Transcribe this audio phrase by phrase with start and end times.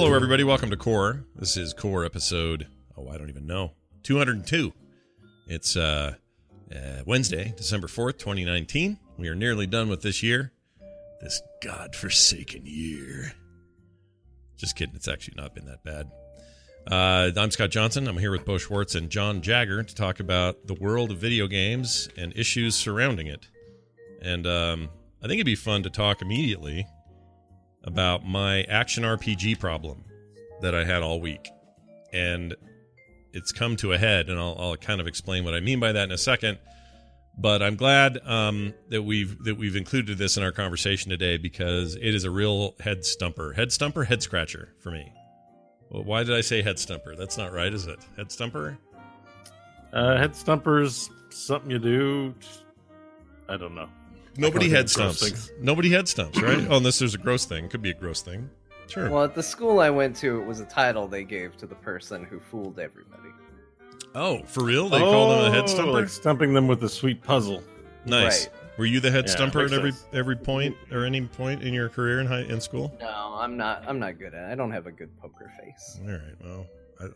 [0.00, 0.44] Hello, everybody.
[0.44, 1.24] Welcome to Core.
[1.34, 2.68] This is Core episode.
[2.96, 3.72] Oh, I don't even know.
[4.04, 4.72] 202.
[5.48, 6.14] It's uh,
[6.72, 8.96] uh, Wednesday, December 4th, 2019.
[9.18, 10.52] We are nearly done with this year.
[11.20, 13.32] This godforsaken year.
[14.56, 14.94] Just kidding.
[14.94, 16.12] It's actually not been that bad.
[16.86, 18.06] Uh, I'm Scott Johnson.
[18.06, 21.48] I'm here with Bo Schwartz and John Jagger to talk about the world of video
[21.48, 23.48] games and issues surrounding it.
[24.22, 26.86] And um, I think it'd be fun to talk immediately
[27.88, 30.04] about my action RPG problem
[30.60, 31.48] that I had all week.
[32.12, 32.54] And
[33.32, 35.92] it's come to a head, and I'll, I'll kind of explain what I mean by
[35.92, 36.58] that in a second.
[37.38, 41.94] But I'm glad um, that we've that we've included this in our conversation today because
[41.94, 45.12] it is a real head stumper, head stumper, head scratcher for me.
[45.88, 47.14] Well, why did I say head stumper?
[47.14, 48.00] That's not right, is it?
[48.16, 48.76] Head stumper?
[49.92, 52.34] Uh, head stumpers, something you do.
[53.48, 53.88] I don't know.
[54.38, 55.52] Nobody I can't head think of gross stumps.
[55.60, 56.66] Nobody head stumps, right?
[56.70, 57.68] oh, unless there's a gross thing.
[57.68, 58.48] Could be a gross thing.
[58.86, 59.10] Sure.
[59.10, 61.74] Well, at the school I went to, it was a title they gave to the
[61.74, 63.28] person who fooled everybody.
[64.14, 64.88] Oh, for real?
[64.88, 65.92] They call them a head Oh, stumper?
[65.92, 67.62] Like stumping them with a sweet puzzle.
[68.06, 68.46] Nice.
[68.46, 68.54] Right.
[68.78, 70.06] Were you the head Yeah, stumper at every sense.
[70.12, 72.96] every point or any point in your career in high in school?
[73.00, 73.84] No, I'm not.
[73.86, 74.52] I'm not good at it.
[74.52, 75.98] I don't have a good poker face.
[76.02, 76.34] All right.
[76.42, 76.66] Well,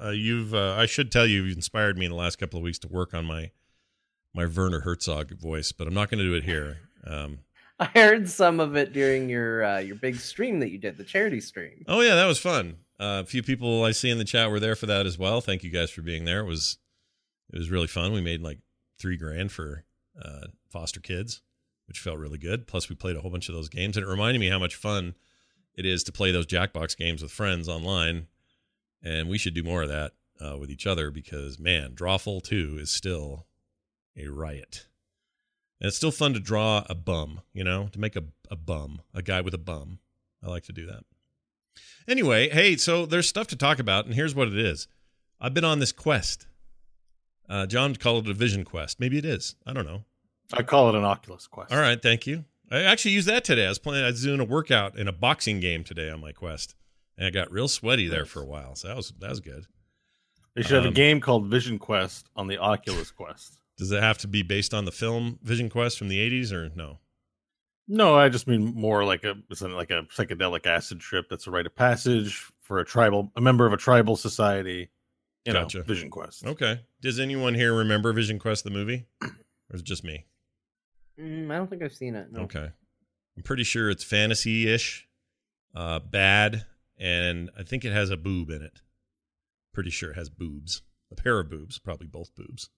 [0.01, 2.59] I, I, you've uh, I should tell you you've inspired me in the last couple
[2.59, 3.53] of weeks to work on my
[4.35, 6.79] my Werner Herzog voice, but I'm not going to do it here.
[7.07, 7.39] Um,
[7.79, 11.05] I heard some of it during your uh, your big stream that you did, the
[11.05, 11.85] charity stream.
[11.89, 12.77] oh yeah, that was fun.
[13.01, 15.41] Uh, a few people I see in the chat were there for that as well.
[15.41, 16.41] Thank you guys for being there.
[16.41, 16.79] It was
[17.53, 18.13] it was really fun.
[18.13, 18.59] We made like
[18.99, 19.85] three grand for
[20.21, 21.43] uh, foster kids,
[21.89, 22.67] which felt really good.
[22.67, 24.77] Plus, we played a whole bunch of those games, and it reminded me how much
[24.77, 25.15] fun
[25.75, 28.29] it is to play those Jackbox games with friends online.
[29.03, 32.79] And we should do more of that uh, with each other because man, Drawful Two
[32.81, 33.47] is still
[34.17, 34.87] a riot.
[35.83, 39.03] And it's still fun to draw a bum, you know, to make a, a bum,
[39.13, 39.99] a guy with a bum.
[40.41, 41.03] I like to do that.
[42.07, 44.87] Anyway, hey, so there's stuff to talk about, and here's what it is.
[45.41, 46.47] I've been on this quest.
[47.49, 49.01] Uh, John called it a vision quest.
[49.01, 49.57] Maybe it is.
[49.67, 50.05] I don't know.
[50.53, 51.73] I call it an Oculus Quest.
[51.73, 52.45] All right, thank you.
[52.71, 53.67] I actually used that today.
[53.67, 54.05] I was playing.
[54.05, 56.77] I was doing a workout in a boxing game today on my quest,
[57.19, 58.77] and I got real sweaty there for a while.
[58.77, 59.67] So that was that was good.
[60.55, 63.59] They should have Um, a game called Vision Quest on the Oculus Quest.
[63.83, 66.71] Does it have to be based on the film Vision Quest from the '80s, or
[66.77, 67.01] no?
[67.89, 71.27] No, I just mean more like a it's like a psychedelic acid trip.
[71.29, 74.89] That's a rite of passage for a tribal, a member of a tribal society.
[75.45, 75.79] You Gotcha.
[75.79, 76.47] know, Vision Quest.
[76.47, 76.79] Okay.
[77.01, 79.31] Does anyone here remember Vision Quest the movie, or
[79.73, 80.27] is it just me?
[81.19, 82.31] Mm, I don't think I've seen it.
[82.31, 82.43] No.
[82.43, 82.71] Okay.
[83.37, 85.09] I'm pretty sure it's fantasy ish,
[85.75, 88.81] uh, bad, and I think it has a boob in it.
[89.75, 92.71] Pretty sure it has boobs, a pair of boobs, probably both boobs.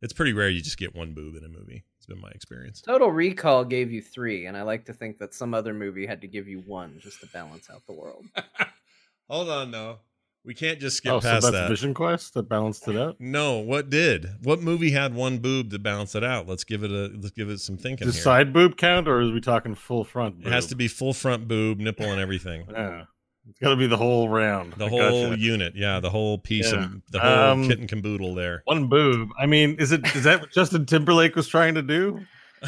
[0.00, 1.84] It's pretty rare you just get one boob in a movie.
[1.96, 2.80] It's been my experience.
[2.80, 6.20] Total Recall gave you three, and I like to think that some other movie had
[6.20, 8.24] to give you one just to balance out the world.
[9.28, 9.98] Hold on, though.
[10.44, 11.68] We can't just skip oh, so past that's that.
[11.68, 13.16] Vision Quest that balanced it out.
[13.18, 14.30] No, what did?
[14.42, 16.48] What movie had one boob to balance it out?
[16.48, 18.24] Let's give it a let's give it some thinking Does here.
[18.24, 20.38] side boob count, or is we talking full front?
[20.38, 20.46] Boob?
[20.46, 22.64] It has to be full front boob, nipple, and everything.
[22.70, 23.04] Yeah,
[23.48, 24.74] it's got to be the whole round.
[24.74, 25.38] The I whole gotcha.
[25.40, 26.84] unit, yeah, the whole piece Yeah.
[26.84, 28.62] of the whole Um, kit and caboodle there.
[28.66, 29.30] one boob.
[29.38, 32.20] I mean, is it is that what Justin Timberlake was trying to do?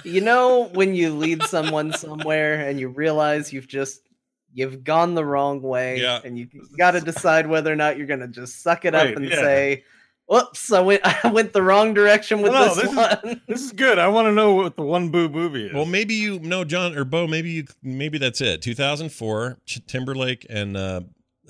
[0.05, 4.03] You know when you lead someone somewhere and you realize you've just
[4.53, 6.21] you've gone the wrong way, Yeah.
[6.25, 9.17] and you got to decide whether or not you're gonna just suck it Right, up
[9.17, 9.37] and yeah.
[9.37, 9.85] say,
[10.31, 13.63] "Whoops, I went I went the wrong direction with No, this, this is- one." This
[13.63, 13.99] is good.
[13.99, 15.75] I want to know what the one boo movie is.
[15.75, 17.27] Well, maybe you know John or Bo.
[17.27, 18.63] Maybe you maybe that's it.
[18.63, 21.01] 2004, Ch- Timberlake and uh,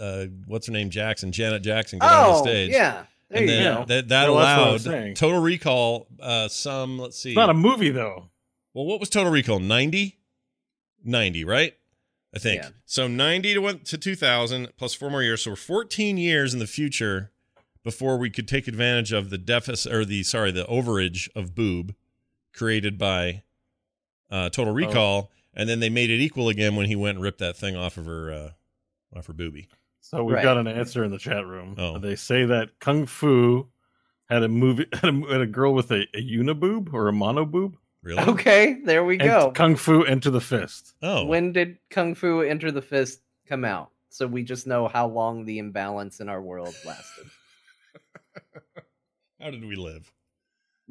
[0.01, 2.71] uh, what's her name, Jackson, Janet Jackson, get on the oh, stage.
[2.71, 3.85] yeah, there and you then go.
[3.85, 5.19] that that Well, that's what I allowed was.
[5.19, 6.07] Total Recall.
[6.19, 7.31] Uh, some let's see.
[7.31, 8.31] it's not a movie though.
[8.73, 9.59] Well, what was Total Recall?
[9.59, 10.17] 90?
[11.05, 11.75] 90, right?
[12.35, 12.63] I think.
[12.63, 12.69] Yeah.
[12.87, 15.43] So 90 to, one, to 2000 plus four more years.
[15.43, 17.33] So we're 14 years in the future
[17.83, 21.95] before we could take advantage of the deficit or the, sorry, the overage of boob
[22.55, 23.43] created by
[24.31, 25.31] uh, Total Recall.
[25.55, 27.97] And then they made it equal again when he went and ripped that thing off
[27.97, 28.51] of her, uh,
[29.19, 29.67] off her boobie.
[30.01, 30.43] So we've Right.
[30.43, 31.75] got an answer in the chat room.
[31.79, 31.99] Oh.
[31.99, 33.67] They say that Kung Fu
[34.29, 37.75] had a movie had a, had a girl with a, a uniboob or a monoboob.
[38.03, 38.23] Really?
[38.23, 39.51] Okay, there we And go.
[39.53, 40.95] Kung Fu Enter the Fist.
[41.03, 41.27] Oh.
[41.27, 43.91] When did Kung Fu Enter the Fist come out?
[44.09, 47.27] So we just know how long the imbalance in our world lasted.
[49.41, 50.13] How did we live?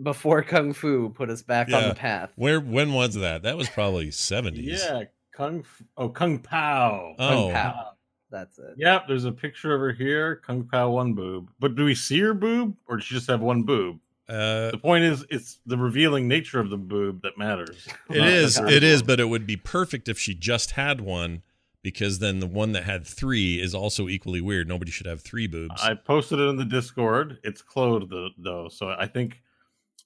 [0.02, 2.32] Before Kung Fu put us back on the path.
[2.36, 3.44] Where, when was that?
[3.44, 4.64] That was probably 70s.
[4.66, 5.04] Yeah,
[5.36, 5.66] Kung
[5.98, 7.16] oh Kung Pow.
[7.20, 7.28] Oh.
[7.30, 7.86] Kung Pow.
[8.32, 8.76] That's it.
[8.78, 11.50] Yep, there's a picture of her here, Kung Pow one boob.
[11.60, 14.00] But do we see her boob, or does she just have one boob?
[14.30, 17.88] Uh, The point is, it's the revealing nature of the boob that matters.
[18.12, 18.60] It not the is.
[18.60, 21.42] girth It is, but it would be perfect if she just had one
[21.82, 24.68] because then the one that had three is also equally weird.
[24.68, 25.82] Nobody should have three boobs.
[25.82, 27.40] I posted it in the Discord.
[27.44, 29.42] It's closed though, though so I think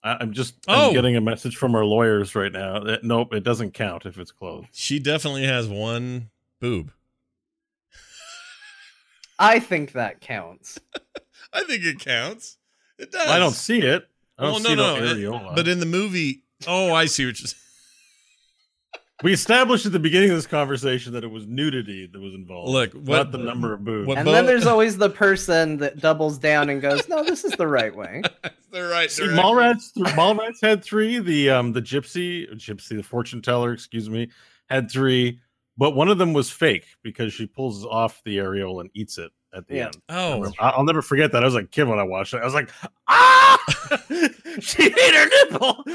[0.03, 0.89] I, I'm just Oh.
[0.89, 2.79] I'm getting a message from our lawyers right now.
[2.79, 4.67] That, nope, it doesn't count if it's closed.
[4.71, 6.29] she definitely has one
[6.59, 6.91] boob.
[9.39, 10.79] I think that counts.
[11.53, 12.57] I think it counts.
[12.99, 13.27] It does.
[13.27, 14.07] I don't see it.
[14.37, 15.05] I don't Well, see no, the no.
[15.05, 15.55] it- areola.
[15.55, 17.59] but in the movie, oh, I see what you're saying.
[19.23, 22.69] We established at the beginning of this conversation that it was nudity that was involved.
[22.71, 24.13] Look, not what- the number of boobs.
[24.15, 27.53] And Bo- then there's always the person that doubles down and goes, "No, this is
[27.53, 28.21] the right way."
[28.71, 29.09] They're right.
[29.09, 29.43] See, direction.
[29.43, 31.19] Mallrats, th- Mallrats had three.
[31.19, 34.29] The um, the gypsy, gypsy, the fortune teller, excuse me,
[34.69, 35.39] had three.
[35.77, 39.31] But one of them was fake because she pulls off the areola and eats it
[39.55, 39.85] at the Yeah.
[39.85, 39.97] end.
[40.09, 41.43] Oh, I- I'll never forget that.
[41.43, 42.37] I was like a kid when I watched it.
[42.41, 42.69] I was like,
[43.07, 43.57] ah,
[44.59, 45.83] she ate her nipple.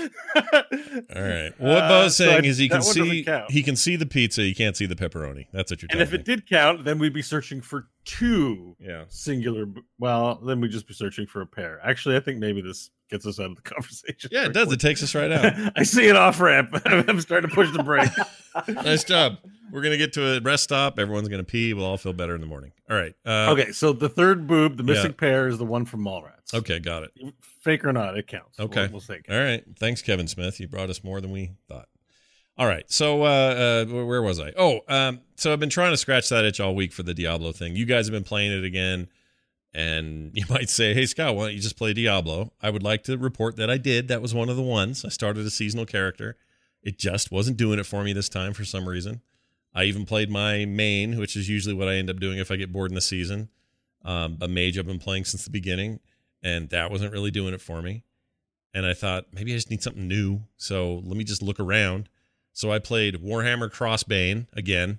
[1.14, 1.52] all right.
[1.58, 3.62] Well, what Uh, Bo's so saying I- is he can that one doesn't see he
[3.62, 4.42] can see the pizza.
[4.42, 5.46] He can't see the pepperoni.
[5.52, 8.74] That's what you're And telling if it did count, then we'd be searching for two
[8.80, 9.04] yeah.
[9.08, 9.66] singular.
[9.98, 11.78] Well, then we'd just be searching for a pair.
[11.84, 14.30] Actually, I think maybe this gets us out of the conversation.
[14.32, 14.72] Yeah, it does.
[14.72, 15.72] It takes us right out.
[15.76, 16.70] I see an off ramp.
[16.86, 18.10] I'm starting to push the brake.
[18.68, 19.36] nice job.
[19.70, 20.98] We're gonna get to a rest stop.
[20.98, 21.74] Everyone's gonna pee.
[21.74, 22.72] We'll all feel better in the morning.
[22.90, 23.14] All right.
[23.26, 25.16] Uh, okay, so the third boob, the missing Yeah.
[25.18, 26.54] pair, is the one from Mallrats.
[26.54, 27.10] Okay, got it.
[27.60, 28.58] Fake or not, it counts.
[28.58, 28.84] Okay.
[28.84, 29.62] We'll, we'll say it All right.
[29.78, 30.58] Thanks, Kevin Smith.
[30.58, 31.88] You brought us more than we thought.
[32.58, 32.90] All right.
[32.90, 34.52] So, uh, uh, where was I?
[34.56, 37.52] Oh, um, so I've been trying to scratch that itch all week for the Diablo
[37.52, 37.76] thing.
[37.76, 39.06] You guys have been playing it again,
[39.72, 43.04] and you might say, "Hey, Scott, why don't you just play Diablo?" I would like
[43.04, 44.08] to report that I did.
[44.08, 45.04] That was one of the ones.
[45.04, 46.36] I started a seasonal character.
[46.82, 49.20] It just wasn't doing it for me this time for some reason.
[49.72, 52.56] I even played my main, which is usually what I end up doing if I
[52.56, 53.50] get bored in the season.
[54.04, 56.00] Um, a mage I've been playing since the beginning,
[56.42, 58.02] and that wasn't really doing it for me.
[58.74, 60.40] And I thought maybe I just need something new.
[60.56, 62.08] So let me just look around.
[62.58, 64.98] So I played Warhammer Chaosbane again.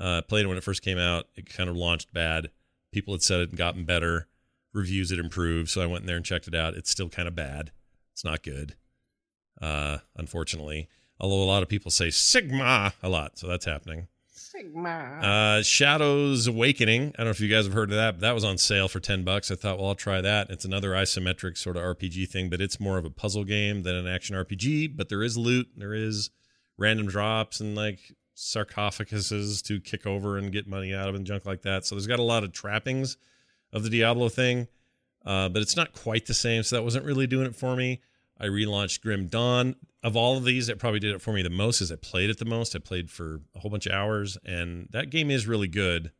[0.00, 1.26] Uh, played it when it first came out.
[1.34, 2.48] It kind of launched bad.
[2.90, 4.28] People had said it had gotten better.
[4.72, 5.68] Reviews had improved.
[5.68, 6.72] So I went in there and checked it out.
[6.72, 7.70] It's still kind of bad.
[8.14, 8.76] It's not good.
[9.60, 10.88] Uh, unfortunately.
[11.20, 13.38] Although a lot of people say Sigmar a lot.
[13.38, 14.08] So that's happening.
[14.34, 15.22] Sigmar.
[15.22, 17.08] Uh, Shadows Awakening.
[17.08, 18.88] I don't know if you guys have heard of that, but that was on sale
[18.88, 19.50] for 10 bucks.
[19.50, 20.48] I thought, well, I'll try that.
[20.48, 23.96] It's another isometric sort of RPG thing, but it's more of a puzzle game than
[23.96, 24.96] an action RPG.
[24.96, 26.30] But there is loot, there is
[26.78, 27.98] random drops and like
[28.36, 31.86] sarcophaguses to kick over and get money out of and junk like that.
[31.86, 33.16] So there's got a lot of trappings
[33.72, 34.68] of the Diablo thing,
[35.24, 36.62] uh, but it's not quite the same.
[36.62, 38.00] So that wasn't really doing it for me.
[38.38, 39.76] I relaunched Grim Dawn.
[40.02, 42.30] Of all of these, that probably did it for me the most is I played
[42.30, 42.76] it the most.
[42.76, 46.12] I played for a whole bunch of hours, and that game is really good.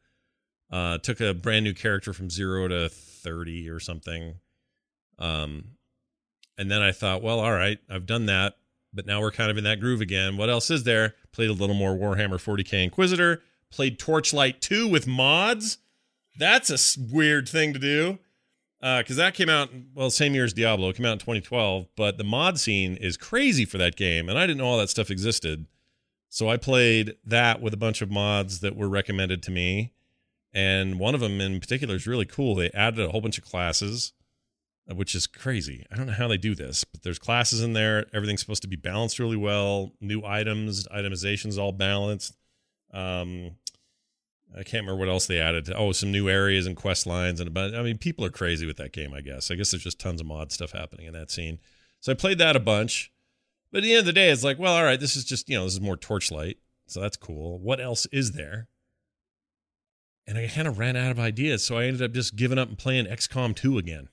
[0.73, 4.41] Uh, took a brand new character from zero to thirty or something.
[5.21, 5.77] Um,
[6.59, 8.55] and then I thought, well, all right, I've done that,
[8.93, 10.37] but now we're kind of in that groove again.
[10.37, 11.15] What else is there?
[11.33, 13.43] Played a little more Warhammer 40k Inquisitor.
[13.71, 15.79] Played Torchlight 2 with mods.
[16.39, 18.19] That's a weird thing to do
[18.81, 20.91] because that came out well same year as Diablo.
[20.91, 24.39] It came out in 2012, but the mod scene is crazy for that game, and
[24.39, 25.67] I didn't know all that stuff existed.
[26.29, 29.93] So I played that with a bunch of mods that were recommended to me,
[30.53, 32.55] and one of them in particular is really cool.
[32.55, 34.26] They added a whole bunch of classes, uh,
[34.95, 35.85] which is crazy.
[35.91, 38.07] I don't know how they do this, but there's classes in there.
[38.15, 39.93] Everything's supposed to be balanced really well.
[40.01, 42.37] New items, itemization's all balanced.
[42.93, 43.57] Um,
[44.55, 45.71] I can't remember what else they added.
[45.75, 47.75] Oh, some new areas and quest lines and about.
[47.75, 49.13] I mean, people are crazy with that game.
[49.13, 49.51] I guess.
[49.51, 51.59] I guess there's just tons of mod stuff happening in that scene.
[52.01, 53.13] So I played that a bunch.
[53.73, 55.49] But at the end of the day, it's like, well, all right, this is just
[55.49, 57.59] you know, this is more Torchlight, so that's cool.
[57.59, 58.69] What else is there?
[60.27, 62.69] And I kind of ran out of ideas, so I ended up just giving up
[62.69, 64.09] and playing XCOM 2 again,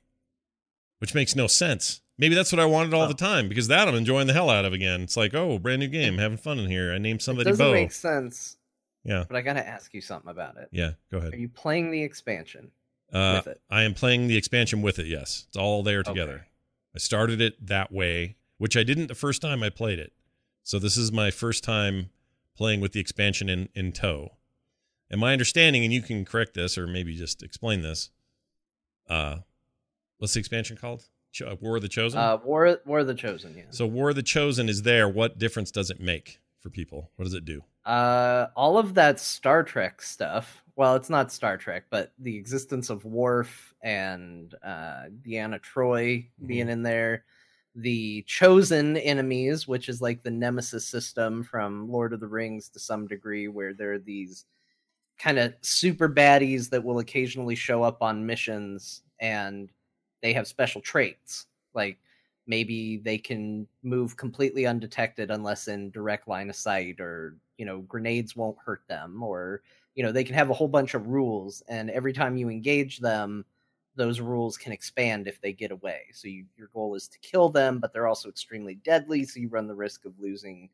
[1.03, 1.99] which makes no sense.
[2.17, 4.63] Maybe that's what I wanted all the time because that I'm enjoying the hell out
[4.63, 5.01] of again.
[5.01, 6.93] It's like, oh, brand new game, having fun in here.
[6.93, 7.73] I named It somebody doesn't Bo.
[7.73, 8.55] make sense,
[9.03, 10.69] yeah, but I gotta ask you something about it.
[10.71, 10.91] yeah.
[11.11, 11.33] Go ahead.
[11.33, 12.71] Are you playing the expansion
[13.11, 13.61] Uh, with it?
[13.69, 15.07] I am playing the expansion with it.
[15.07, 16.35] Yes, it's all there together.
[16.35, 16.43] Okay.
[16.95, 20.13] I started it that way, which I didn't the first time I played it.
[20.63, 22.11] So this is my first time
[22.55, 24.37] playing with the expansion in in tow.
[25.09, 28.09] And my understanding, and you can correct this or maybe just explain this.
[29.09, 29.39] Uh,
[30.23, 31.05] what's the expansion called?
[31.33, 32.17] Cho- War of the Chosen.
[32.17, 33.63] Uh, War War of the Chosen, yeah.
[33.71, 35.09] so War of the Chosen is there.
[35.09, 37.11] What difference does it make for people?
[37.17, 37.61] What does it do?
[37.83, 40.63] Uh, all of that Star Trek stuff.
[40.77, 46.69] Well, it's not Star Trek, but the existence of Worf and uh, Deanna Troi being
[46.69, 47.25] in there,
[47.75, 52.79] the chosen enemies, which is like the Nemesis system from Lord of the Rings to
[52.79, 54.45] some degree, where there are these
[55.19, 59.69] kind of super baddies that will occasionally show up on missions and
[60.23, 61.47] they have special traits.
[61.75, 61.99] Like
[62.47, 67.81] maybe they can move completely undetected unless in direct line of sight or you know
[67.81, 69.61] grenades won't hurt them or
[69.95, 72.99] you know they can have a whole bunch of rules and every time you engage
[72.99, 73.45] them
[73.95, 77.49] those rules can expand if they get away so you, your goal is to kill
[77.49, 80.69] them but they're also extremely deadly so you run the risk of losing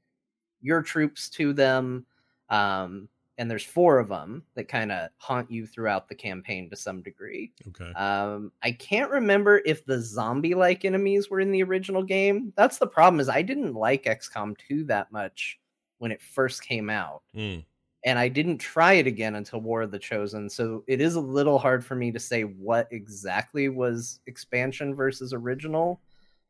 [0.61, 2.05] your troops to them
[2.49, 3.07] um,
[3.39, 7.01] and there's four of them that kind of haunt you throughout the campaign to some
[7.01, 7.91] degree Okay.
[7.93, 12.53] um, I can't remember if the zombie-like enemies were in the original game.
[12.55, 13.19] That's the problem.
[13.19, 15.57] Is I didn't like XCOM 2 that much
[15.97, 17.65] when it first came out, Mm.
[18.05, 20.49] and I didn't try it again until War of the Chosen.
[20.49, 25.33] So it is a little hard for me to say what exactly was expansion versus
[25.33, 26.01] original.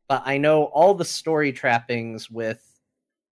[0.08, 2.69] But I know all the story trappings with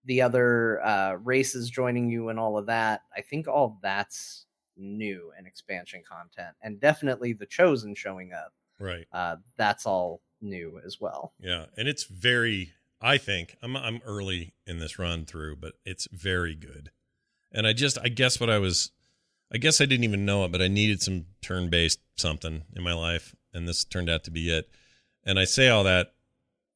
[0.05, 3.01] the other uh, races joining you and all of that.
[3.15, 4.45] I think all that's
[4.77, 8.53] new and expansion content, and definitely the chosen showing up.
[8.79, 9.05] Right.
[9.11, 11.33] Uh, that's all new as well.
[11.39, 12.73] Yeah, and it's very.
[13.01, 16.91] I think I'm I'm early in this run through, but it's very good.
[17.51, 18.91] And I just I guess what I was,
[19.53, 22.83] I guess I didn't even know it, but I needed some turn based something in
[22.83, 24.69] my life, and this turned out to be it.
[25.25, 26.13] And I say all that,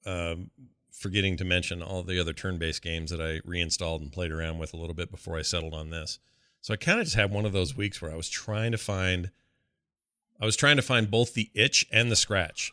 [0.05, 0.51] um,
[0.93, 4.59] forgetting to mention all the other turn based games that I reinstalled and played around
[4.59, 6.19] with a little bit before I settled on this.
[6.61, 8.77] So I kind of just had one of those weeks where I was trying to
[8.77, 9.31] find,
[10.39, 12.71] I was trying to find both the itch and the scratch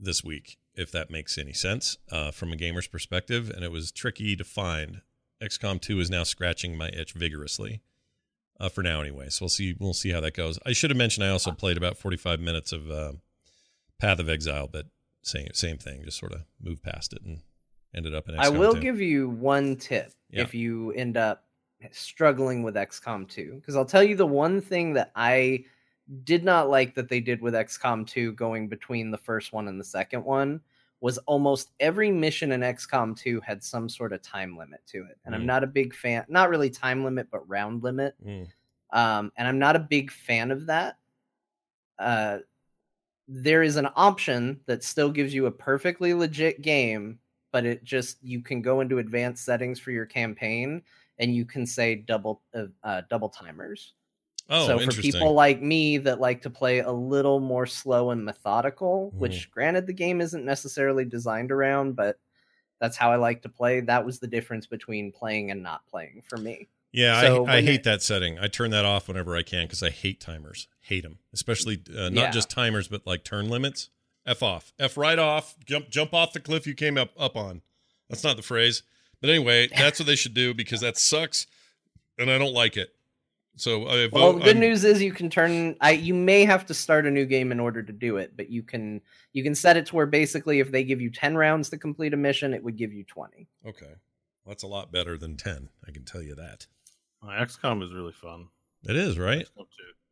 [0.00, 3.50] this week, if that makes any sense uh, from a gamer's perspective.
[3.50, 5.02] And it was tricky to find.
[5.42, 7.82] XCOM 2 is now scratching my itch vigorously.
[8.58, 9.28] Uh, for now, anyway.
[9.28, 9.74] So we'll see.
[9.78, 10.60] We'll see how that goes.
[10.64, 13.14] I should have mentioned I also played about forty-five minutes of uh,
[13.98, 14.86] Path of Exile, but
[15.26, 16.02] same same thing.
[16.04, 17.40] Just sort of moved past it and
[17.94, 18.34] ended up in.
[18.34, 18.80] XCOM I will 2.
[18.80, 20.42] give you one tip Yeah.
[20.42, 21.44] if you end up
[21.90, 25.64] struggling with XCOM 2, because I'll tell you the one thing that I
[26.24, 29.78] did not like that they did with XCOM 2 going between the first one and
[29.80, 30.60] the second one
[31.00, 35.18] was almost every mission in XCOM 2 had some sort of time limit to it.
[35.24, 35.38] And Mm.
[35.38, 38.14] I'm not a big fan, not really time limit, but round limit.
[38.24, 38.48] Mm.
[38.90, 40.96] Um, and I'm not a big fan of that.
[41.98, 42.38] Uh,
[43.28, 47.18] there is an option that still gives you a perfectly legit game,
[47.52, 50.82] but it just you can go into advanced settings for your campaign
[51.18, 53.94] and you can say double uh, uh, double timers.
[54.50, 58.24] Oh, so for people like me that like to play a little more slow and
[58.24, 59.18] methodical, Mm-hmm.
[59.18, 62.18] which granted the game isn't necessarily designed around, but
[62.80, 63.80] that's how I like to play.
[63.80, 66.68] That was the difference between playing and not playing for me.
[66.94, 68.38] Yeah, So I, I hate that setting.
[68.38, 70.68] I turn that off whenever I can because I hate timers.
[70.80, 72.30] Hate them, especially uh, not Yeah.
[72.30, 73.90] just timers, but like turn limits.
[74.26, 75.56] F off, F right off.
[75.66, 77.62] Jump, jump off the cliff you came up up on.
[78.08, 78.82] That's not the phrase,
[79.20, 81.46] but anyway, that's what they should do because that sucks,
[82.18, 82.94] and I don't like it.
[83.56, 85.76] So, uh, Well, the good I'm- news is you can turn.
[85.80, 88.48] I you may have to start a new game in order to do it, but
[88.50, 89.00] you can
[89.32, 92.14] you can set it to where basically if they give you ten rounds to complete
[92.14, 93.46] a mission, it would give you twenty.
[93.66, 93.94] Okay,
[94.46, 95.68] that's a lot better than ten.
[95.86, 96.66] I can tell you that.
[97.24, 98.48] Uh, XCOM is really fun.
[98.84, 99.40] It is right.
[99.46, 99.64] XCOM 2.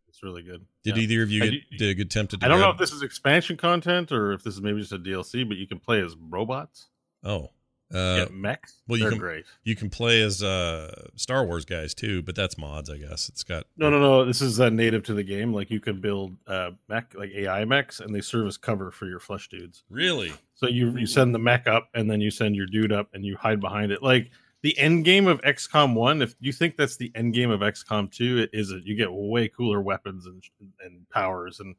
[0.09, 0.64] It's really good.
[0.85, 1.02] Did Yeah.
[1.02, 2.37] either of you get, did a good attempt to?
[2.38, 4.92] do I don't know if this is expansion content or if this is maybe just
[4.92, 6.88] a DLC, but you can play as robots.
[7.25, 7.50] Oh,
[7.95, 8.81] uh, yeah, mechs.
[8.88, 9.45] well, you They're can great.
[9.64, 13.28] you can play as uh Star Wars guys too, but that's mods, I guess.
[13.28, 14.25] It's got No, no, no.
[14.25, 15.52] This is uh, native to the game.
[15.52, 19.07] Like you can build uh, mech, like AI mechs, and they serve as cover for
[19.07, 19.85] your flesh dudes.
[19.90, 20.33] really.
[20.54, 23.25] So you you send the mech up, and then you send your dude up, and
[23.25, 24.02] you hide behind it.
[24.02, 24.31] Like
[24.62, 26.23] the end game of XCOM One.
[26.23, 28.87] If you think that's the end game of XCOM Two, it isn't.
[28.87, 30.42] You get way cooler weapons and
[30.85, 31.61] and powers.
[31.61, 31.75] And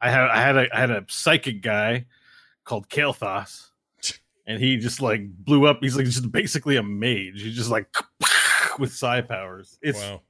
[0.00, 2.06] I had I had a I had a psychic guy
[2.64, 3.70] called Kael'thas,
[4.46, 5.78] and he just like blew up.
[5.80, 7.42] He's like just basically a mage.
[7.42, 7.88] He's just like
[8.78, 9.78] with psi powers.
[9.82, 10.20] It's wow.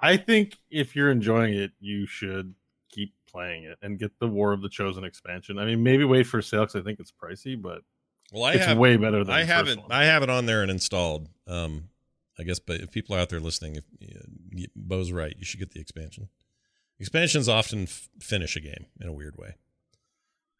[0.00, 2.54] I think if you're enjoying it, you should
[2.90, 5.58] keep playing it and get the War of the Chosen expansion.
[5.58, 7.82] I mean, maybe wait for sale because I think it's pricey, but
[8.32, 9.82] Well, I it's have way better than I the have first it.
[9.82, 9.92] one.
[9.92, 11.28] I have it on there and installed.
[11.46, 11.90] Um,
[12.38, 15.70] I guess, but if people out there listening, if uh, Bo's right, you should get
[15.72, 16.28] the expansion.
[16.98, 19.54] Expansions often f- finish a game in a weird way.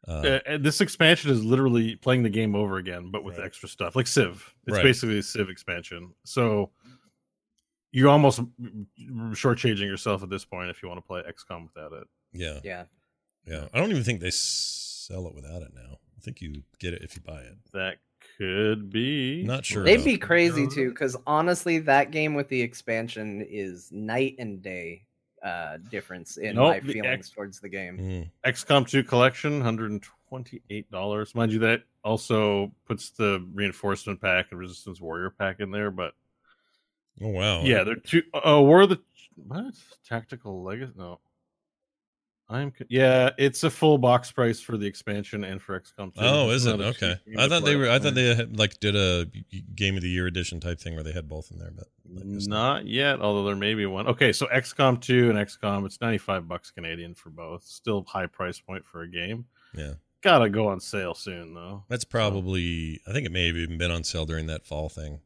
[0.06, 3.46] Uh, Uh, and this expansion is literally playing the game over again, but with Right.
[3.46, 4.54] extra stuff, like Civ.
[4.66, 4.82] It's Right.
[4.84, 6.14] basically a Civ expansion.
[6.24, 6.70] So
[7.90, 8.40] you're almost
[9.32, 12.06] shortchanging yourself at this point if you want to play XCOM without it.
[12.32, 12.84] yeah, Yeah.
[13.46, 13.68] yeah.
[13.72, 15.98] I don't even think they sell it without it now.
[16.24, 17.58] I think you get it if you buy it.
[17.74, 17.98] That
[18.38, 19.44] could be.
[19.44, 19.84] Not sure.
[19.84, 20.04] They'd though.
[20.04, 25.02] be crazy too, because honestly, that game with the expansion is night and day
[25.42, 28.30] uh difference in Nope, my feelings X- towards the game.
[28.46, 28.50] Mm.
[28.50, 31.34] XCOM 2 collection, $128.
[31.34, 36.14] Mind you, that also puts the reinforcement pack and resistance warrior pack in there, but
[37.20, 37.60] Oh wow.
[37.64, 38.22] yeah, they're two.
[38.32, 39.00] Oh, War of the
[39.36, 39.74] what?
[40.08, 40.94] Tactical legacy?
[40.96, 41.20] No.
[42.48, 46.20] I'm yeah, it's a full box price for the expansion and for XCOM 2.
[46.20, 47.16] Oh, is it okay?
[47.38, 47.88] I thought they were.
[47.88, 49.26] I thought they had, like did a
[49.74, 52.86] game of the year edition type thing where they had both in there, but Not
[52.86, 54.06] yet, although there may be one.
[54.08, 57.64] Okay, so XCOM 2 and XCOM, it's 95 bucks Canadian for both.
[57.64, 59.46] Still high price point for a game.
[59.74, 61.84] Yeah, Gotta go on sale soon though.
[61.88, 63.00] that's probably.
[63.08, 65.20] I think it may have even been on sale during that fall thing.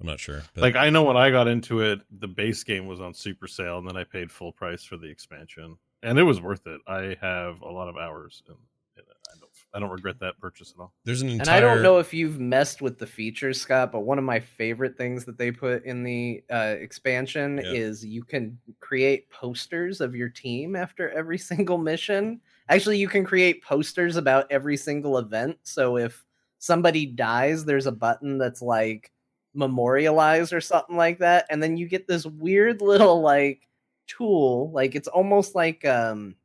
[0.00, 0.42] I'm not sure.
[0.54, 3.46] But like I know when I got into it, the base game was on super
[3.48, 6.80] sale, and then I paid full price for the expansion, and it was worth it.
[6.86, 8.56] I have a lot of hours, and
[8.96, 10.92] and I don't I don't regret that purchase at all.
[11.04, 11.40] there's an entire...
[11.40, 11.50] And.
[11.50, 14.96] I don't know if you've messed with the features, Scott, but one of my favorite
[14.96, 17.72] things that they put in the uh, expansion Yeah.
[17.72, 22.40] is you can create posters of your team after every single mission.
[22.68, 25.58] Actually, you can create posters about every single event.
[25.64, 26.24] So if
[26.60, 29.10] somebody dies, there's a button that's like
[29.54, 31.46] memorialize or something like that.
[31.50, 33.68] And then you get this weird little like
[34.06, 36.36] tool, like it's almost like um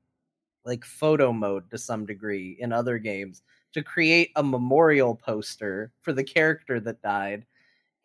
[0.65, 3.41] like photo mode to some degree in other games
[3.73, 7.45] to create a memorial poster for the character that died.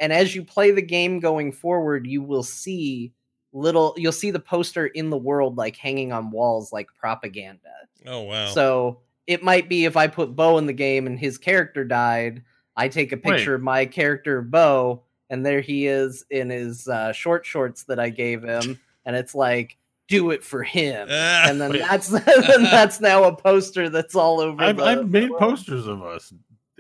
[0.00, 3.12] And as you play the game going forward, you will see
[3.52, 7.70] little you'll see the poster in the world like hanging on walls like propaganda.
[8.06, 8.48] Oh wow.
[8.48, 12.42] So it might be if I put Bo in the game and his character died,
[12.76, 13.56] I take a picture Wait.
[13.56, 18.10] of my character Bo, and there he is in his uh, short shorts that I
[18.10, 19.76] gave him, and it's like,
[20.08, 21.08] do it for him.
[21.10, 21.80] Ah, and then wait.
[21.90, 24.62] that's then that's now a poster that's all over.
[24.62, 25.40] I've, the- I've made world.
[25.40, 26.32] posters of us.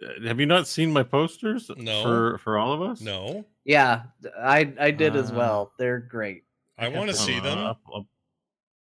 [0.02, 2.02] Uh, Have you not seen my posters No.
[2.02, 3.00] for for all of us?
[3.00, 4.02] no, Yeah,
[4.38, 5.72] I I did as Uh, well.
[5.78, 6.44] They're great.
[6.76, 7.58] I want to see them.
[7.58, 8.08] I'll- I'll- I'll-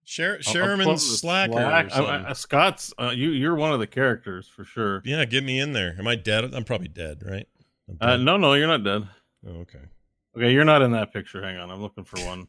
[0.06, 1.92] share I'll them pull in up the Slack or Slack.
[1.92, 5.02] I- I- Scott's uh, you you're one of the characters for sure.
[5.06, 5.96] yeah, get me in there.
[6.00, 6.54] Am I dead?
[6.56, 7.48] I'm probably dead, right?
[7.90, 8.24] I'm Uh, dead.
[8.26, 9.08] no, no, you're not dead.
[9.48, 9.80] Oh, okay.
[10.38, 11.44] Okay, you're not in that picture.
[11.44, 12.48] Hang on, I'm looking for one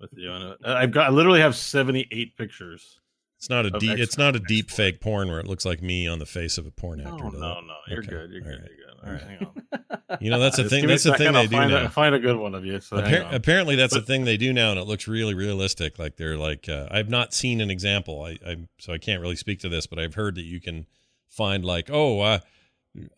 [0.00, 0.58] with you in it.
[0.64, 1.08] Uh, I've got.
[1.08, 3.00] I literally have 78 pictures.
[3.38, 3.92] It's not a deep.
[3.92, 6.58] X- It's not a deep fake porn where it looks like me on the face
[6.58, 7.12] of a porn actor.
[7.24, 7.40] no, does it?
[7.40, 8.30] no, you're Okay, good.
[8.30, 8.60] You're all good.
[8.62, 8.70] right.
[8.76, 8.94] You're good.
[9.04, 9.30] All All right, right.
[9.30, 10.18] hang on.
[10.20, 10.80] You know that's a thing.
[10.80, 11.84] give me a That's the thing they I'll do find now.
[11.84, 12.80] A, find a good one of you.
[12.80, 15.98] So Appar- apparently, that's the But- thing they do now, and it looks really realistic.
[15.98, 19.36] Like they're like, uh, I've not seen an example, I, I so I can't really
[19.36, 20.86] speak to this, but I've heard that you can
[21.28, 22.38] find like, oh, uh,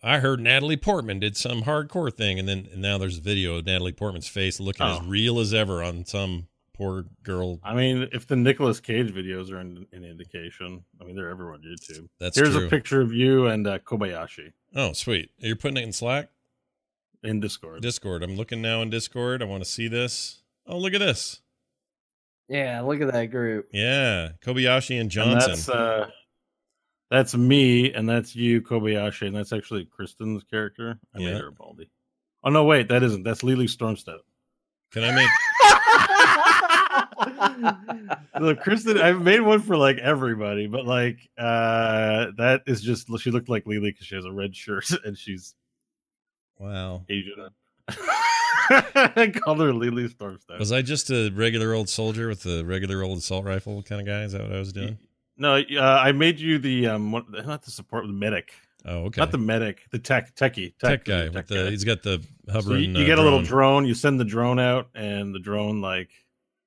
[0.02, 3.56] I heard Natalie Portman did some hardcore thing, and then and now there's a video
[3.56, 5.04] of Natalie Portman's face looking as Oh.
[5.06, 6.48] real as ever on some
[6.80, 7.58] poor girl.
[7.62, 11.54] I mean, if the Nicolas Cage videos are an, an indication, I mean, they're everywhere
[11.54, 12.08] on YouTube.
[12.18, 12.66] That's Here's true.
[12.66, 15.30] a picture of you and uh, Kobayashi Oh, sweet!
[15.38, 16.30] You're putting it in Slack,
[17.22, 17.82] in Discord.
[17.82, 18.22] Discord.
[18.22, 19.42] I'm looking now in Discord.
[19.42, 20.42] I want to see this.
[20.66, 21.40] Oh, look at this.
[22.48, 23.68] Yeah, look at that group.
[23.72, 25.50] Yeah, Kobayashi and And Johnson.
[25.50, 26.08] that's uh,
[27.10, 30.98] that's me, and that's you, Kobayashi, and that's actually Kristen's character.
[31.14, 31.32] I Yeah.
[31.32, 31.90] made her baldy.
[32.42, 33.22] Oh no, wait, that isn't.
[33.24, 34.18] That's Lily Stormstead.
[34.92, 35.28] Can I make?
[38.40, 43.30] Look, Kristen, I've made one for like everybody, but like uh that is just she
[43.30, 45.54] looked like Lily because she has a red shirt and she's
[46.58, 47.04] Wow.
[47.08, 47.48] Asian.
[48.72, 50.58] I called her Lily Stormstone.
[50.58, 54.06] Was I just a regular old soldier with a regular old assault rifle kind of
[54.06, 54.22] guy?
[54.22, 54.98] Is that what I was doing?
[55.36, 58.52] No, uh, I made you the um, what, not the support, the medic.
[58.84, 59.20] Oh, okay.
[59.20, 61.24] Not the medic, the tech techie tech, tech guy.
[61.24, 61.70] Tech with the, guy.
[61.70, 62.64] He's got the hovering.
[62.64, 63.18] So you, you uh, get drone.
[63.18, 63.86] a little drone.
[63.86, 66.10] You send the drone out, and the drone like,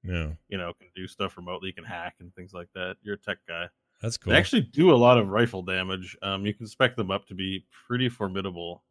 [0.04, 1.72] yeah, you know, can do stuff remotely.
[1.72, 2.98] Can hack and things like that.
[3.02, 3.68] You're a tech guy.
[4.02, 4.34] That's cool.
[4.34, 6.18] They actually do a lot of rifle damage.
[6.22, 8.84] Um, you can spec them up to be pretty formidable.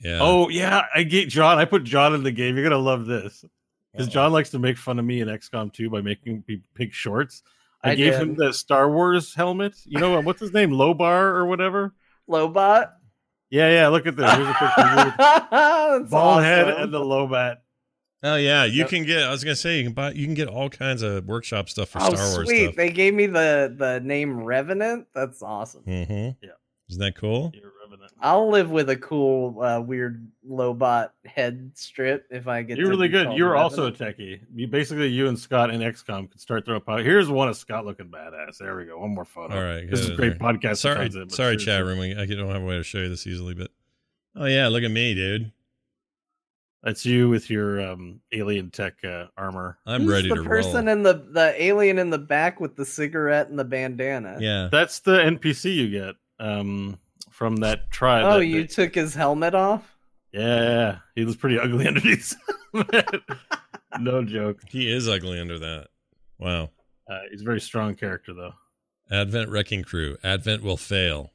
[0.00, 0.18] Yeah.
[0.20, 1.58] Oh yeah, I get John.
[1.58, 2.54] I put John in the game.
[2.54, 3.44] You're gonna love this
[3.92, 6.92] because John likes to make fun of me in XCOM 2 by making me pick
[6.92, 7.42] shorts.
[7.82, 8.22] I, I gave did.
[8.22, 9.74] him the Star Wars helmet.
[9.84, 10.70] You know what's his name?
[10.70, 11.94] Lobar or whatever.
[12.28, 12.90] Lobot.
[13.50, 13.88] Yeah, yeah.
[13.88, 14.30] Look at this.
[14.30, 15.14] Here's a picture.
[15.50, 17.56] That's Bald head and the Lobot.
[18.22, 18.88] Oh yeah, you Yep.
[18.88, 19.22] can get.
[19.22, 20.10] I was gonna say you can buy.
[20.12, 22.64] You can get all kinds of workshop stuff for Oh, Star Wars sweet!
[22.64, 22.74] stuff.
[22.76, 25.06] They gave me the the name Revenant.
[25.14, 25.82] That's awesome.
[25.84, 26.44] Mm-hmm.
[26.44, 26.50] Yeah.
[26.90, 27.52] Isn't that cool?
[27.54, 28.10] You're Revenant.
[28.20, 32.76] I'll live with a cool, uh, weird Lobot head strip if I get.
[32.78, 33.32] You're to really be good.
[33.34, 34.16] You're also a Revenant.
[34.18, 34.40] techie.
[34.52, 37.02] You basically you and Scott in XCOM could start throwing power.
[37.04, 38.58] Here's one of Scott looking badass.
[38.58, 38.98] There we go.
[38.98, 39.54] One more photo.
[39.54, 39.88] All right.
[39.88, 40.16] This is good.
[40.16, 40.78] great podcast.
[40.78, 41.90] Sorry, content, but sorry, chat seriously.
[42.14, 42.16] room.
[42.16, 43.70] We, I don't have a way to show you this easily, but
[44.34, 45.52] oh yeah, look at me, dude.
[46.82, 49.78] That's you with your um, alien tech uh, armor.
[49.84, 50.92] I'm Who's ready the to person roll.
[50.96, 54.36] in the the alien in the back with the cigarette and the bandana.
[54.40, 54.68] yeah.
[54.70, 56.98] That's the NPC you get um,
[57.30, 58.24] from that tribe.
[58.26, 59.96] Oh, that- you that- took his helmet off.
[60.32, 60.98] yeah, yeah, yeah.
[61.16, 62.34] He was pretty ugly underneath.
[64.00, 64.60] no joke.
[64.68, 65.88] He is ugly under that.
[66.38, 66.70] Wow.
[67.10, 68.52] Uh, he's a very strong character, though.
[69.10, 70.16] Advent Wrecking Crew.
[70.22, 71.32] Advent will fail.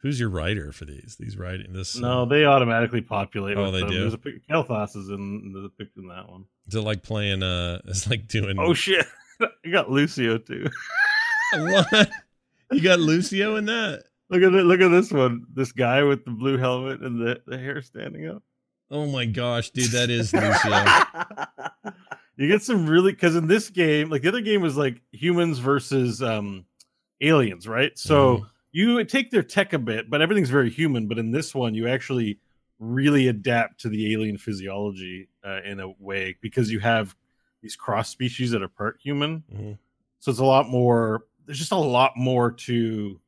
[0.00, 1.16] Who's your writer for these?
[1.18, 1.96] These writing this?
[1.96, 3.56] No, they automatically populate.
[3.56, 3.90] Oh, they them.
[3.90, 4.00] do?
[4.00, 6.44] There's a pic- Kael'thas is in the pic in that one.
[6.68, 7.42] Is it like playing?
[7.42, 8.58] Uh, it's like doing.
[8.60, 9.06] Oh shit!
[9.40, 10.68] I got Lucio too.
[11.54, 12.10] what?
[12.70, 14.04] You got Lucio in that?
[14.30, 14.64] Look at it!
[14.64, 15.46] Look at this one.
[15.52, 18.42] This guy with the blue helmet and the, the hair standing up.
[18.90, 21.92] Oh my gosh, dude, that is Lucio.
[22.36, 25.58] You get some really because in this game, like the other game was like humans
[25.58, 26.66] versus um
[27.20, 27.98] aliens, right?
[27.98, 28.46] So Mhm.
[28.72, 31.08] You take their tech a bit, but everything's very human.
[31.08, 32.38] But in this one, you actually
[32.78, 37.16] really adapt to the alien physiology uh, in a way because you have
[37.62, 39.42] these cross species that are part human.
[39.52, 39.78] Mhm.
[40.20, 41.24] So it's a lot more.
[41.46, 43.20] There's just a lot more to.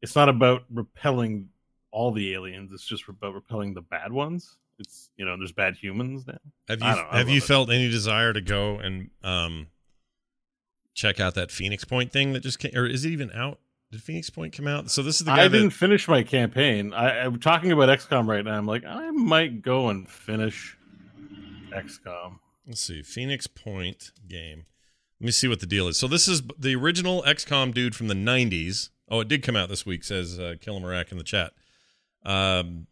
[0.00, 1.50] It's not about repelling
[1.92, 2.72] all the aliens.
[2.72, 4.56] It's just about repelling the bad ones.
[4.78, 6.38] It's you know there's bad humans now.
[6.68, 7.44] Have you know, have you it.
[7.44, 9.68] felt any desire to go and um
[10.94, 13.60] check out that Phoenix Point thing that just came, or is it even out?
[13.92, 14.90] Did Phoenix Point come out?
[14.90, 16.94] So this is the guy I that didn't finish my campaign.
[16.94, 18.56] I, I'm talking about XCOM right now.
[18.56, 20.78] I'm like, I might go and finish
[21.70, 22.38] XCOM.
[22.66, 24.64] let's see Phoenix Point game.
[25.20, 25.98] Let me see what the deal is.
[25.98, 28.88] So this is the original XCOM dude from the '90s.
[29.10, 30.04] Oh, it did come out this week.
[30.04, 31.52] Says uh, in the chat.
[32.24, 32.86] Um,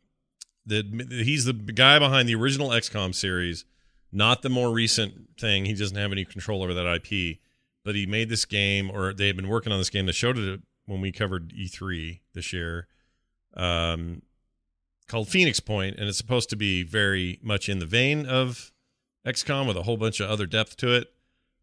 [0.66, 3.64] that he's the guy behind the original XCOM series,
[4.12, 5.64] not the more recent thing.
[5.64, 7.38] He doesn't have any control over that IP,
[7.86, 10.04] but he made this game, or they had been working on this game.
[10.04, 10.60] They showed it
[10.90, 12.88] when we covered E3 this year,
[13.56, 14.22] um,
[15.06, 18.72] called Phoenix Point, and it's supposed to be very much in the vein of
[19.24, 21.08] XCOM with a whole bunch of other depth to it.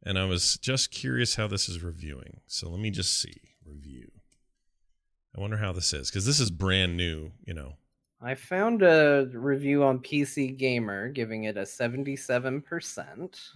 [0.01, 2.39] And I was just curious how this is reviewing.
[2.47, 3.35] So let me just see
[3.65, 4.11] review.
[5.35, 7.31] I wonder how this is because this is brand new.
[7.45, 7.73] You know,
[8.21, 12.63] I found a review on PC Gamer giving it a 77%.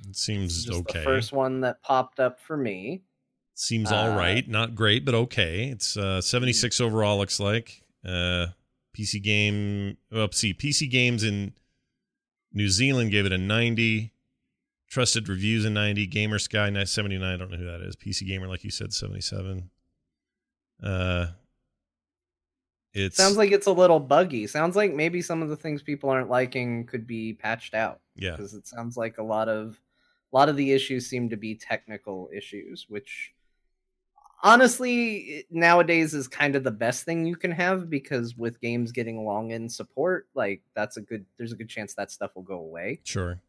[0.07, 0.99] it seems okay.
[0.99, 3.03] the first one that popped up for me.
[3.61, 4.47] Seems all Uh, right.
[4.49, 5.65] Not great, but okay.
[5.69, 7.83] It's uh, 76 overall, looks like.
[8.03, 8.47] Uh,
[8.97, 10.51] PC game, well, see.
[10.51, 11.53] PC games in
[12.51, 14.13] New Zealand gave it a 90.
[14.89, 16.07] Trusted reviews a 90.
[16.07, 17.21] Gamer Sky 79.
[17.23, 17.95] I don't know who that is.
[17.95, 19.69] PC Gamer, like you said, 77.
[20.81, 21.27] Uh,
[22.95, 24.47] it's Sounds like it's a little buggy.
[24.47, 27.99] Sounds like maybe some of the things people aren't liking could be patched out.
[28.15, 28.31] yeah.
[28.31, 29.79] because it sounds like a lot of
[30.33, 33.33] a lot of the issues seem to be technical issues which
[34.43, 39.23] honestly nowadays is kind of the best thing you can have because with games getting
[39.25, 42.59] long in support like that's a good there's a good chance that stuff will go
[42.59, 43.39] away Sure.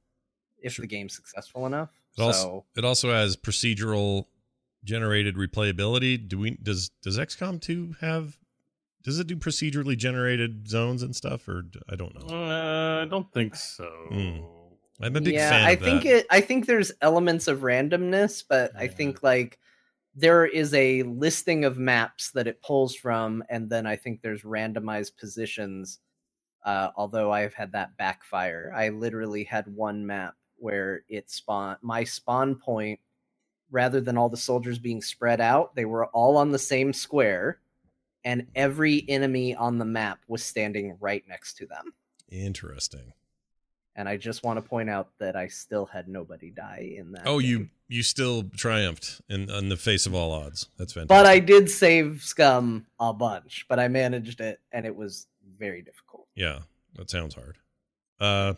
[0.60, 0.82] if Sure.
[0.82, 4.26] the game's successful enough It also so it also has procedural
[4.84, 6.28] generated replayability.
[6.28, 8.36] Do we does does XCOM 2 have
[9.04, 12.34] does it do procedurally generated zones and stuff or i don't know.
[12.36, 13.88] Uh, I don't think so.
[14.10, 14.38] Hmm.
[15.00, 16.16] I'm a big yeah fan i of think that.
[16.16, 19.58] it i think there's elements of randomness but i think like
[20.14, 24.42] there is a listing of maps that it pulls from and then i think there's
[24.42, 26.00] randomized positions
[26.64, 32.04] uh, although i've had that backfire i literally had one map where it spawn my
[32.04, 33.00] spawn point
[33.72, 37.58] rather than all the soldiers being spread out, they were all on the same square
[38.24, 41.92] and every enemy on the map was standing right next to them.
[42.30, 43.12] Interesting.
[43.96, 47.26] And I just want to point out that I still had nobody die in that.
[47.26, 47.50] Oh, game.
[47.50, 50.68] you you still triumphed in in the face of all odds.
[50.78, 51.08] That's fantastic.
[51.08, 55.26] But I did save scum a bunch, but I managed it and it was
[55.58, 56.26] very difficult.
[56.34, 56.60] Yeah,
[56.94, 57.58] that sounds hard.
[58.18, 58.54] Uh,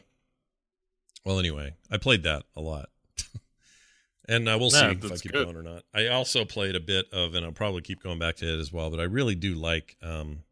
[1.24, 2.90] well, anyway, I played that a lot,
[4.28, 5.44] and I we'll see Yeah, if I keep good.
[5.46, 5.82] going or not.
[5.92, 8.72] I also played a bit of, and I'll probably keep going back to it as
[8.72, 8.90] well.
[8.90, 10.44] But I really do like um,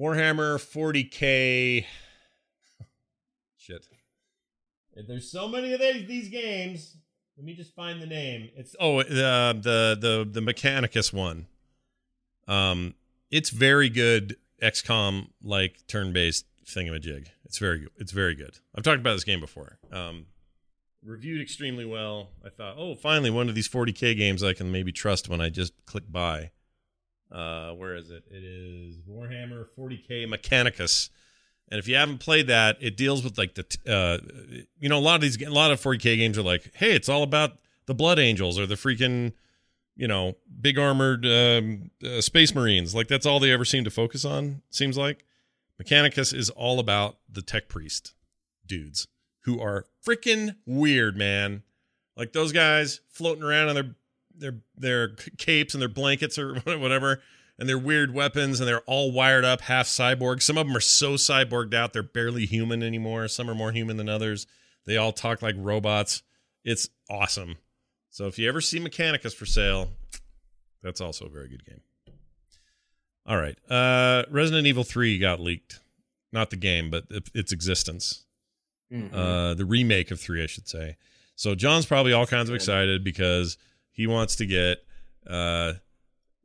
[0.00, 1.84] Warhammer 40k.
[3.58, 3.86] Shit,
[5.06, 6.96] there's so many of these these games.
[7.36, 8.48] Let me just find the name.
[8.56, 11.46] It's oh the the the the Mechanicus one.
[12.48, 12.94] Um,
[13.30, 17.28] it's very good XCOM like turn based thingamajig.
[17.44, 17.90] It's very good.
[17.98, 18.58] It's very good.
[18.74, 19.78] I've talked about this game before.
[19.92, 20.26] Um,
[21.04, 22.30] reviewed extremely well.
[22.44, 25.50] I thought, oh, finally one of these 40k games I can maybe trust when I
[25.50, 26.50] just click buy.
[27.30, 28.24] Uh, where is it?
[28.30, 31.10] It is Warhammer 40k Mechanicus.
[31.68, 34.18] And if you haven't played that, it deals with like the, uh,
[34.78, 37.08] you know, a lot of these, a lot of 40k games are like, hey, it's
[37.08, 39.32] all about the Blood Angels or the freaking,
[39.96, 42.94] you know, big armored um, uh, space marines.
[42.94, 44.62] Like that's all they ever seem to focus on.
[44.70, 45.24] Seems like
[45.82, 48.14] Mechanicus is all about the tech priest
[48.66, 49.08] dudes
[49.40, 51.62] who are freaking weird, man.
[52.16, 53.94] Like those guys floating around on their
[54.38, 57.20] their their capes and their blankets or whatever,
[57.58, 60.42] and their weird weapons, and they're all wired up, half cyborg.
[60.42, 63.28] Some of them are so cyborged out they're barely human anymore.
[63.28, 64.46] Some are more human than others.
[64.84, 66.22] They all talk like robots.
[66.64, 67.56] It's awesome.
[68.10, 69.90] So if you ever see Mechanicus for sale,
[70.82, 71.80] that's also a very good game.
[73.26, 73.58] All right.
[73.70, 75.80] Uh Resident Evil 3 got leaked.
[76.32, 78.24] Not the game, but its existence.
[78.92, 79.12] Mhm.
[79.12, 80.96] Uh the remake of 3, I should say.
[81.34, 83.58] So John's probably all kinds of excited because
[83.90, 84.78] he wants to get
[85.28, 85.74] uh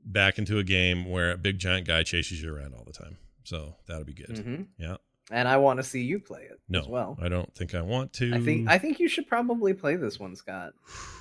[0.06, 3.18] back into a game where a big giant guy chases you around all the time.
[3.44, 4.30] So that'll be good.
[4.30, 4.68] Mhm.
[4.78, 4.98] Yeah.
[5.32, 6.82] And I want to see you play it No.
[6.82, 7.18] as well.
[7.22, 8.34] I don't think I want to.
[8.34, 10.74] I think I think you should probably play this one, Scott.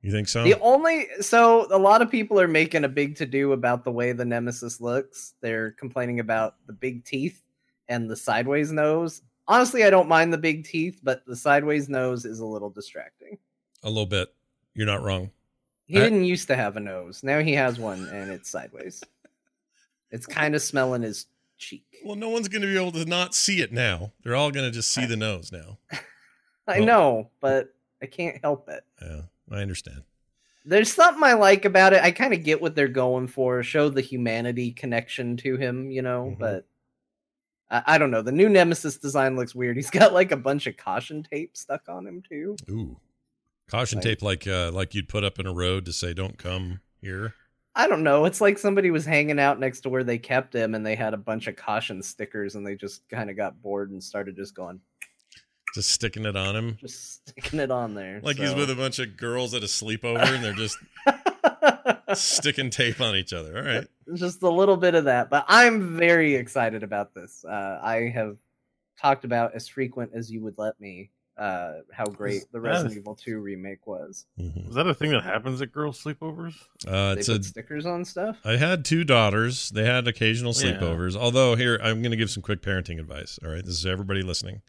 [0.00, 0.44] You think so?
[0.44, 3.90] The only so a lot of people are making a big to do about the
[3.90, 5.34] way the Nemesis looks.
[5.40, 7.42] They're complaining about the big teeth
[7.88, 9.22] and the sideways nose.
[9.48, 13.38] Honestly, I don't mind the big teeth, but the sideways nose is a little distracting.
[13.82, 14.32] a little bit.
[14.74, 15.32] You're not wrong.
[15.88, 17.22] He I- didn't used to have a nose.
[17.24, 19.02] Now he has one and it's sideways.
[20.10, 21.26] It's kind of smelling his
[21.58, 21.84] cheek.
[22.04, 24.12] Well, no one's going to be able to not see it now.
[24.22, 25.78] They're all going to just see the nose now.
[26.68, 28.84] I Well- know, but I can't help it.
[29.02, 30.02] Yeah, I understand.
[30.64, 32.02] There's something I like about it.
[32.02, 36.02] I kind of get what they're going for, show the humanity connection to him, you
[36.02, 36.38] know, Mhm.
[36.38, 36.66] but
[37.70, 38.20] I, I don't know.
[38.22, 39.76] The new Nemesis design looks weird.
[39.76, 42.56] He's got like a bunch of caution tape stuck on him too.
[42.70, 42.96] Ooh,
[43.70, 46.38] caution Like- tape like uh, like you'd put up in a road to say "Don't
[46.38, 47.34] come here."
[47.74, 48.24] I don't know.
[48.24, 51.14] It's like somebody was hanging out next to where they kept him and they had
[51.14, 54.52] a bunch of caution stickers and they just kind of got bored and started just
[54.56, 54.80] going,
[55.76, 58.20] Just sticking it on him, just sticking it on there.
[58.24, 60.76] like he's with a bunch of girls at a sleepover, and they're just
[62.14, 63.56] sticking tape on each other.
[63.58, 63.86] All right.
[64.14, 68.38] just a little bit of that but i'm very excited about this uh, i have
[69.00, 72.96] talked about as frequent as you would let me uh, how great the that- resident
[72.96, 74.68] evil 2 remake was Mhm.
[74.70, 76.54] Is that a thing that happens at girls' sleepovers?
[76.86, 77.44] Uh, they it's put a.
[77.44, 79.70] stickers on stuff I had two daughters.
[79.70, 80.72] They had occasional Yeah.
[80.78, 81.14] sleepovers.
[81.16, 83.38] Although here, I'm going to give some quick parenting advice.
[83.44, 84.62] All right, this is everybody listening.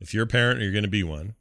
[0.00, 1.34] If you're a parent or you're going to be one,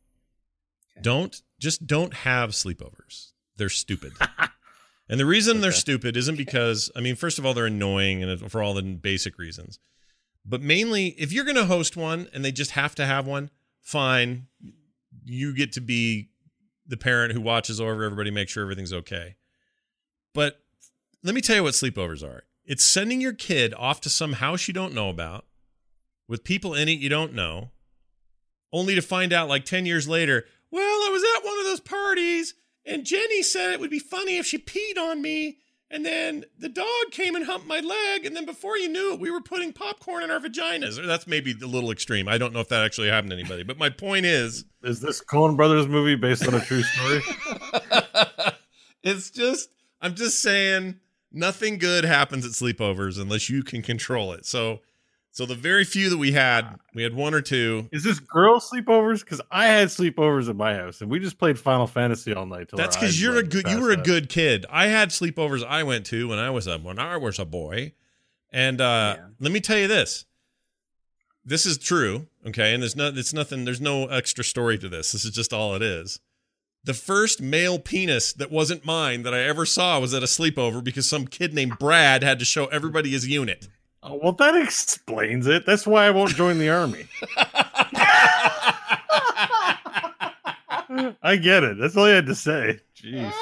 [1.01, 3.31] don't just don't have sleepovers.
[3.57, 4.13] They're stupid.
[5.09, 8.51] and the reason they're stupid isn't because I mean, first of all, they're annoying and
[8.51, 9.79] for all the basic reasons.
[10.45, 13.49] But mainly, if you're going to host one and they just have to have one,
[13.83, 14.47] fine.
[15.23, 16.29] You get to be
[16.87, 19.35] the parent who watches over everybody, make sure everything's okay.
[20.33, 20.59] But
[21.23, 22.43] let me tell you what sleepovers are.
[22.65, 25.45] It's sending your kid off to some house you don't know about
[26.27, 27.71] with people in it you don't know,
[28.71, 31.79] only to find out like 10 years later, well, I was at one of those
[31.79, 35.59] parties and Jenny said it would be funny if she peed on me.
[35.93, 38.25] And then the dog came and humped my leg.
[38.25, 40.97] And then before you knew it, we were putting popcorn in our vaginas.
[40.97, 42.27] Or that's maybe a little extreme.
[42.27, 43.61] I don't know if that actually happened to anybody.
[43.61, 47.21] But my point is Is this Coen Brothers movie based on a true story?
[49.03, 49.69] it's just
[50.01, 50.99] I'm just saying
[51.31, 54.47] nothing good happens at sleepovers unless you can control it.
[54.47, 54.79] So
[55.33, 57.89] so the very few that we had, we had one or two.
[57.91, 59.21] Is this girls' sleepovers?
[59.21, 62.69] Because I had sleepovers at my house, and we just played Final Fantasy all night.
[62.69, 64.65] till That's because you're a good you were a good kid.
[64.69, 67.93] I had sleepovers I went to when I was a when I was a boy.
[68.51, 69.25] And uh Yeah.
[69.39, 70.25] let me tell you this.
[71.43, 75.11] this is true, okay, and there's no it's nothing there's no extra story to this.
[75.13, 76.19] This is just all it is.
[76.83, 80.83] The first male penis that wasn't mine that I ever saw was at a sleepover
[80.83, 83.67] because some kid named Brad had to show everybody his unit.
[84.05, 85.65] Oh, well, that explains it.
[85.65, 87.05] That's why I won't join the army.
[91.23, 91.77] I get it.
[91.79, 92.79] That's all you had to say.
[93.01, 93.31] Jeez.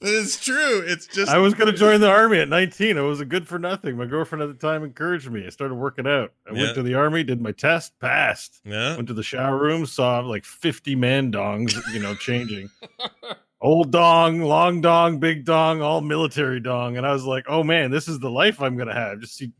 [0.00, 0.82] But it's true.
[0.86, 2.96] It's just I was going to join the army at 19.
[2.96, 3.98] I was a good for nothing.
[3.98, 5.44] My girlfriend at the time encouraged me.
[5.44, 6.32] I started working out.
[6.50, 6.62] I Yeah.
[6.62, 8.62] went to the army, did my test, passed.
[8.64, 8.96] Yeah.
[8.96, 12.70] Went to the shower room, saw like 50 man dongs, you know, changing.
[13.60, 16.96] Old dong, long dong, big dong, all military dong.
[16.96, 19.20] And I was like, oh man, this is the life I'm going to have.
[19.20, 19.52] Just see,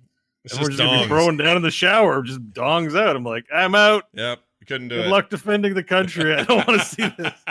[0.45, 1.03] It's and we're just just dongs.
[1.03, 3.15] be throwing down in the shower, just dongs out.
[3.15, 4.05] I'm like, I'm out.
[4.15, 4.41] Yep.
[4.61, 5.05] You couldn't do Good it.
[5.05, 6.35] Good luck defending the country.
[6.35, 7.33] I don't want to see this.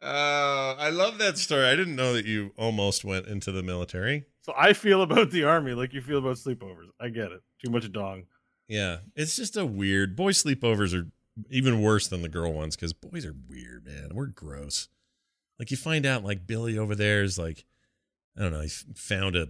[0.00, 1.66] Uh, I love that story.
[1.66, 4.26] I didn't know that you almost went into the military.
[4.42, 6.86] So I feel about the army like you feel about sleepovers.
[7.00, 7.40] I get it.
[7.64, 8.24] Too much dong.
[8.68, 10.14] Yeah, it's just a weird.
[10.14, 11.10] Boy sleepovers are
[11.50, 14.10] even worse than the girl ones because boys are weird, man.
[14.14, 14.88] We're gross.
[15.58, 17.64] Like you find out, like Billy over there is like,
[18.36, 19.48] I don't know, he found a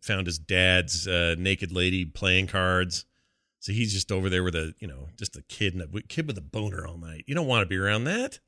[0.00, 3.04] found his dad's uh, naked lady playing cards.
[3.60, 6.26] So he's just over there with a, you know, just a kid and a kid
[6.26, 7.24] with a boner all night.
[7.26, 8.38] You don't want to be around that.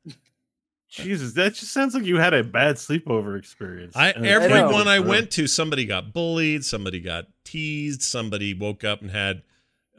[0.89, 3.95] Jesus, that just sounds like you had a bad sleepover experience.
[3.95, 8.85] I And- everyone I Uh, went to, somebody got bullied, somebody got teased, somebody woke
[8.85, 9.43] up and had,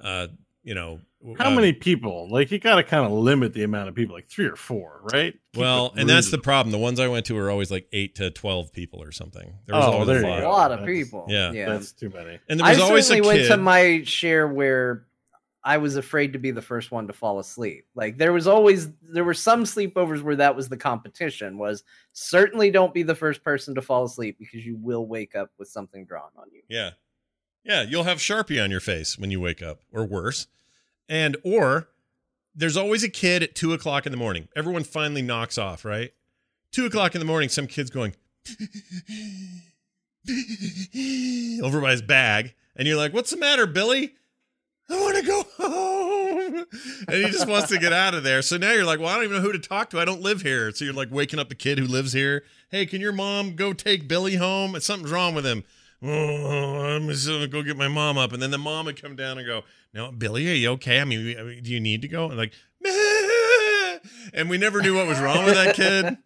[0.01, 0.27] uh,
[0.63, 1.01] you know,
[1.37, 2.29] How uh, many people?
[2.31, 5.01] Like you got to kind of limit the amount of people, like three or four,
[5.11, 5.33] right?
[5.53, 6.71] Keep Well, and that's the problem.
[6.71, 9.53] The ones I went to were always like eight to twelve people or something.
[9.65, 10.43] There was Oh, always there a lot.
[10.43, 11.25] a lot of That's- people.
[11.27, 11.51] Yeah.
[11.51, 11.69] yeah.
[11.69, 12.39] That's too many.
[12.47, 13.47] And there was I always a certainly went kid.
[13.49, 15.05] to my share where
[15.61, 17.85] I was afraid to be the first one to fall asleep.
[17.95, 22.71] Like there was always there were some sleepovers where that was the competition was certainly
[22.71, 26.05] don't be the first person to fall asleep because you will wake up with something
[26.05, 26.61] drawn on you.
[26.69, 26.91] yeah,
[27.65, 27.81] yeah.
[27.81, 30.47] You'll have Sharpie on your face when you wake up, or worse.
[31.09, 31.89] And or
[32.55, 34.47] there's always a kid at two o'clock in the morning.
[34.55, 36.11] Everyone finally knocks off, right?
[36.71, 38.15] Two o'clock in the morning, some kid's going
[41.63, 44.13] over by his bag, and you're like, "What's the matter, Billy?"
[44.89, 46.65] I want to go home.
[47.07, 48.41] And he just wants to get out of there.
[48.41, 49.99] So now you're like, well, I don't even know who to talk to.
[49.99, 50.71] I don't live here.
[50.71, 52.43] So you're like waking up the kid who lives here.
[52.69, 54.79] Hey, can your mom go take Billy home?
[54.79, 55.63] Something's wrong with him.
[56.01, 58.31] Oh, I'm just gonna go get my mom up.
[58.31, 61.01] And then the mom would come down and go, No, Billy, are you okay?
[61.01, 62.29] I mean, do you need to go?
[62.29, 63.97] And like, "Meh."
[64.33, 66.17] and we never knew what was wrong with that kid.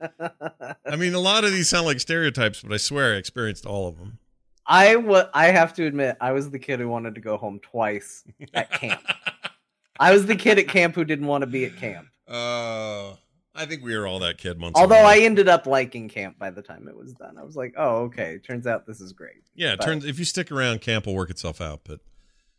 [0.86, 3.88] I mean, a lot of these sound like stereotypes, but I swear I experienced all
[3.88, 4.19] of them.
[4.65, 7.59] I wa- I have to admit I was the kid who wanted to go home
[7.59, 9.01] twice at camp.
[9.99, 12.07] I was the kid at camp who didn't want to be at camp.
[12.27, 13.13] Uh,
[13.55, 14.73] I think we were all that kid once.
[14.75, 14.95] Although.
[14.95, 17.37] I ended up liking camp by the time it was done.
[17.37, 18.39] I was like, "Oh, okay.
[18.39, 21.15] Turns out this is great." Yeah, it But- turns if you stick around, camp will
[21.15, 21.81] work itself out.
[21.83, 21.99] But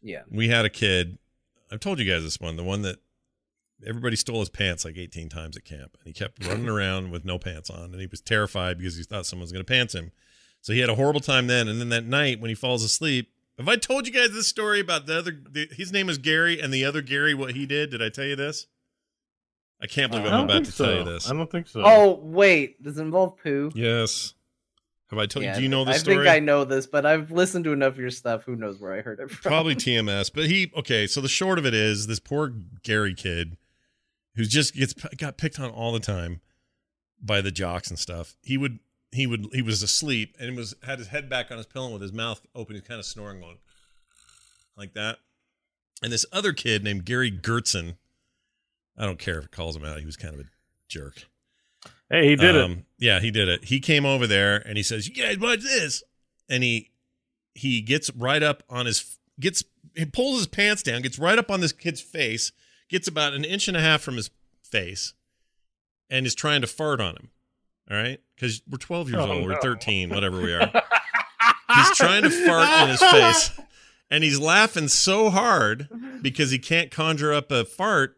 [0.03, 0.23] Yeah.
[0.31, 1.19] we had a kid.
[1.73, 2.99] I've told you guys this one, the one that
[3.85, 7.25] everybody stole his pants like 18 times at camp, and he kept running around with
[7.25, 9.95] no pants on, and he was terrified because he thought someone was going to pants
[9.95, 10.13] him.
[10.61, 13.31] So he had a horrible time then, and then that night when he falls asleep.
[13.59, 15.31] Have I told you guys this story about the other?
[15.51, 17.91] The, his name is Gary, and the other Gary, what he did?
[17.91, 18.67] Did I tell you this?
[19.85, 20.87] I can't believe uh, I I'm about to so.
[20.87, 21.31] tell you this.
[21.31, 21.83] I don't think so.
[21.85, 23.71] Oh wait, does it involve poo?
[23.75, 24.35] Yes.
[25.11, 25.57] Have I told Yeah, you?
[25.59, 26.17] Do you know this I story?
[26.25, 28.45] think I know this, but I've listened to enough of your stuff.
[28.45, 29.51] Who knows where I heard it from?
[29.51, 30.31] probably TMS.
[30.35, 31.07] But he okay.
[31.07, 33.59] So the short of it is, this poor Gary kid,
[34.37, 36.41] who just gets got picked on all the time
[37.23, 38.35] by the jocks and stuff.
[38.43, 38.79] He would
[39.13, 42.01] he would he was asleep and was had his head back on his pillow with
[42.03, 42.75] his mouth open.
[42.75, 43.59] He's kind of snoring going
[44.77, 45.19] like that.
[46.03, 47.97] And this other kid named Gary Gertzen,
[48.97, 49.99] I don't care if it calls him out.
[49.99, 50.45] He was kind of a
[50.89, 51.25] jerk.
[52.11, 52.63] Hey, he did it.
[52.63, 53.65] Um, Yeah, he did it.
[53.65, 56.03] He came over there and he says, "You guys watch this,"
[56.49, 56.91] and he
[57.55, 61.51] he gets right up on his gets he pulls his pants down, gets right up
[61.51, 62.53] on this kid's face,
[62.89, 64.31] gets about an inch and a half from his
[64.63, 65.15] face,
[66.11, 67.31] and is trying to fart on him.
[67.91, 70.71] All right, because we're twelve years Oh, old, we're thirteen, whatever we are.
[71.75, 73.51] he's trying to fart in his face,
[74.11, 75.89] and he's laughing so hard
[76.23, 78.17] because he can't conjure up a fart.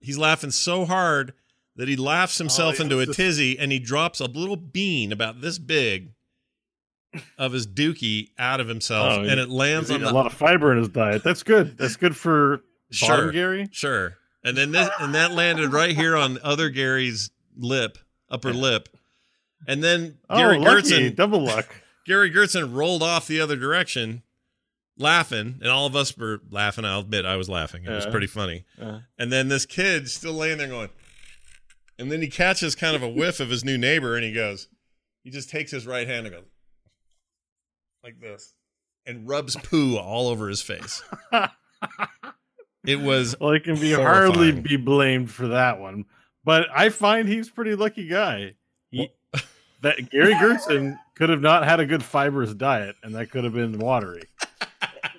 [0.00, 1.32] He's laughing so hard
[1.76, 5.12] that he laughs oh, himself yeah, into a tizzy and he drops a little bean
[5.12, 6.12] about this big
[7.38, 10.32] of his dookie out of himself Oh, and it lands on the a lot of
[10.32, 11.22] fiber in his diet.
[11.24, 11.78] That's good.
[11.78, 13.68] That's good for sure Gary.
[13.72, 17.98] sure and then this and that landed right here on other Gary's lip
[18.30, 18.88] upper lip
[19.66, 20.88] and then Oh, Gary lucky.
[20.90, 21.82] Gertzen double luck.
[22.06, 24.22] Gary Gertzen rolled off the other direction
[24.98, 28.26] laughing and all of us were laughing I'll admit I was laughing it was pretty
[28.26, 29.00] funny Yeah.
[29.18, 30.90] And then this kid still laying there going,
[31.98, 34.68] and then he catches kind of a whiff of his new neighbor and he goes,
[35.22, 36.44] he just takes his right hand and goes,
[38.02, 38.54] like this
[39.04, 41.02] and rubs poo all over his face.
[42.86, 44.32] It was well, he can be horrifying.
[44.32, 46.04] hardly be blamed for that one.
[46.44, 48.54] But I find he's a pretty lucky guy.
[48.90, 49.10] He,
[49.82, 53.54] that Gary Gertzen could have not had a good fibrous diet, and that could have
[53.54, 54.22] been watery.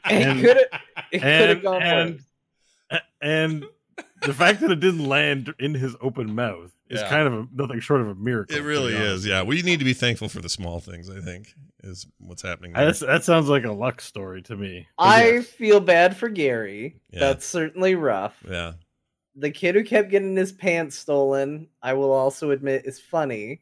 [0.09, 0.81] it could have
[1.11, 2.19] it could have and, gone and,
[2.91, 3.01] worse.
[3.21, 3.65] and
[4.23, 7.09] the fact that it didn't land in his open mouth is Yeah.
[7.09, 8.55] kind of a, nothing short of a miracle.
[8.55, 9.25] It really is.
[9.25, 11.09] Yeah, we need to be thankful for the small things.
[11.09, 11.53] I think
[11.83, 12.73] is what's happening.
[12.73, 12.91] There.
[12.91, 14.87] That sounds like a luck story to me.
[14.97, 15.45] I yes.
[15.47, 16.97] feel bad for Gary.
[17.11, 17.19] Yeah.
[17.19, 18.43] That's certainly rough.
[18.47, 18.73] yeah,
[19.35, 23.61] The kid who kept getting his pants stolen, I will also admit, is funny,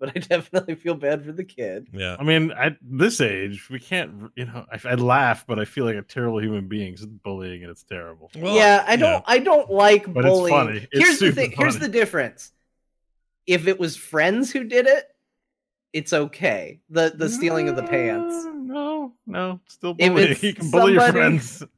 [0.00, 1.88] but I definitely feel bad for the kid.
[1.92, 2.16] yeah.
[2.18, 4.30] I mean, at this age, we can't.
[4.36, 7.62] You know, I, I laugh, but I feel like a terrible human being It's bullying,
[7.62, 8.30] and it's terrible.
[8.36, 9.24] Well, yeah, I don't.
[9.26, 10.56] I don't like But it's bullying.
[10.56, 10.88] funny.
[10.92, 11.50] It's Here's the super thing.
[11.56, 12.52] Here's the difference.
[13.46, 15.04] If it was friends who did it,
[15.92, 16.80] it's okay.
[16.90, 18.34] The the stealing of the pants.
[18.46, 20.36] Uh, no, no, still If bullying.
[20.42, 21.62] You can bully your friends.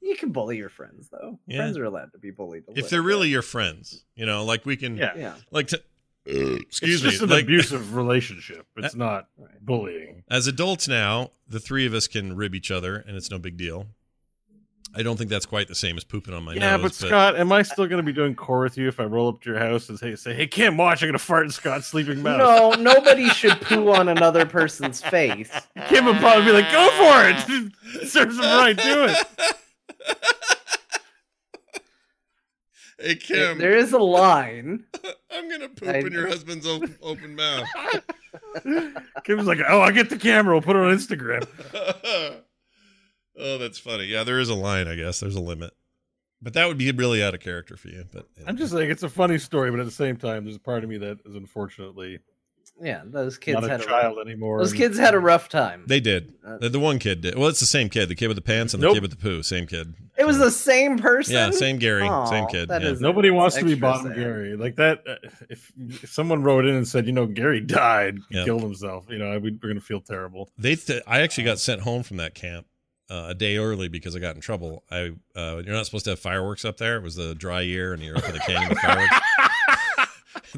[0.00, 1.38] You can bully your friends though.
[1.46, 1.58] Yeah.
[1.58, 2.64] Friends are allowed to be bullied.
[2.68, 3.06] a If they're bit.
[3.06, 5.12] really your friends, you know, like we can, Yeah.
[5.16, 5.34] yeah.
[5.52, 5.80] like to.
[6.28, 8.66] Uh, excuse it's just an like, abusive relationship.
[8.76, 9.28] It's not
[9.60, 10.22] bullying.
[10.30, 13.56] As adults now, the three of us can rib each other, and it's no big
[13.56, 13.86] deal.
[14.94, 16.82] I don't think that's quite the same as pooping on my yeah, nose.
[16.82, 19.28] but Scott, am I still going to be doing core with you if I roll
[19.28, 21.02] up to your house and say, "Say, hey, Kim, watch!
[21.02, 25.00] I'm going to fart in Scott's sleeping mouth." No, nobody should poo on another person's
[25.00, 25.50] face.
[25.88, 28.06] Kim would probably be like, "Go for it!
[28.08, 28.76] Serves him right.
[28.76, 29.56] Do it."
[33.02, 34.84] Hey Kim, There is a line.
[35.30, 37.66] I'm gonna poop I- in your husband's open, open mouth.
[39.24, 40.54] Kim's like, "Oh, I get the camera.
[40.54, 41.46] We'll put it on Instagram."
[43.38, 44.04] oh, that's funny.
[44.04, 44.88] Yeah, there is a line.
[44.88, 45.72] I guess there's a limit,
[46.40, 48.04] but that would be really out of character for you.
[48.12, 50.60] But I'm just saying it's a funny story, but at the same time, there's a
[50.60, 52.18] part of me that is unfortunately
[52.80, 54.58] Yeah, those kids not a had a child anymore.
[54.58, 55.84] those and- kids had a rough time.
[55.86, 56.32] they did.
[56.44, 57.36] Uh, The, the one kid did.
[57.36, 58.08] Well, it's the same kid.
[58.08, 59.42] The kid with the pants and the kid with the poo.
[59.44, 59.94] Same kid.
[60.18, 61.34] It was the same person.
[61.34, 62.68] Yeah, same Gary, Aw, same kid.
[62.70, 62.94] yeah.
[62.98, 64.16] Nobody wants to be Extra bottom sad.
[64.16, 65.02] Gary like that.
[65.06, 65.14] Uh,
[65.48, 68.44] if, if someone wrote in and said, "You know, Gary died, he Yeah.
[68.44, 70.50] killed himself," you know, we, we're going to feel terrible.
[70.58, 72.66] They, th- I actually got sent home from that camp
[73.10, 74.82] uh, a day early because I got in trouble.
[74.90, 76.96] I, uh, you're not supposed to have fireworks up there.
[76.96, 79.16] It was the dry year, and you're up in the canyon with fireworks.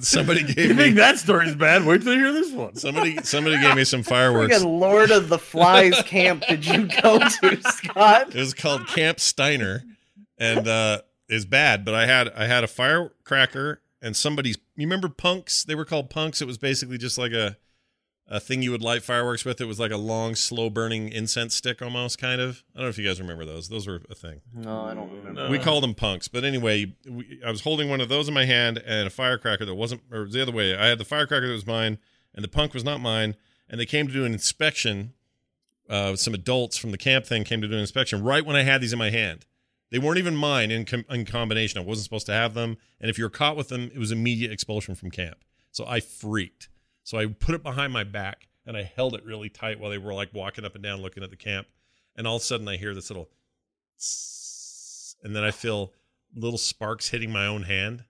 [0.01, 1.85] Somebody You gave me think that story's bad?
[1.85, 2.77] Wait till you hear this one.
[2.77, 4.57] somebody somebody gave me some fireworks.
[4.57, 8.29] Friggin' Lord of the Flies camp did you go to, Scott?
[8.29, 9.85] It was called Camp Steiner,
[10.39, 11.85] and uh, is bad.
[11.85, 14.59] But I had I had a firecracker and somebody's.
[14.77, 15.65] You remember punks?
[15.65, 16.43] They were called punks.
[16.43, 17.57] It was basically just like a
[18.27, 19.61] a thing you would light fireworks with.
[19.61, 22.65] It was like a long, slow burning incense stick, almost kind of.
[22.75, 23.69] I don't know if you guys remember those.
[23.69, 24.41] Those were a thing.
[24.55, 25.49] No, I don't remember.
[25.51, 28.47] we called them punks, but anyway, we, I was holding one of those in my
[28.47, 30.75] hand and a firecracker that wasn't, or the other way.
[30.75, 31.99] I had the firecracker that was mine,
[32.35, 33.37] and the punk was not mine.
[33.69, 35.15] And they came to do an inspection.
[35.89, 38.63] Uh, some adults from the camp thing came to do an inspection right when I
[38.63, 39.45] had these in my hand.
[39.91, 41.79] They weren't even mine in, com- in combination.
[41.79, 44.11] I wasn't supposed to have them, and if you were caught with them, it was
[44.11, 45.39] immediate expulsion from camp.
[45.71, 46.69] So I freaked.
[47.05, 49.99] So I put it behind my back and I held it really tight while they
[49.99, 51.67] were like walking up and down looking at the camp.
[52.17, 53.29] And all of a sudden I hear this little
[55.23, 55.93] and then I feel
[56.35, 58.05] little sparks hitting my own hand.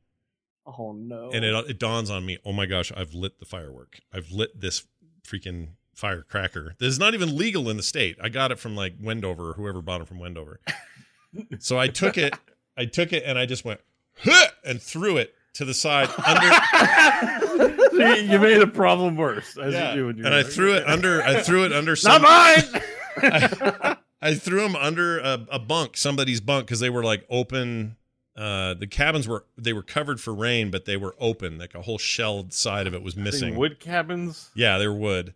[0.66, 1.30] Oh no.
[1.32, 4.00] And it, it dawns on me, oh my gosh, I've lit the firework.
[4.12, 4.84] I've lit this
[5.26, 6.74] freaking firecracker.
[6.78, 8.16] This is not even legal in the state.
[8.20, 10.60] I got it from like Wendover or whoever bought it from Wendover.
[11.58, 12.34] so I took it,
[12.76, 13.80] I took it and I just went
[14.18, 17.76] huh, and threw it to the side under
[18.16, 19.90] See, you made the problem worse as Yeah.
[19.94, 20.06] you do.
[20.06, 22.82] When you and I threw it under I threw it under some Not mine.
[23.32, 27.96] I, I threw them under a, a bunk, somebody's bunk, because they were like open.
[28.36, 31.58] Uh, the cabins were they were covered for rain, but they were open.
[31.58, 33.54] Like a whole shelled side of it was missing.
[33.54, 34.50] Wood cabins.
[34.54, 35.34] Yeah, they're wood.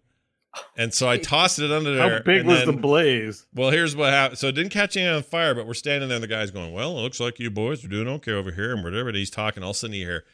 [0.76, 2.18] And so I tossed it under there.
[2.18, 3.46] How big and was then- the blaze?
[3.54, 4.38] Well, here's what happened.
[4.38, 6.72] So it didn't catch any on fire, but we're standing there, and the guy's going,
[6.72, 9.10] "Well, it looks like you boys are doing okay over here," and whatever.
[9.10, 9.62] And he's talking.
[9.62, 10.24] All of a sudden, you hear,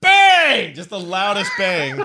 [0.00, 2.04] "Bang!" Just the loudest bang,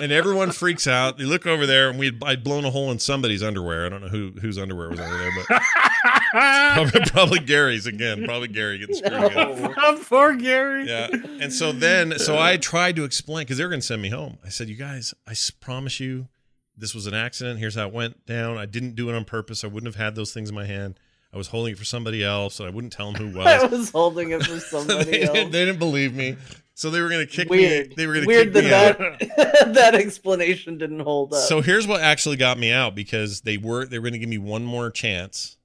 [0.00, 1.18] and everyone freaks out.
[1.18, 3.86] They look over there, and we I'd blown a hole in somebody's underwear.
[3.86, 5.62] I don't know who whose underwear was under there, but
[6.32, 8.24] probably, probably Gary's again.
[8.24, 9.74] Probably Gary getting screwed again.
[9.78, 10.86] Oh, poor Gary.
[10.88, 11.08] Yeah.
[11.40, 14.10] And so then, so I tried to explain because they were going to send me
[14.10, 14.38] home.
[14.44, 16.28] I said, "You guys, I promise you,
[16.76, 17.58] this was an accident.
[17.58, 18.58] Here's how it went down.
[18.58, 19.64] I didn't do it on purpose.
[19.64, 20.98] I wouldn't have had those things in my hand.
[21.32, 23.62] I was holding it for somebody else, and I wouldn't tell them who it I
[23.62, 23.70] was.
[23.70, 25.32] was holding it for somebody they, else.
[25.34, 26.36] didn't, they didn't believe me,
[26.78, 27.88] so they were going to kick Weird.
[27.88, 27.94] me.
[27.96, 29.18] They were going to Weird kick me that out.
[29.18, 31.40] that, that explanation didn't hold up.
[31.40, 34.28] So here's what actually got me out because they were they were going to give
[34.28, 35.56] me one more chance,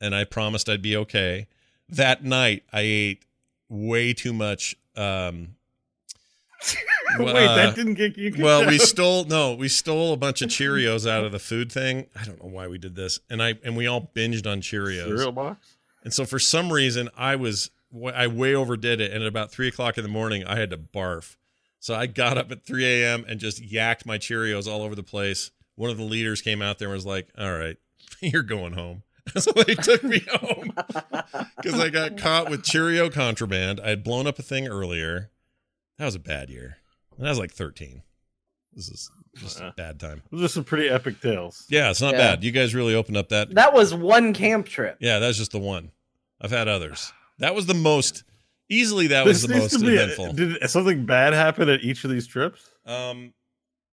[0.00, 1.48] and I promised I'd be okay.
[1.88, 3.24] That night, I ate
[3.68, 5.56] way too much um,
[7.18, 8.30] Well, Wait, uh, that didn't get you.
[8.30, 11.72] kicked well, we stole no, we stole a bunch of Cheerios out of the food
[11.72, 12.06] thing.
[12.14, 15.06] I don't know why we did this, and I and we all binged on Cheerios.
[15.06, 15.74] cereal box.
[16.04, 17.70] And so for some reason, I was
[18.14, 20.78] I way overdid it, and at about three o'clock in the morning, I had to
[20.78, 21.36] barf.
[21.80, 23.24] So I got up at 3 a.m.
[23.28, 25.50] and just yacked my Cheerios all over the place.
[25.74, 27.76] One of the leaders came out there and was like, "All right,
[28.20, 29.02] you're going home."
[29.36, 30.72] so they took me home
[31.56, 33.80] because I got caught with Cheerio contraband.
[33.80, 35.30] I had blown up a thing earlier.
[35.98, 36.78] That was a bad year.
[37.16, 38.02] And I was like 13.
[38.74, 40.22] This is just a bad time.
[40.32, 41.64] Those are some pretty epic tales.
[41.68, 42.18] Yeah, it's not Yeah.
[42.34, 42.44] bad.
[42.44, 43.54] You guys really opened up that.
[43.54, 44.96] That was one camp trip.
[45.00, 45.90] Yeah, that's just the one.
[46.40, 47.12] I've had others.
[47.38, 48.24] That was the most
[48.68, 49.08] easily.
[49.08, 50.32] That was the most eventful.
[50.34, 52.68] Did something bad happen at each of these trips?
[52.86, 53.32] Um,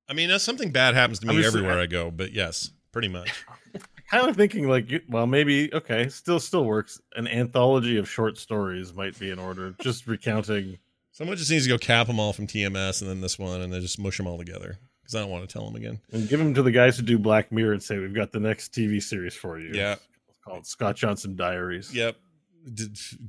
[0.09, 3.07] I mean, uh, something bad happens to me just- everywhere I go, but yes, pretty
[3.07, 3.31] much.
[4.09, 6.99] Kind of thinking like, well, maybe okay, still still works.
[7.15, 9.73] An anthology of short stories might be in order.
[9.81, 10.77] Just recounting.
[11.13, 13.71] Someone just needs to go cap them all from TMS and then this one, and
[13.71, 16.01] then just mush them all together because I don't want to tell them again.
[16.11, 18.41] And give them to the guys who do Black Mirror and say, "We've got the
[18.41, 19.93] next TV series for you." Yeah.
[19.93, 21.93] it's called Scott Johnson Diaries.
[21.95, 22.17] Yep.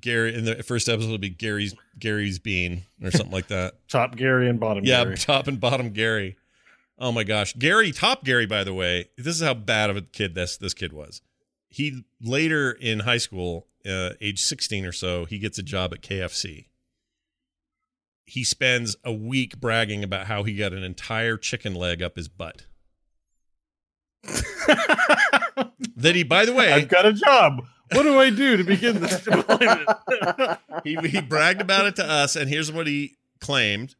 [0.01, 3.75] Gary in the first episode would be Gary's Gary's bean or something like that.
[3.89, 5.17] Top Gary and bottom yeah, Gary.
[5.17, 6.37] top and bottom Gary.
[6.99, 8.47] Oh my gosh, Gary, top Gary.
[8.47, 11.21] By the way, this is how bad of a kid this this kid was.
[11.69, 16.03] He later in high school, uh, age sixteen or so, he gets a job at
[16.03, 16.67] KFC.
[18.25, 22.29] He spends a week bragging about how he got an entire chicken leg up his
[22.29, 22.67] butt.
[25.97, 27.65] that he, by the way, I've got a job.
[27.95, 29.89] What do I do to begin this deployment?
[30.85, 33.95] he, he bragged about it to us, and here's what he claimed.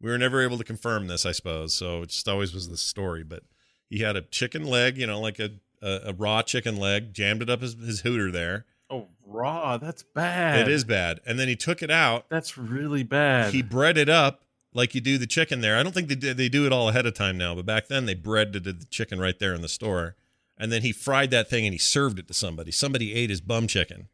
[0.00, 1.74] We were never able to confirm this, I suppose.
[1.74, 3.24] So it just always was the story.
[3.24, 3.42] But
[3.88, 5.50] he had a chicken leg, you know, like a,
[5.82, 8.66] a, a raw chicken leg, jammed it up his, his hooter there.
[8.90, 9.76] oh, raw.
[9.76, 10.60] That's bad.
[10.60, 11.20] It is bad.
[11.26, 12.26] And then he took it out.
[12.28, 13.52] That's really bad.
[13.52, 15.76] He bred it up like you do the chicken there.
[15.76, 17.88] I don't think they did, they do it all ahead of time now, but back
[17.88, 20.14] then they bred the chicken right there in the store.
[20.58, 22.72] And then he fried that thing and he served it to somebody.
[22.72, 24.08] Somebody ate his bum chicken.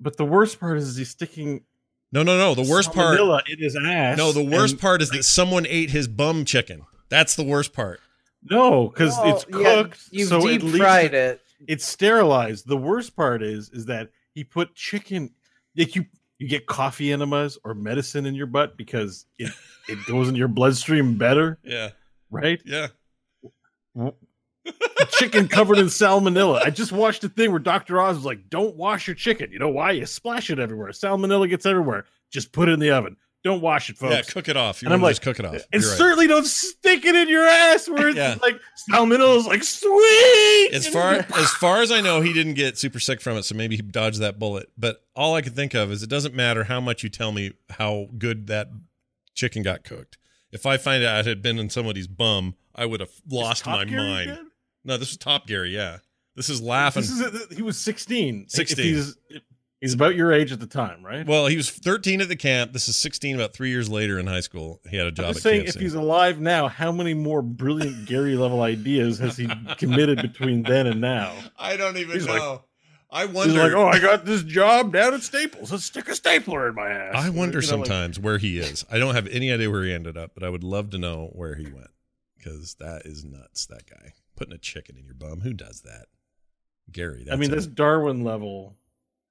[0.00, 1.62] but the worst part is he's sticking
[2.12, 2.54] No, no, no.
[2.54, 3.18] The worst part.
[3.18, 4.16] salmonella in his ass.
[4.18, 6.82] No, the worst and- part is that someone ate his bum chicken.
[7.08, 8.00] That's the worst part.
[8.42, 10.00] No, because Well, it's yeah, cooked.
[10.10, 11.40] you've so deep fried it.
[11.66, 12.68] It's sterilized.
[12.68, 15.30] The worst part is is that he put chicken.
[15.76, 16.06] Like you,
[16.38, 19.50] you get coffee enemas or medicine in your butt because it
[19.88, 21.90] it goes in your bloodstream better, Yeah,
[22.30, 22.60] right?
[22.64, 22.88] yeah.
[25.10, 26.62] Chicken covered in salmonella.
[26.64, 28.00] I just watched a thing where Dr.
[28.00, 29.50] Oz was like, "Don't wash your chicken.
[29.52, 29.92] You know why?
[29.92, 30.90] You splash it everywhere.
[30.90, 32.04] Salmonella gets everywhere.
[32.30, 33.16] Just put it in the oven.
[33.44, 34.82] Don't wash it, folks." Yeah, cook it off.
[34.82, 35.54] You And I'm like, just cook it off.
[35.72, 35.98] and You're right.
[35.98, 38.36] certainly don't stick it in your ass where it's Yeah.
[38.42, 38.60] like
[38.90, 40.70] salmonella is like sweet.
[40.72, 43.54] As far as far as I know, he didn't get super sick from it, so
[43.54, 44.70] maybe he dodged that bullet.
[44.76, 47.52] But all I can think of is it doesn't matter how much you tell me
[47.70, 48.68] how good that
[49.34, 50.18] chicken got cooked.
[50.50, 53.84] If I find out it had been in somebody's bum, I would have lost my
[53.84, 54.30] mind.
[54.30, 54.46] good?
[54.84, 55.74] No, this was Top Gary.
[55.74, 55.98] Yeah,
[56.36, 57.02] this is laughing.
[57.02, 58.44] This is he was 16.
[58.46, 58.84] If 16.
[58.84, 59.16] He's,
[59.80, 61.26] he's about your age at the time, right?
[61.26, 62.72] well, he was 13 at the camp.
[62.72, 64.80] This is 16, about three years later in high school.
[64.88, 65.68] He had a I'm job just at saying, KFC.
[65.68, 70.62] if he's alive now, how many more brilliant Gary level ideas has he committed between
[70.62, 71.34] then and now?
[71.58, 72.64] I don't even He's like- know.
[73.10, 73.54] I He's wonder.
[73.62, 75.72] like, oh, I got this job down at Staples.
[75.72, 77.14] Let's stick a stapler in my ass.
[77.14, 78.84] I wonder You know, like- sometimes where he is.
[78.92, 81.30] I don't have any idea where he ended up, but I would love to know
[81.32, 81.88] where he went
[82.36, 83.64] because that is nuts.
[83.64, 85.40] That guy putting a chicken in your bum.
[85.40, 86.06] Who does that?
[86.90, 87.24] Gary.
[87.24, 87.54] That's I mean, it.
[87.54, 88.74] that's Darwin level.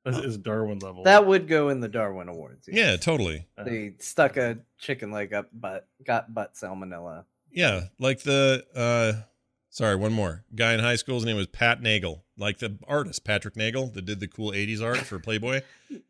[0.06, 1.04] This is Darwin level.
[1.04, 2.70] That would go in the Darwin Awards.
[2.72, 3.46] yeah, totally.
[3.58, 7.26] They stuck a chicken leg up butt, got butt salmonella.
[7.52, 9.24] Yeah, like the uh
[9.70, 11.16] sorry, one more guy in high school.
[11.16, 14.82] His name was Pat Nagel, like the artist Patrick Nagel that did the cool '80s
[14.82, 15.62] art for Playboy.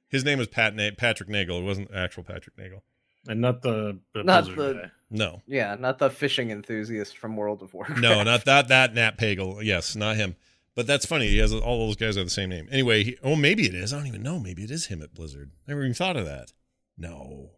[0.09, 1.57] His name was Pat Na- Patrick Nagel.
[1.59, 2.83] It wasn't actual Patrick Nagel.
[3.27, 4.91] and not the, the Not the- guy.
[5.09, 8.01] No, Yeah, not the fishing enthusiast from World of Warcraft.
[8.01, 8.67] no, not that.
[8.67, 9.63] That Nat Pagle.
[9.63, 10.35] Yes, not him.
[10.75, 11.27] But that's funny.
[11.29, 12.67] He has all those guys have the same name.
[12.71, 13.93] Anyway, he, oh, maybe it is.
[13.93, 14.37] I don't even know.
[14.37, 15.51] Maybe it is him at Blizzard.
[15.67, 16.51] I never even thought of that.
[16.97, 17.51] No,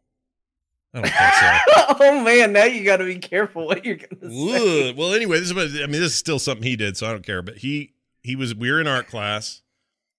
[0.94, 1.96] I don't think so.
[2.06, 4.90] oh man, now you got to be careful what you're gonna say.
[4.90, 4.96] Ugh.
[4.98, 5.52] Well, anyway, this is.
[5.52, 7.42] About, I mean, this is still something he did, so I don't care.
[7.42, 8.54] But he he was.
[8.56, 9.64] We were in art class,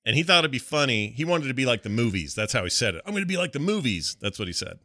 [0.05, 1.09] and he thought it'd be funny.
[1.09, 2.35] He wanted to be like the movies.
[2.35, 3.03] That's how he said it.
[3.07, 4.17] I'm going to be like the movies.
[4.21, 4.79] That's what he said.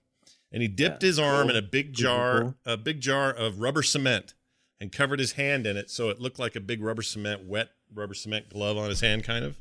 [0.55, 2.55] And he dipped his arm in a big jar, cool.
[2.65, 4.33] a big jar of rubber cement,
[4.79, 7.71] and covered his hand in it, so it looked like a big rubber cement, wet
[7.93, 9.57] rubber cement glove on his hand, kind of.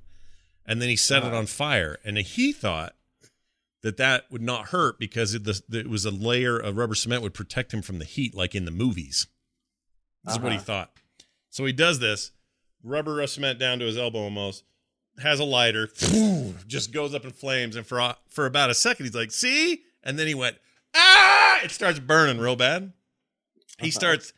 [0.64, 2.94] And then he set it on fire, and he thought
[3.82, 7.22] that that would not hurt because it, the, it was a layer of rubber cement
[7.22, 9.26] would protect him from the heat, like in the movies.
[10.24, 10.64] This is what he Uh-huh.
[10.64, 10.92] thought.
[11.50, 12.30] So he does this,
[12.84, 14.62] rubber cement down to his elbow almost,
[15.20, 15.88] has a lighter,
[16.68, 20.18] just goes up in flames, and for for about a second he's like, "See," and
[20.18, 20.56] then he went,
[20.94, 22.92] "Ah!" it starts burning real bad.
[23.78, 24.32] He starts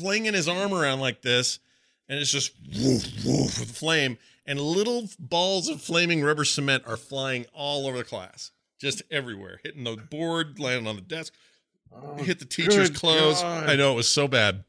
[0.00, 1.58] flinging his arm around like this,
[2.08, 4.18] and it's just woof, woof with flame.
[4.46, 8.50] And little balls of flaming rubber cement are flying all over the class,
[8.80, 11.34] just everywhere, hitting the board, landing on the desk,
[12.16, 13.42] hit the teacher's clothes.
[13.42, 13.68] God.
[13.68, 14.64] I know it was so bad,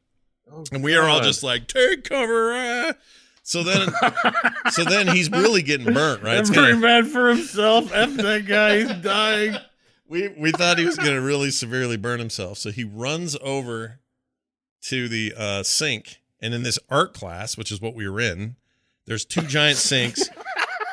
[0.52, 2.94] Oh, and we are all just like, "Take cover!" ah."
[3.44, 3.90] So then,
[4.72, 6.38] so then he's really getting burnt, right?
[6.40, 7.92] It's very gonna- for himself.
[7.94, 8.80] F that guy.
[8.80, 9.56] He's dying.
[10.10, 14.00] We we thought he was going to really severely burn himself, so he runs over
[14.84, 18.56] to the uh, sink, and in this art class, which is what we were in,
[19.06, 20.30] there's two giant sinks,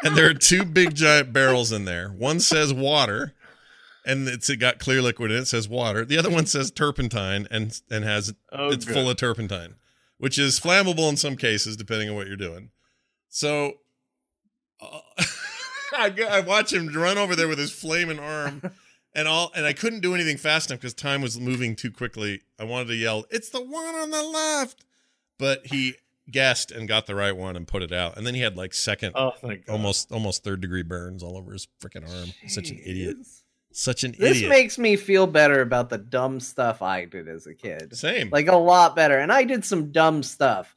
[0.05, 2.09] and there are two big giant barrels in there.
[2.11, 3.35] One says water,
[4.05, 5.41] and it's it got clear liquid in it.
[5.43, 6.05] it Says water.
[6.05, 8.95] The other one says turpentine, and and has Oh, it's good.
[8.95, 9.77] full of turpentine,
[10.19, 12.71] which is flammable in some cases depending on what you're doing.
[13.29, 13.75] So.
[14.81, 15.01] Uh,
[15.97, 18.61] I, I watch him run over there with his flaming arm,
[19.17, 22.43] and all, and I couldn't do anything fast enough because time was moving too quickly.
[22.61, 24.85] I wanted to yell, "It's the one on the left!"
[25.39, 25.95] But he
[26.31, 28.17] guessed and got the right one and put it out.
[28.17, 29.33] And then he had like second, Oh,
[29.69, 32.31] almost almost third degree burns all over his freaking arm.
[32.49, 33.17] Such an idiot.
[33.73, 34.35] Such an This idiot.
[34.43, 37.95] This makes me feel better about the dumb stuff I did as a kid.
[37.97, 38.31] Same.
[38.31, 39.19] Like a lot better.
[39.19, 40.75] And I did some dumb stuff,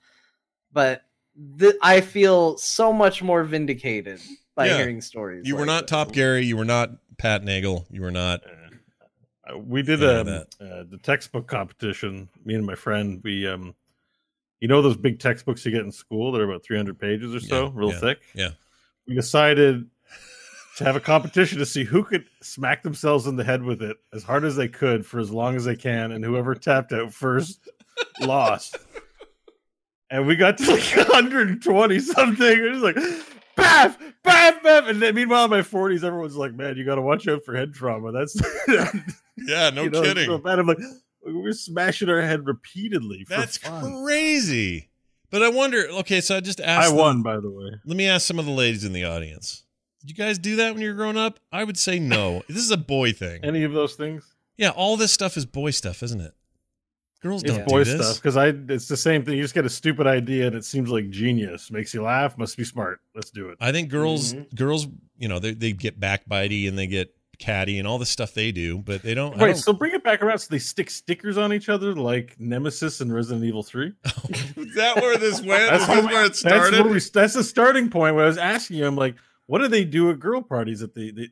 [0.73, 1.03] but
[1.57, 4.19] th- I feel so much more vindicated
[4.55, 4.77] by Yeah.
[4.77, 5.47] hearing stories.
[5.47, 5.91] you were not this.
[5.91, 6.45] Top Gary.
[6.45, 6.89] You were not
[7.19, 7.85] Pat Nagel.
[7.91, 8.41] You were not.
[9.47, 10.47] Uh, we did um, that.
[10.59, 12.29] uh, the textbook competition.
[12.43, 13.75] Me and my friend, we um,
[14.59, 17.39] you know those big textbooks you get in school that are about 300 pages or
[17.39, 18.19] so, Yeah, real yeah, thick.
[18.33, 18.49] Yeah.
[19.07, 19.87] We decided
[20.77, 23.97] to have a competition to see who could smack themselves in the head with it
[24.13, 27.13] as hard as they could for as long as they can, and whoever tapped out
[27.13, 27.67] first
[28.21, 28.77] lost.
[30.09, 32.47] And we got to like 120 something.
[32.47, 32.97] It was like,
[33.59, 34.89] baff, baff, baff.
[34.89, 37.55] And then meanwhile, in my 40s, everyone's like, man, you got to watch out for
[37.55, 38.11] head trauma.
[38.11, 38.39] That's
[39.37, 39.69] Yeah.
[39.69, 40.25] No you know, kidding.
[40.25, 40.59] So bad.
[40.59, 40.79] I'm like,
[41.25, 43.25] we're smashing our head repeatedly.
[43.25, 44.03] For That's fun.
[44.03, 44.89] crazy.
[45.31, 45.87] But I wonder.
[45.99, 46.91] Okay, so I just asked.
[46.91, 47.71] I won, by the way.
[47.85, 49.63] Let me ask some of the ladies in the audience.
[50.01, 51.39] Did you guys do that when you were growing up?
[51.51, 52.41] I would say no.
[52.49, 53.43] this is a boy thing.
[53.43, 54.33] Any of those things?
[54.57, 56.33] Yeah, all this stuff is boy stuff, isn't it?
[57.21, 58.05] Girls It's don't boy do this.
[58.07, 58.47] stuff because I.
[58.47, 59.35] It's the same thing.
[59.35, 61.69] You just get a stupid idea and it seems like genius.
[61.69, 62.37] Makes you laugh.
[62.37, 63.01] Must be smart.
[63.13, 63.57] Let's do it.
[63.59, 64.55] I think girls, Mm-hmm.
[64.55, 68.33] girls, you know, they, they get backbitey and they get catty and all the stuff
[68.33, 69.33] they do, but they don't.
[69.35, 69.45] I Right.
[69.47, 70.39] don't So bring it back around.
[70.39, 73.91] So they stick stickers on each other like Nemesis and Resident Evil Three.
[74.29, 75.69] is that where this went?
[75.71, 76.83] That's this where it started?
[76.85, 78.15] where we, that's the starting point.
[78.15, 79.15] When I was asking you, I'm like,
[79.47, 80.79] what do they do at girl parties?
[80.81, 81.27] That they they,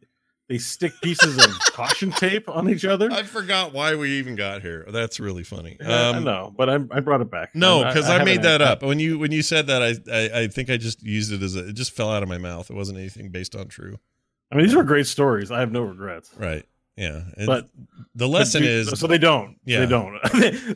[0.47, 3.11] they stick pieces of caution tape on each other.
[3.11, 4.85] I forgot why we even got here.
[4.89, 5.77] That's really funny.
[5.85, 7.53] I Um, know, but I, I brought it back.
[7.53, 8.81] No, because I, haven't made that up.
[8.83, 11.55] When you when you said that, I, I I think I just used it as
[11.55, 11.69] a.
[11.69, 12.69] It just fell out of my mouth.
[12.69, 13.97] It wasn't anything based on true.
[14.51, 15.51] I mean, these were great stories.
[15.51, 16.31] I have no regrets.
[16.37, 16.65] Right.
[16.97, 17.21] Yeah.
[17.37, 17.69] It- But
[18.15, 19.57] the lesson But do- is so they don't.
[19.65, 19.81] Yeah.
[19.81, 20.19] they don't.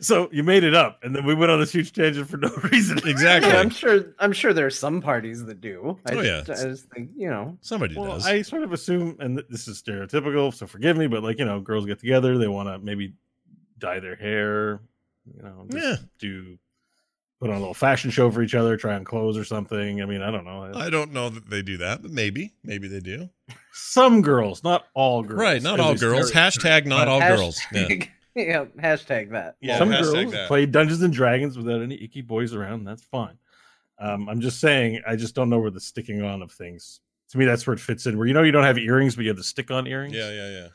[0.04, 2.48] so you made it up, and then we went on this huge tangent for no
[2.72, 2.98] reason.
[3.04, 3.50] exactly.
[3.50, 4.14] Yeah, I'm sure.
[4.20, 5.98] I'm sure there are some parties that do.
[6.06, 6.42] I Oh, yeah.
[6.46, 7.58] just, I just think you know.
[7.60, 8.26] Somebody Well, does.
[8.26, 11.60] I sort of assume, and this is stereotypical, so forgive me, but like you know,
[11.60, 13.14] girls get together, they want to maybe
[13.78, 14.80] dye their hair,
[15.36, 15.96] you know, just Yeah.
[16.20, 16.58] do
[17.42, 20.00] put on a little fashion show for each other, try on clothes or something.
[20.00, 20.70] I mean, I don't know.
[20.76, 23.28] I don't know that they do that, but maybe maybe they do.
[23.72, 25.40] Some girls, not all girls.
[25.40, 25.60] Right.
[25.60, 26.30] Not all girls.
[26.30, 27.60] Hashtag not all girls.
[27.72, 27.88] Yeah.
[27.88, 29.56] Hashtag- yeah, hashtag that.
[29.60, 30.46] Yeah, Some hashtag girls that.
[30.46, 32.84] play Dungeons and Dragons without any icky boys around.
[32.84, 33.36] That's fine.
[33.98, 37.00] Um, I'm just saying, I just don't know where the sticking on of things.
[37.30, 38.18] To me, that's where it fits in.
[38.18, 40.14] Where you know you don't have earrings, but you have the stick on earrings.
[40.14, 40.66] Yeah, yeah, yeah.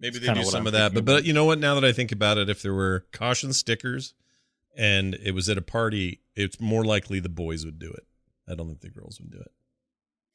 [0.00, 1.60] Maybe It's they do some I'm of that, but thinking but you know what?
[1.60, 4.14] Now that I think about it, if there were caution stickers,
[4.76, 8.06] and it was at a party, it's more likely the boys would do it.
[8.48, 9.50] I don't think the girls would do it.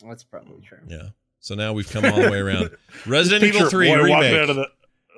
[0.06, 0.80] That's probably true.
[0.88, 1.10] Yeah.
[1.40, 2.72] So now we've come all the way around.
[3.06, 4.68] Resident Evil Three boy walking out of the,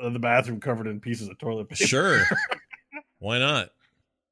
[0.01, 1.86] of the bathroom covered in pieces of toilet paper.
[1.86, 2.24] Sure.
[3.20, 3.70] Why not?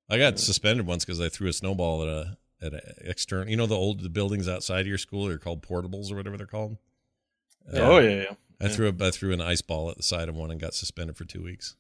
[0.10, 3.50] I got suspended once because I threw a snowball at a at a external.
[3.50, 6.38] You know the old the buildings outside of your school are called portables or whatever
[6.38, 6.78] they're called.
[7.72, 8.36] Uh, oh yeah, yeah.
[8.60, 10.74] I threw a I threw an ice ball at the side of one and got
[10.74, 11.76] suspended for two weeks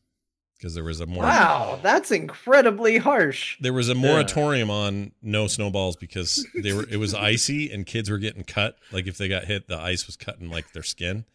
[0.63, 3.57] because there was a more Wow, that's incredibly harsh.
[3.59, 8.09] there was a moratorium on no snowballs because they were it was icy and kids
[8.09, 8.77] were getting cut.
[8.89, 11.25] Like if they got hit, the ice was cutting like their skin.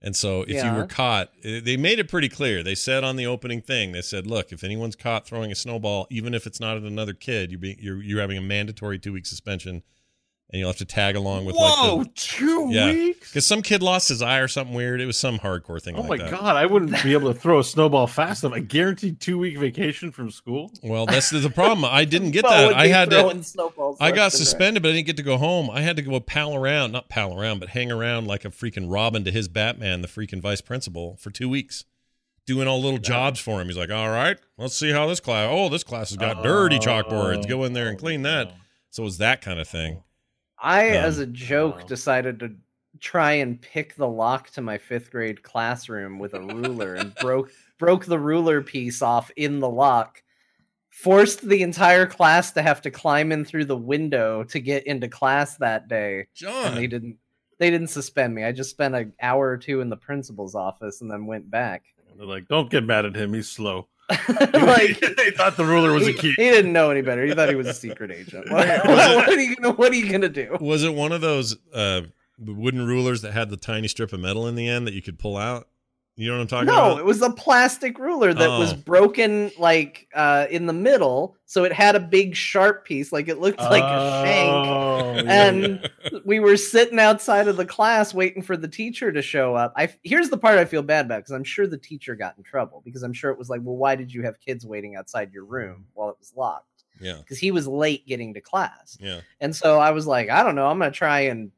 [0.00, 2.62] And so if you were caught, eh, they made it pretty clear.
[2.62, 6.06] They said on the opening thing, they said, "Look, if anyone's caught throwing a snowball,
[6.08, 9.12] even if it's not at another kid, you're being, you're you're having a mandatory two
[9.12, 9.82] week suspension,
[10.50, 13.28] and you'll have to tag along with Whoa, like the, two yeah, weeks.
[13.30, 15.00] because some kid lost his eye or something weird.
[15.00, 15.96] It was some hardcore thing.
[15.96, 16.30] Oh like my that.
[16.30, 18.56] god, I wouldn't be able to throw a snowball fast enough.
[18.56, 20.72] A guaranteed two week vacation from school.
[20.82, 21.84] Well, that's the problem.
[21.84, 22.74] I didn't get that.
[22.74, 23.42] I had to.
[23.42, 24.32] snowballs I got right.
[24.32, 25.68] suspended, but I didn't get to go home.
[25.70, 28.90] I had to go pal around, not pal around, but hang around like a freaking
[28.90, 31.84] Robin to his Batman, the freaking vice principal, for two weeks
[32.46, 33.66] doing all little jobs for him.
[33.66, 35.48] He's like, all right, let's see how this class.
[35.52, 37.46] Oh, this class has got dirty chalkboards.
[37.46, 38.54] Go in there and oh, clean that.
[38.88, 40.02] So it was that kind of thing.
[40.60, 42.54] I, Um, as a joke, decided to
[43.00, 47.50] try and pick the lock to my fifth grade classroom with a ruler and broke
[47.78, 50.22] broke the ruler piece off in the lock.
[50.90, 55.06] Forced the entire class to have to climb in through the window to get into
[55.06, 56.26] class that day.
[56.34, 56.68] John.
[56.68, 57.18] And they didn't
[57.58, 58.44] they didn't suspend me.
[58.44, 61.84] I just spent an hour or two in the principal's office and then went back.
[62.16, 63.32] They're like, don't get mad at him.
[63.32, 63.88] He's slow.
[64.54, 66.32] like they thought the ruler was a key.
[66.36, 67.24] he didn't know any better.
[67.26, 68.46] He thought he was a secret agent.
[68.50, 70.56] What, what are you gonna What are you gonna do?
[70.60, 72.02] Was it one of those uh,
[72.38, 75.18] wooden rulers that had the tiny strip of metal in the end that you could
[75.18, 75.68] pull out?
[76.20, 76.94] You know what I'm talking No, about?
[76.94, 78.76] No, it was a plastic ruler that was Oh.
[78.78, 83.38] broken like uh in the middle, so it had a big sharp piece, like it
[83.38, 84.66] looked like a shank.
[84.66, 85.90] Oh, yeah, And
[86.24, 89.72] we were sitting outside of the class waiting for the teacher to show up.
[89.76, 92.42] I here's the part I feel bad about because I'm sure the teacher got in
[92.42, 95.32] trouble because I'm sure it was like, well, why did you have kids waiting outside
[95.32, 96.64] your room while it was locked?
[97.00, 98.98] yeah, Because he was late getting to class.
[99.00, 99.20] yeah.
[99.40, 101.52] And so I was like, I don't know, I'm gonna try and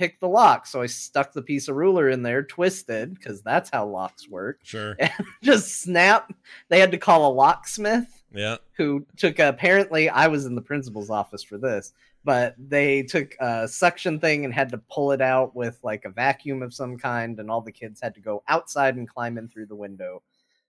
[0.00, 0.66] pick the lock.
[0.66, 4.60] So I stuck the piece of ruler in there, twisted, because that's how locks work.
[4.62, 4.96] Sure.
[4.98, 6.32] And just snap.
[6.70, 8.56] They had to call a locksmith Yeah.
[8.78, 11.92] who took apparently I was in the principal's office for this,
[12.24, 16.10] but they took a suction thing and had to pull it out with like a
[16.10, 19.48] vacuum of some kind, and all the kids had to go outside and climb in
[19.48, 20.22] through the window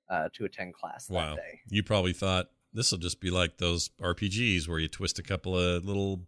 [0.09, 1.35] uh, to attend class that Wow.
[1.37, 1.61] day.
[1.69, 5.57] You probably thought this will just be like those RPGs where you twist a couple
[5.57, 6.25] of little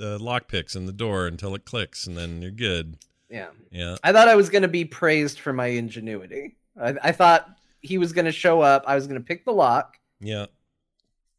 [0.00, 2.96] uh, lock picks in the door until it clicks, and then you're good.
[3.30, 3.48] Yeah.
[3.70, 3.96] Yeah.
[4.04, 6.56] I thought I was going to be praised for my ingenuity.
[6.80, 7.48] I, I thought
[7.80, 8.84] he was going to show up.
[8.86, 10.46] I was going to pick the lock, Yeah.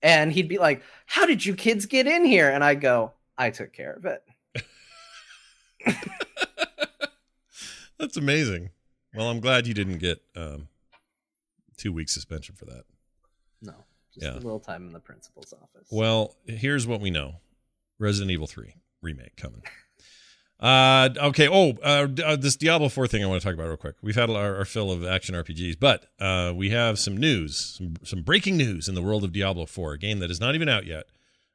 [0.01, 3.49] and he'd be like, "How did you kids get in here?" And I go, "I
[3.51, 4.23] took care of it."
[7.99, 8.69] That's amazing.
[9.13, 10.67] Well, I'm glad you didn't get um,
[11.77, 12.83] two weeks suspension for that.
[13.61, 13.73] No,
[14.13, 14.33] just Yeah.
[14.33, 15.87] a little time in the principal's office.
[15.91, 17.35] Well, here's what we know:
[17.99, 19.63] Resident Evil Three remake coming.
[20.59, 21.47] Uh, okay.
[21.47, 23.95] Oh, uh, uh, this Diablo Four thing I want to talk about real quick.
[24.01, 27.93] We've had our, our fill of action RPGs, but uh, we have some news, some,
[28.03, 30.67] some breaking news in the world of Diablo Four, a game that is not even
[30.69, 31.05] out yet.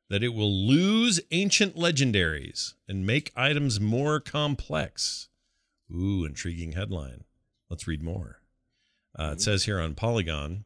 [0.09, 5.29] That it will lose ancient legendaries and make items more complex.
[5.91, 7.25] Ooh, intriguing headline.
[7.71, 8.39] Let's read more.
[9.19, 10.65] Uh, It says here on Polygon.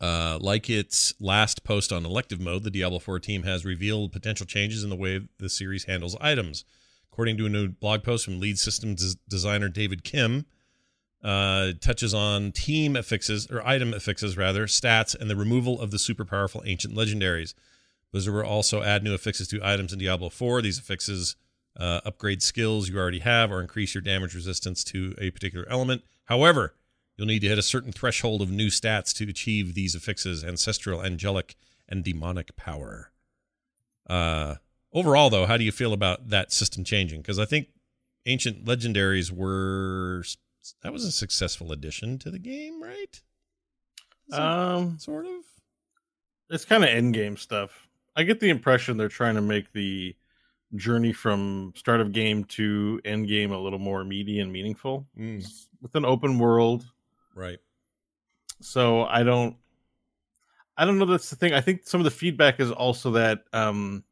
[0.00, 4.46] Uh, like its last post on elective mode, the Diablo 4 team has revealed potential
[4.46, 6.64] changes in the way the series handles items.
[7.12, 10.46] According to a new blog post from lead systems des- designer David Kim,
[11.22, 15.98] uh, touches on team affixes or item affixes rather, stats, and the removal of the
[15.98, 17.54] super powerful ancient legendaries.
[18.12, 20.60] Blizzard will also add new affixes to items in Diablo 4.
[20.60, 21.36] These affixes
[21.78, 26.02] uh, upgrade skills you already have or increase your damage resistance to a particular element.
[26.26, 26.74] However,
[27.16, 31.02] You'll need to hit a certain threshold of new stats to achieve these affixes ancestral,
[31.04, 31.54] angelic,
[31.88, 33.12] and demonic power.
[34.08, 34.56] Uh,
[34.92, 37.20] overall, though, how do you feel about that system changing?
[37.22, 37.68] Because I think
[38.26, 40.24] ancient legendaries were
[40.82, 43.20] that was a successful addition to the game, right?
[44.32, 45.42] Um, sort of.
[46.50, 47.86] it's kind of end game stuff.
[48.16, 50.16] I get the impression they're trying to make the
[50.74, 55.46] journey from start of game to end game a little more meaty and meaningful Mm,
[55.82, 56.84] with an open world.
[57.34, 57.58] Right.
[58.60, 59.56] So I don't,
[60.76, 61.06] I don't know.
[61.06, 61.52] That's the thing.
[61.52, 64.04] I think some of the feedback is also that um,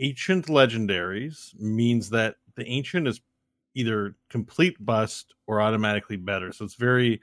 [0.00, 3.20] ancient legendaries means that the ancient is
[3.74, 6.52] either complete bust or automatically better.
[6.52, 7.20] So it's very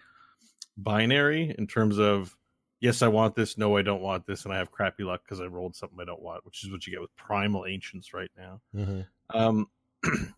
[0.78, 2.36] binary in terms of
[2.82, 5.42] yes, I want this, no, I don't want this, and I have crappy luck because
[5.42, 8.30] I rolled something I don't want, which is what you get with primal ancients right
[8.38, 8.62] now.
[8.76, 9.38] Mm-hmm.
[9.38, 9.68] Um,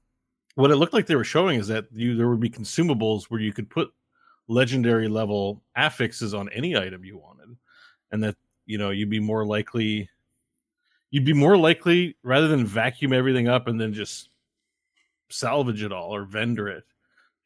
[0.55, 3.41] what it looked like they were showing is that you there would be consumables where
[3.41, 3.91] you could put
[4.48, 7.56] legendary level affixes on any item you wanted,
[8.12, 8.36] and that
[8.66, 10.10] you know you'd be more likely
[11.10, 14.30] you'd be more likely rather than vacuum everything up and then just
[15.30, 16.84] salvage it all or vendor it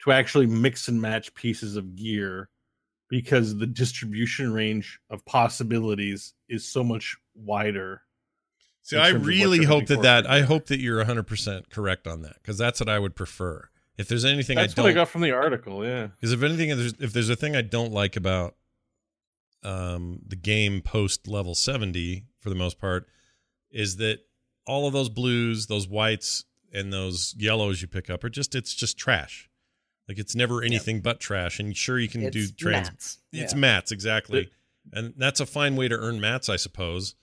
[0.04, 2.50] to actually mix and match pieces of gear
[3.08, 8.02] because the distribution range of possibilities is so much wider
[8.84, 12.08] See, I terms of what really hope that that I hope that you're 100% correct
[12.08, 13.70] on that because that's what I would prefer.
[14.02, 15.86] If there's anything That's I don't what I got from the article.
[15.86, 16.08] Yeah.
[16.08, 18.56] Because if anything, if there's, if there's a thing I don't like about
[19.64, 23.08] um, the game post level 70, for the most part,
[23.70, 24.20] is that
[24.66, 28.74] all of those blues, those whites, and those yellows you pick up are just, it's
[28.74, 29.50] just trash.
[30.08, 31.60] Like it's never anything but trash.
[31.60, 32.88] And sure, you can do trans.
[32.90, 33.18] mats.
[33.32, 33.60] It's Yeah.
[33.60, 34.50] mats, exactly.
[34.94, 37.14] and that's a fine way to earn mats, I suppose.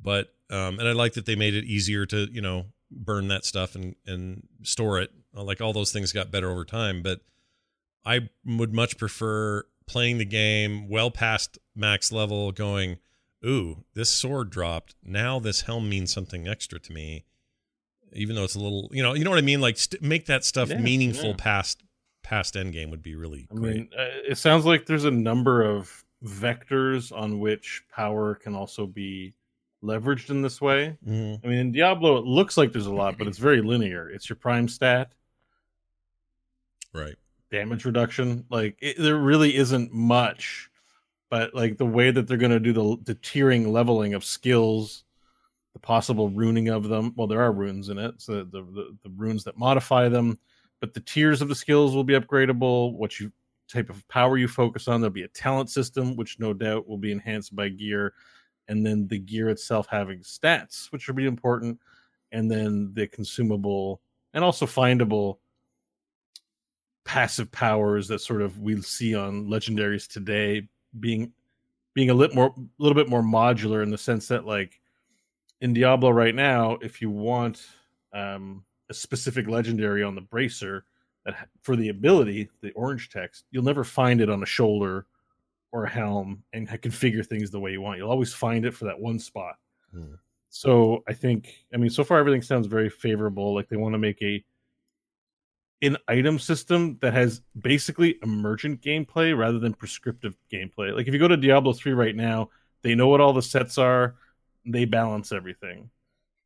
[0.00, 3.44] But, um, and I like that they made it easier to, you know, burn that
[3.44, 5.10] stuff and, and store it.
[5.34, 7.02] Like all those things got better over time.
[7.02, 7.20] But
[8.04, 12.98] I would much prefer playing the game well past max level, going,
[13.44, 14.94] "Ooh, this sword dropped.
[15.02, 17.24] Now this helm means something extra to me."
[18.14, 19.60] Even though it's a little, you know, you know what I mean.
[19.62, 21.36] Like st- make that stuff Yeah, meaningful yeah.
[21.38, 21.82] past
[22.22, 23.74] past endgame would be really I great.
[23.76, 28.86] mean, uh, it sounds like there's a number of vectors on which power can also
[28.86, 29.34] be
[29.82, 30.96] leveraged in this way.
[31.04, 31.40] Mhm.
[31.42, 34.08] I mean, in Diablo, it looks like there's a lot, but it's very linear.
[34.08, 35.14] It's your prime stat,
[36.94, 37.16] Right.
[37.50, 38.44] damage reduction.
[38.50, 40.70] Like, it, there really isn't much,
[41.30, 45.04] but like the way that they're going to do the the tiering leveling of skills,
[45.72, 47.12] the possible ruining of them.
[47.16, 50.38] Well, there are runes in it, so the the, the runes that modify them,
[50.80, 52.94] but the tiers of the skills will be upgradable.
[52.94, 53.32] What you
[53.68, 56.98] type of power you focus on, there'll be a talent system, which no doubt will
[56.98, 58.12] be enhanced by gear,
[58.68, 61.78] and then the gear itself having stats, which will be important,
[62.32, 64.02] and then the consumable
[64.34, 65.38] and also findable
[67.04, 70.68] passive powers that sort of we see on legendaries today
[71.00, 71.32] being
[71.94, 74.80] being a little more a little bit more modular in the sense that like
[75.60, 77.66] in Diablo right now if you want
[78.12, 80.84] um a specific legendary on the bracer
[81.24, 85.06] that for the ability the orange text you'll never find it on a shoulder
[85.72, 88.84] or a helm and configure things the way you want you'll always find it for
[88.84, 89.56] that one spot
[89.94, 90.14] Hmm.
[90.48, 93.54] so I think, I mean, so far everything sounds very favorable.
[93.54, 94.42] Like they want to make a
[95.82, 100.94] an item system that has basically emergent gameplay rather than prescriptive gameplay.
[100.94, 102.50] Like if you go to Diablo 3 right now,
[102.82, 104.14] they know what all the sets are,
[104.64, 105.90] they balance everything.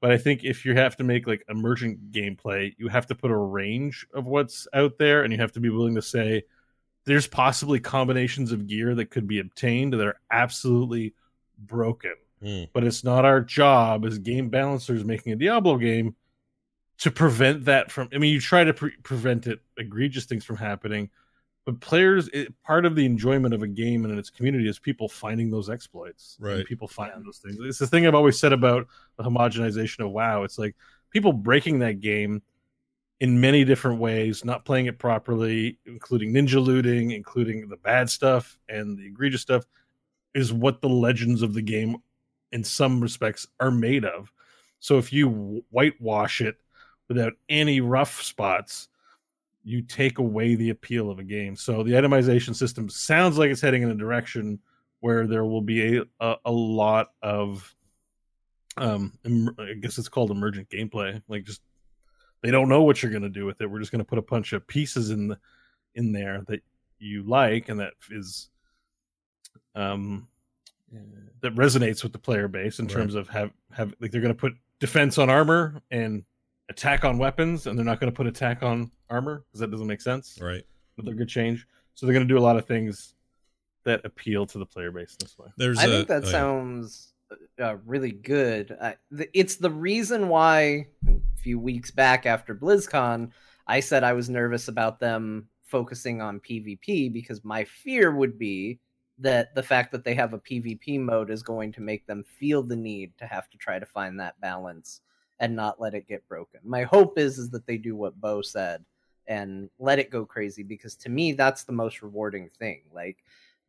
[0.00, 3.30] But I think if you have to make like emergent gameplay, you have to put
[3.30, 6.44] a range of what's out there and you have to be willing to say
[7.04, 11.14] there's possibly combinations of gear that could be obtained that are absolutely
[11.58, 12.68] broken Mm.
[12.74, 16.14] but it's not our job as game balancers making a Diablo game
[16.98, 18.08] to prevent that from.
[18.14, 21.10] I mean, you try to pre- prevent it egregious things from happening,
[21.64, 25.08] but players it, part of the enjoyment of a game and its community is people
[25.08, 26.66] finding those exploits, and Right.
[26.66, 27.58] People finding those things.
[27.60, 28.86] It's the thing I've always said about
[29.16, 30.44] the homogenization of WoW.
[30.44, 30.74] It's like
[31.10, 32.42] people breaking that game
[33.20, 38.58] in many different ways, not playing it properly, including ninja looting, including the bad stuff
[38.68, 39.64] and the egregious stuff,
[40.34, 41.96] is what the legends of the game
[42.52, 44.30] in some respects are made of.
[44.80, 46.56] So if you whitewash it
[47.08, 48.88] without any rough spots,
[49.64, 51.56] you take away the appeal of a game.
[51.56, 54.60] So the itemization system sounds like it's heading in a direction
[55.00, 57.74] where there will be a, a, a lot of
[58.76, 59.12] um
[59.58, 61.20] I guess it's called emergent gameplay.
[61.28, 61.62] Like just
[62.42, 63.70] they don't know what you're going to do with it.
[63.70, 65.38] We're just going to put a bunch of pieces in the
[65.94, 66.60] in there that
[66.98, 68.48] you like and that is
[69.74, 70.28] um
[71.40, 72.94] that resonates with the player base in Right.
[72.94, 76.24] terms of have have like they're going to put defense on armor and
[76.68, 79.86] attack on weapons and they're not going to put attack on armor because that doesn't
[79.86, 80.64] make sense Right.
[80.96, 83.14] but they're good change so they're going to do a lot of things
[83.84, 86.32] that appeal to the player base this way There's I a, think that oh, yeah.
[86.32, 87.12] sounds
[87.60, 88.76] uh, really good.
[88.80, 93.30] I, th- it's the reason why a few weeks back after BlizzCon,
[93.66, 98.78] I said I was nervous about them focusing on PvP because my fear would be
[99.18, 102.62] that the fact that they have a PvP mode is going to make them feel
[102.62, 105.00] the need to have to try to find that balance
[105.40, 106.60] and not let it get broken.
[106.64, 108.84] My hope is is that they do what Bo said
[109.26, 112.82] and let it go crazy because to me that's the most rewarding thing.
[112.92, 113.18] Like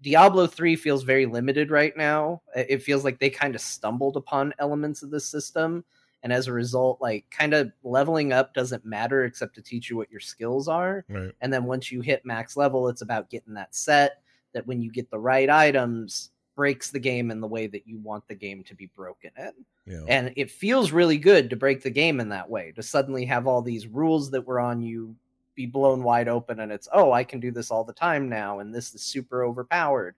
[0.02, 2.42] Diablo 3 feels very limited right now.
[2.56, 5.84] It feels like they kind of stumbled upon elements of the system.
[6.24, 9.98] And as a result, like kind of leveling up doesn't matter except to teach you
[9.98, 11.06] what your skills are.
[11.10, 11.32] Right.
[11.42, 14.22] And then once you hit max level, it's about getting that set
[14.54, 18.00] that when you get the right items, breaks the game in the way that you
[18.00, 19.54] want the game to be broken in.
[19.86, 20.02] Yeah.
[20.08, 23.46] And it feels really good to break the game in that way, to suddenly have
[23.46, 25.16] all these rules that were on you
[25.54, 28.60] be blown wide open and it's, oh, I can do this all the time now,
[28.60, 30.16] and this is super overpowered.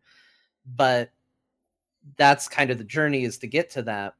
[0.75, 1.11] But
[2.15, 4.15] that's kind of the journey is to get to that.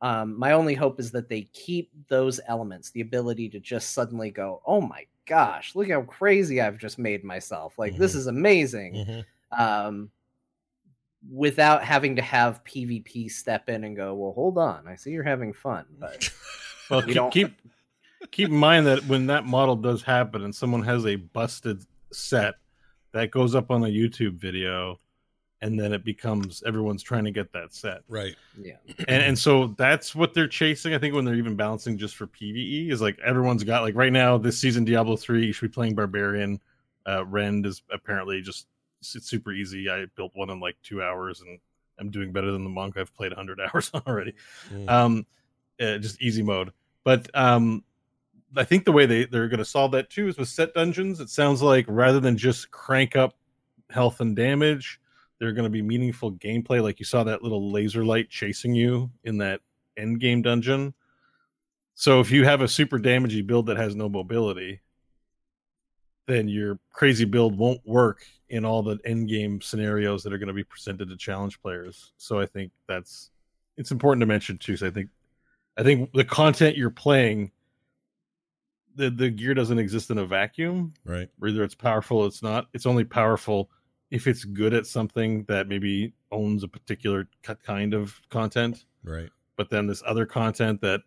[0.00, 4.30] Um, my only hope is that they keep those elements, the ability to just suddenly
[4.30, 7.78] go, oh my gosh, look how crazy I've just made myself.
[7.78, 8.16] Like, this Mhm.
[8.16, 9.24] is amazing Mhm.
[9.52, 10.10] um,
[11.28, 15.22] without having to have PvP step in and go, well, hold on, I see you're
[15.22, 16.30] having fun, but
[16.88, 17.60] well keep, don't- keep
[18.30, 22.54] keep in mind that when that model does happen and someone has a busted set
[23.12, 24.98] that goes up on a youtube video
[25.62, 28.34] and then it becomes everyone's trying to get that set Right.
[28.60, 28.74] yeah,
[29.08, 30.92] and and so that's what they're chasing.
[30.94, 34.12] I think when they're even balancing just for PVE is like everyone's got like right
[34.12, 36.60] now this season Diablo three you should be playing Barbarian.
[37.06, 38.66] Uh, Rend is apparently just
[39.00, 39.88] it's super easy.
[39.88, 41.58] I built one in like two hours and
[41.98, 42.96] I'm doing better than the monk.
[42.96, 44.34] I've played hundred hours already.
[44.72, 44.90] Mm.
[44.90, 45.26] Um,
[45.80, 46.72] uh, just easy mode.
[47.04, 47.84] But um,
[48.56, 51.20] I think the way they they're going to solve that too is with set dungeons.
[51.20, 53.34] It sounds like rather than just crank up
[53.90, 55.00] health and damage.
[55.38, 59.10] They're going to be meaningful gameplay, like you saw that little laser light chasing you
[59.24, 59.60] in that
[59.96, 60.92] end game dungeon.
[61.94, 64.80] So if you have a super damagey build that has no mobility,
[66.30, 70.48] then your crazy build won't work in all the end game scenarios that are going
[70.48, 72.12] to be presented to challenge players.
[72.16, 73.30] So I think that's
[73.76, 74.76] it's important to mention too.
[74.76, 75.08] So I think
[75.76, 77.52] I think the content you're playing,
[78.94, 80.94] the the gear doesn't exist in a vacuum.
[81.04, 81.28] Right.
[81.38, 82.66] Whether it's powerful, or it's not.
[82.74, 83.70] It's only powerful
[84.10, 87.28] if it's good at something that maybe owns a particular
[87.64, 88.84] kind of content.
[89.04, 89.30] Right.
[89.56, 91.02] But then this other content that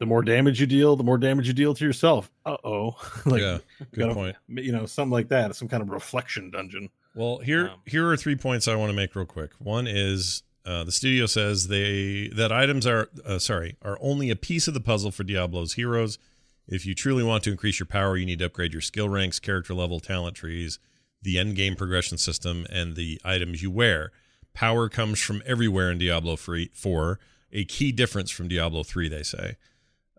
[0.00, 2.32] the more damage you deal, the more damage you deal to yourself.
[2.44, 2.96] Uh oh.
[3.26, 3.58] like, yeah.
[3.92, 4.36] Good gotta, point.
[4.48, 5.54] You know, something like that.
[5.54, 6.88] Some kind of reflection dungeon.
[7.14, 9.52] Well, here Um, here are three points I want to make real quick.
[9.58, 14.36] One is uh, the studio says they that items are uh, sorry are only a
[14.36, 16.18] piece of the puzzle for Diablo's heroes.
[16.66, 19.38] If you truly want to increase your power, you need to upgrade your skill ranks,
[19.38, 20.78] character level, talent trees,
[21.20, 24.12] the end game progression system, and the items you wear.
[24.54, 27.18] Power comes from everywhere in Diablo 3, 4,
[27.52, 29.56] a key difference from Diablo 3, they say.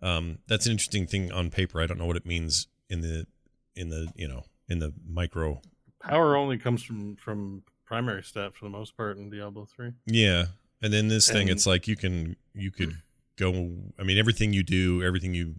[0.02, 1.80] Um, that's an interesting thing on paper.
[1.80, 3.26] I don't know what it means in the
[3.74, 5.60] in the you know in the micro
[6.02, 9.92] Power only comes from from primary stat for the most part in Diablo three.
[10.06, 10.46] Yeah.
[10.82, 13.02] And then this thing, it's like you can you could
[13.36, 13.50] go
[13.98, 15.54] I mean everything you do, everything you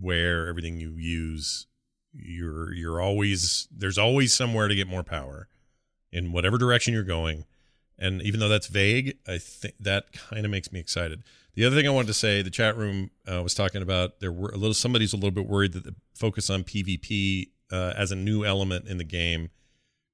[0.00, 1.66] wear, everything you use,
[2.12, 5.48] you're you're always there's always somewhere to get more power
[6.12, 7.44] in whatever direction you're going.
[7.98, 11.24] And even though that's vague, I think that kind of makes me excited.
[11.54, 14.32] The other thing I wanted to say, the chat room uh, was talking about there
[14.32, 18.12] were a little somebody's a little bit worried that the focus on PvP uh, as
[18.12, 19.50] a new element in the game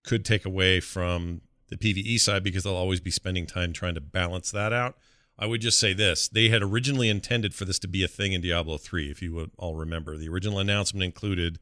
[0.04, 4.00] could take away from the PVE side because they'll always be spending time trying to
[4.00, 4.96] balance that out.
[5.38, 8.32] I would just say this they had originally intended for this to be a thing
[8.32, 10.16] in Diablo 3, if you would all remember.
[10.16, 11.58] The original announcement included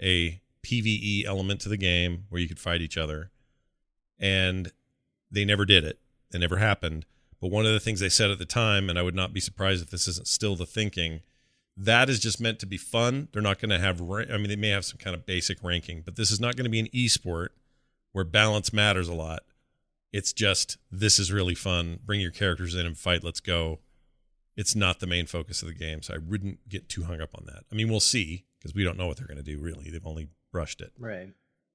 [0.00, 3.30] a PVE element to the game where you could fight each other.
[4.18, 4.72] And
[5.30, 5.98] they never did it.
[6.32, 7.04] It never happened.
[7.42, 9.40] But one of the things they said at the time, and I would not be
[9.40, 11.22] surprised if this isn't still the thinking,
[11.76, 13.26] that is just meant to be fun.
[13.32, 16.02] They're not going to have, I mean, they may have some kind of basic ranking,
[16.02, 17.48] but this is not going to be an esport
[18.12, 19.40] where balance matters a lot.
[20.12, 21.98] It's just, this is really fun.
[22.04, 23.24] Bring your characters in and fight.
[23.24, 23.80] Let's go.
[24.56, 26.00] It's not the main focus of the game.
[26.02, 27.64] So I wouldn't get too hung up on that.
[27.72, 29.90] I mean, we'll see because we don't know what they're going to do, really.
[29.90, 31.30] They've only brushed it, Right.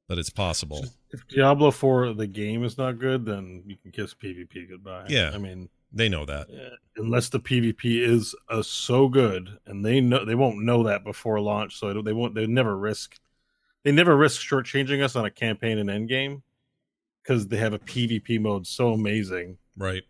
[0.07, 0.85] But it's possible.
[1.11, 5.05] If Diablo four the game is not good, then you can kiss PvP goodbye.
[5.09, 5.31] Yeah.
[5.33, 6.47] I mean, They know that.
[6.49, 11.03] uh, unless the PvP is uh, so good, and they know they won't know that
[11.03, 12.35] before launch, so they won't.
[12.35, 13.15] They never risk.
[13.83, 16.43] They never risk shortchanging us on a campaign and end game
[17.23, 20.03] because they have a PvP mode so amazing Right.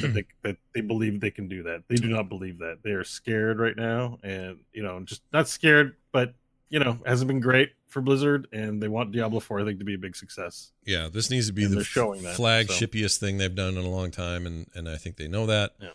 [0.00, 1.82] that they that they believe they can do that.
[1.88, 2.78] They do not believe that.
[2.84, 6.34] They are scared right now, and you know, just not scared, but
[6.68, 9.84] you know, hasn't been great for Blizzard, and they want Diablo Four, I think, to
[9.84, 10.72] be a big success.
[10.84, 12.42] Yeah, this needs to be And the showing that, so.
[12.42, 15.72] flagshipiest thing they've done in a long time, and and I think they know that.
[15.80, 15.88] Yeah.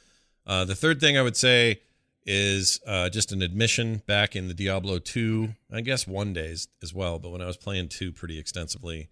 [0.47, 1.81] Uh, the third thing I would say
[2.25, 6.93] is uh, just an admission back in the Diablo two, I guess one days as
[6.93, 9.09] well, but when I was playing two pretty extensively,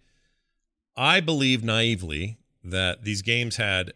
[0.96, 3.92] I believed naively that these games had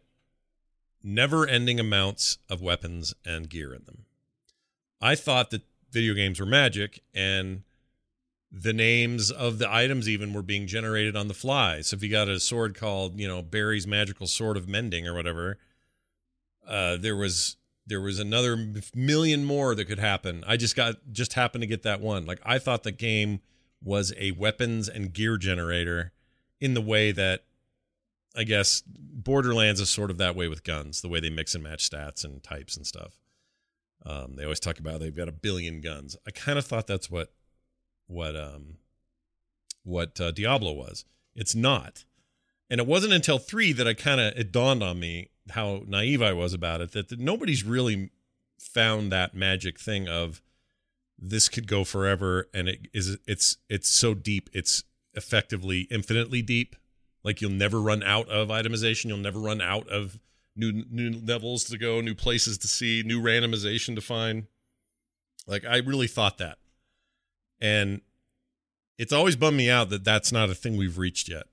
[1.02, 4.04] never-ending amounts of weapons and gear in them.
[5.00, 5.62] I thought that
[5.92, 7.62] video games were magic and
[8.50, 11.80] the names of the items even were being generated on the fly.
[11.80, 15.14] So if you got a sword called, you know, Barry's magical sword of mending or
[15.14, 15.58] whatever,
[16.66, 18.56] uh, there was there was another
[18.94, 20.44] million more that could happen.
[20.46, 22.26] I just got just happened to get that one.
[22.26, 23.40] Like I thought the game
[23.82, 26.12] was a weapons and gear generator
[26.60, 27.44] in the way that
[28.36, 31.64] I guess Borderlands is sort of that way with guns, the way they mix and
[31.64, 33.21] match stats and types and stuff.
[34.04, 36.16] Um, they always talk about they've got a billion guns.
[36.26, 37.32] I kind of thought that's what
[38.06, 38.78] what um
[39.84, 41.04] what uh, Diablo was.
[41.34, 42.04] It's not,
[42.68, 46.22] and it wasn't until three that I kind of it dawned on me how naive
[46.22, 46.92] I was about it.
[46.92, 48.10] That, that nobody's really
[48.58, 50.40] found that magic thing of
[51.18, 54.50] this could go forever, and it is it's it's so deep.
[54.52, 54.84] It's
[55.14, 56.76] effectively infinitely deep.
[57.24, 59.06] Like you'll never run out of itemization.
[59.06, 60.18] You'll never run out of
[60.54, 64.46] new new levels to go, new places to see, new randomization to find.
[65.46, 66.58] Like I really thought that,
[67.60, 68.00] and
[68.98, 71.44] it's always bummed me out that that's not a thing we've reached yet.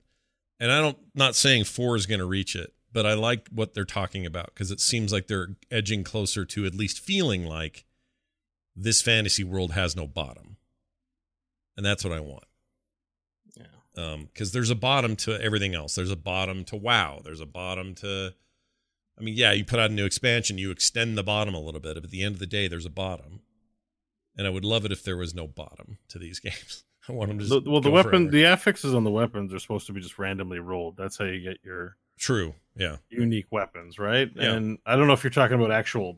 [0.60, 3.74] And I don't not saying four is going to reach it, but I like what
[3.74, 7.86] they're talking about because it seems like they're edging closer to at least feeling like
[8.76, 10.58] this fantasy world has no bottom,
[11.76, 12.44] and that's what I want
[13.58, 13.64] Yeah.
[13.98, 15.96] Um, because there's a bottom to everything else.
[15.96, 17.22] There's a bottom to WoW.
[17.24, 18.34] There's a bottom to,
[19.20, 21.82] I mean, yeah, you put out a new expansion, you extend the bottom a little
[21.82, 23.42] bit, but at the end of the day, there's a bottom.
[24.38, 26.84] And I would love it if there was no bottom to these games.
[27.08, 27.46] I want them to.
[27.46, 28.32] The- well, the weapon, forever.
[28.32, 30.96] the affixes on the weapons are supposed to be just randomly rolled.
[30.96, 32.54] That's how you get your True.
[32.76, 32.98] Yeah.
[33.10, 34.30] unique weapons, right?
[34.36, 34.54] Yeah.
[34.54, 36.18] And I don't know if you're talking about actual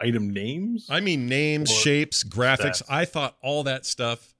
[0.00, 0.86] item names.
[0.90, 2.82] I mean, names, shapes, graphics.
[2.82, 2.90] stats.
[2.90, 4.34] I thought all that stuff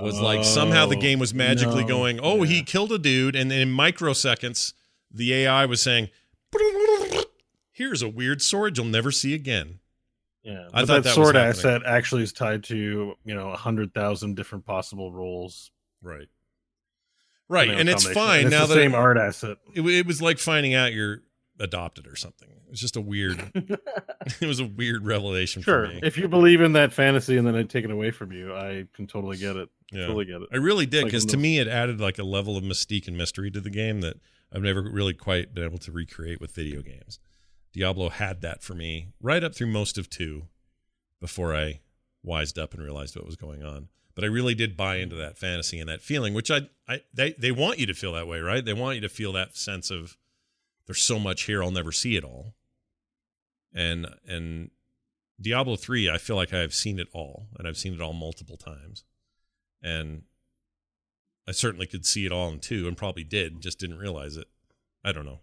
[0.00, 1.88] was like somehow the Oh, game was oh, magically no.
[1.88, 3.34] going, oh, he killed a dude.
[3.36, 4.72] And then in microseconds,
[5.10, 6.08] the AI was saying,
[7.78, 9.78] here's a weird sword you'll never see again.
[10.42, 14.36] Yeah, I thought that, sword asset actually is tied to you know a hundred thousand
[14.36, 15.70] different possible roles.
[16.02, 16.28] Right.
[17.48, 17.70] Right.
[17.70, 19.56] And it's fine And now the that same art asset.
[19.74, 21.22] it, it was like finding out you're
[21.58, 22.48] adopted or something.
[22.50, 26.00] It was just a weird, it was a weird revelation Sure, for me.
[26.02, 28.84] if you believe in that fantasy and then I take it away from you, I
[28.92, 29.70] can totally get it.
[29.90, 30.02] Yeah.
[30.06, 30.48] Totally get it.
[30.52, 33.16] I really did because in to me it added like a level of mystique and
[33.16, 34.18] mystery to the game that
[34.52, 37.18] I've never really quite been able to recreate with video games.
[37.78, 40.48] Diablo had that for me right up through most of two
[41.20, 41.78] before I
[42.24, 43.86] wised up and realized what was going on.
[44.16, 47.32] But I really did buy into that fantasy and that feeling, which I, I they
[47.38, 48.64] they want you to feel that way, right?
[48.64, 50.16] They want you to feel that sense of
[50.86, 52.56] there's so much here I'll never see it all.
[53.72, 54.72] And and
[55.40, 58.56] Diablo 3, I feel like I've seen it all and I've seen it all multiple
[58.56, 59.04] times.
[59.80, 60.22] And
[61.46, 64.48] I certainly could see it all in 2 and probably did, just didn't realize it.
[65.04, 65.38] I don't know.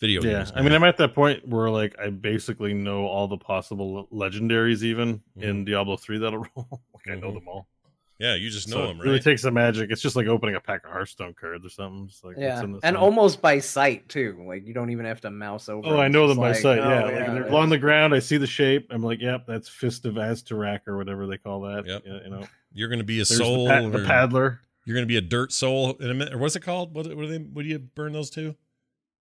[0.00, 0.52] Video Yeah, games.
[0.54, 4.82] I mean, I'm at that point where like I basically know all the possible legendaries,
[4.82, 6.82] even in Diablo three that'll roll.
[6.94, 7.34] like I know Mhm.
[7.34, 7.66] them all.
[8.18, 9.90] yeah, you just know So them, it really takes some magic.
[9.90, 12.08] It's just like opening a pack of Hearthstone cards or something.
[12.08, 12.96] Just like Yeah, in and one.
[12.96, 14.44] almost by sight too.
[14.46, 15.88] Like you don't even have to mouse over.
[15.88, 16.78] Oh, I know them by like, sight.
[16.78, 18.14] oh, yeah, like they're it's- on the ground.
[18.14, 18.88] I see the shape.
[18.90, 21.86] I'm like, yep, that's Fist of Aztarak or whatever they call that.
[21.86, 22.02] Yep.
[22.04, 22.44] Yeah, you know,
[22.74, 23.66] You're going to be a There's soul.
[23.66, 24.60] the, pa- the paddler.
[24.84, 26.34] You're going to be a dirt soul in a minute.
[26.34, 26.94] Or what's it called?
[26.94, 27.38] What, what do they?
[27.38, 28.54] What do you burn those to?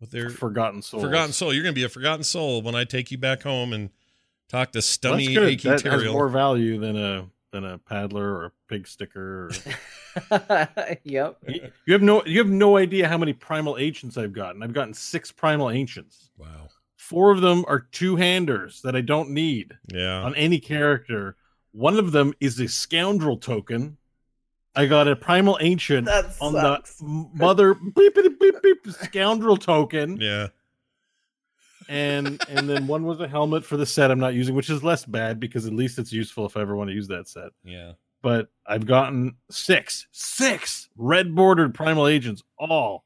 [0.06, 1.02] What they're Forgotten soul.
[1.02, 1.52] forgotten soul.
[1.52, 3.90] You're going to be a forgotten soul when I take you back home and
[4.50, 5.50] talk to Stunny That's good.
[5.50, 9.50] Achy That has more value than a than a paddler or a pig sticker.
[10.30, 10.68] Or...
[11.04, 11.38] yep.
[11.48, 14.62] you you have no you have no idea how many primal ancients I've gotten.
[14.62, 16.30] I've gotten six primal ancients.
[16.38, 16.70] Wow.
[16.98, 20.22] Four of them are two handers that I don't need Yeah.
[20.22, 21.36] on any character.
[21.72, 23.98] One of them is a scoundrel token.
[24.76, 26.96] I got a primal ancient That on sucks.
[26.98, 30.48] the mother beep, beep, beep, beep, scoundrel token, Yeah.
[31.88, 34.84] and and then one was a helmet for the set I'm not using, which is
[34.84, 37.50] less bad because at least it's useful if I ever want to use that set.
[37.64, 37.94] Yeah.
[38.22, 43.06] But I've gotten six, six red bordered primal ancients, all.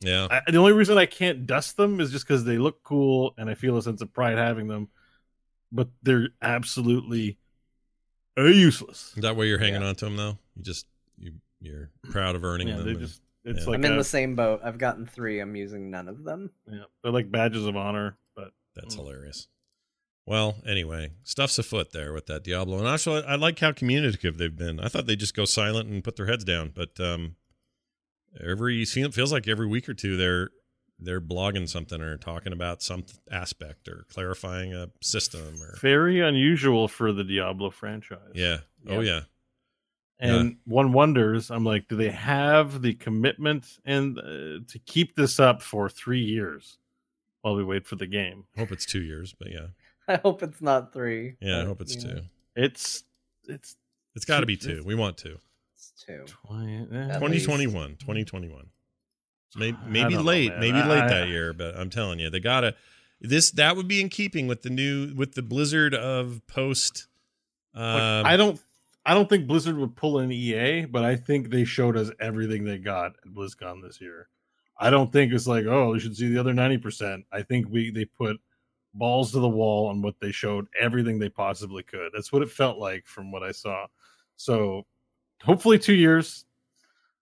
[0.00, 0.26] Yeah.
[0.30, 3.50] I, the only reason I can't dust them is just because they look cool and
[3.50, 4.88] I feel a sense of pride having them,
[5.70, 7.38] but they're absolutely
[8.44, 9.12] useless.
[9.16, 10.38] Is that way you're hanging on to them though?
[10.56, 10.86] You just
[11.18, 12.84] you you're proud of earning Yeah, them.
[12.84, 13.66] they and- just it's yeah.
[13.66, 14.60] like I'm in a- the same boat.
[14.64, 15.38] I've gotten three.
[15.40, 16.50] I'm using none of them.
[16.70, 18.98] yeah, they're like badges of honor, but That's Mm.
[18.98, 19.48] hilarious.
[20.26, 24.54] Well, anyway, stuff's afoot there with that Diablo, and also I like how communicative they've
[24.56, 24.80] been.
[24.80, 27.36] I thought they'd just go silent and put their heads down, but um,
[28.44, 30.50] every feels like every week or two they're
[30.98, 36.88] they're blogging something or talking about some aspect or clarifying a system or very unusual
[36.88, 38.18] for the Diablo franchise.
[38.34, 39.22] yeah, oh yeah,
[40.18, 45.38] And one wonders, I'm like, do they have the commitment and uh, to keep this
[45.38, 46.78] up for three years
[47.42, 48.44] while we wait for the game?
[48.56, 49.66] I hope it's two years, but yeah,
[50.08, 51.36] I hope it's not three.
[51.40, 52.20] yeah, I hope it's you know, two.
[52.56, 53.04] It's
[53.48, 53.76] it's
[54.14, 54.82] It's got to be two.
[54.84, 55.38] We want two.
[55.74, 56.24] It's two.
[56.46, 58.66] 20, eh, 2021 2021
[59.54, 62.40] maybe, maybe don't know, late maybe late I- that year but i'm telling you they
[62.40, 62.74] gotta
[63.20, 67.06] this that would be in keeping with the new with the blizzard of post
[67.74, 68.60] um Like, I don't
[69.06, 72.64] I don't think Blizzard would pull an EA, but I think they showed us everything
[72.64, 74.28] they got at BlizzCon this year.
[74.80, 77.22] I don't think it's like, oh, you should see the other 90%.
[77.30, 78.36] I think we they put
[78.94, 82.10] balls to the wall on what they showed, everything they possibly could.
[82.12, 83.86] That's what it felt like from what I saw.
[84.36, 84.86] So
[85.40, 86.44] hopefully two years.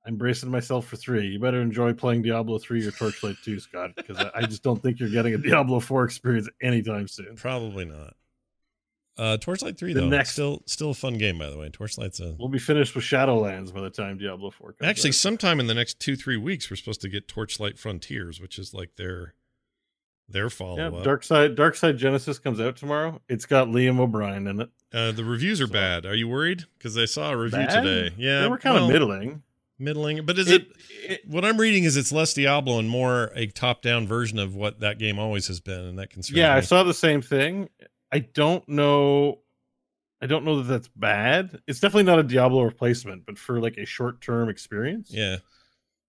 [0.07, 1.29] I'm bracing myself for three.
[1.29, 4.83] You better enjoy playing Diablo 3 or Torchlight 2, Scott, because I, I just don't
[4.83, 7.37] think you're getting a Diablo 4 experience anytime soon.
[7.37, 8.15] probably not
[9.17, 12.19] uh torchlight 3 The though next- still still a fun game by the way torchlight's
[12.19, 15.15] a We'll be finished with Shadowlands by the time Diablo 4 comes actually out.
[15.15, 18.75] sometime in the next two three weeks we're supposed to get torchlight frontiers which is
[18.75, 19.35] like their
[20.29, 23.21] their Yeah, follow-up Dark Side Darksiders Genesis comes out tomorrow.
[23.29, 24.71] It's got Liam O'Brien in it.
[24.93, 27.83] uh the reviews are So- bad are you worried because i saw a review Bad?
[27.85, 29.44] today yeah they were kind well, of middling.
[29.79, 30.69] Middling but is it
[31.27, 34.99] what I'm reading is it's less Diablo and more a top-down version of what that
[34.99, 37.69] game always has been, and that concerns Yeah, I saw the same thing.
[38.13, 39.41] I don't know.
[40.23, 41.61] I don't know that that's bad.
[41.67, 45.35] It's definitely not a Diablo replacement, but for like a short term experience, Yeah.
[45.35, 45.43] it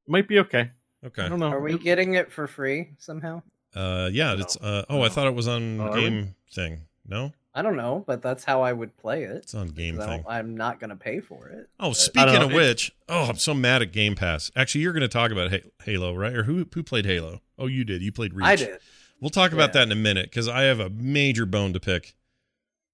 [0.07, 0.71] might be okay.
[1.03, 1.23] Okay.
[1.23, 1.47] I don't know.
[1.51, 3.41] Are we getting it for free somehow?
[3.73, 4.35] Uh, yeah.
[4.37, 4.85] It's uh.
[4.89, 6.01] Oh, I thought it was on are we?
[6.01, 6.81] game thing.
[7.05, 7.33] No.
[7.57, 9.31] I don't know, but that's how I would play it.
[9.37, 10.25] It's on Game Thing.
[10.27, 11.69] I'm not going to pay for it.
[11.79, 14.51] Oh, but- speaking of which, oh, I'm so mad at Game Pass.
[14.57, 16.33] Actually, you're going to talk about Ha- Halo, right?
[16.33, 17.41] Or who who played Halo?
[17.57, 18.01] Oh, you did.
[18.01, 18.45] You played Reach.
[18.45, 18.79] I did.
[19.21, 19.73] We'll talk about Yeah.
[19.79, 22.15] that in a minute because I have a major bone to pick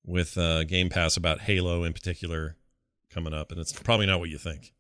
[0.06, 2.56] with uh, Game Pass about Halo in particular
[3.10, 4.74] coming up, and it's probably not what you think.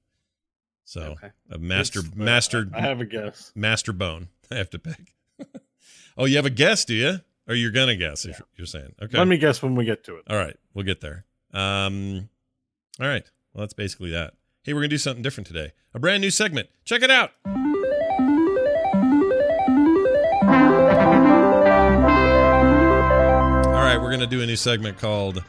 [0.86, 1.30] So, Okay.
[1.50, 3.52] a master It's- master I have a guess.
[3.56, 4.28] master bone.
[4.52, 5.16] I have to pick.
[6.18, 7.20] oh, you have a guess, do you?
[7.52, 8.24] Or you're gonna guess?
[8.24, 9.18] If you're saying okay.
[9.18, 10.24] Let me guess when we get to it.
[10.30, 11.26] All right, we'll get there.
[11.54, 12.30] Um,
[12.98, 13.30] all right.
[13.54, 14.36] Well, that's basically that.
[14.64, 15.74] Hey, we're gonna do something different today.
[15.94, 16.70] A brand new segment.
[16.86, 17.32] Check it out.
[23.66, 25.44] All right, we're gonna do a new segment called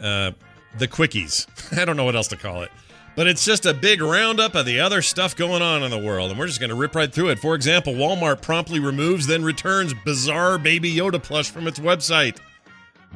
[0.00, 0.30] uh,
[0.78, 1.46] the Quickies.
[1.78, 2.70] I don't know what else to call it,
[3.16, 6.30] but it's just a big roundup of the other stuff going on in the world,
[6.30, 7.38] and we're just gonna rip right through it.
[7.38, 12.38] For example, Walmart promptly removes then returns bizarre Baby Yoda plush from its website.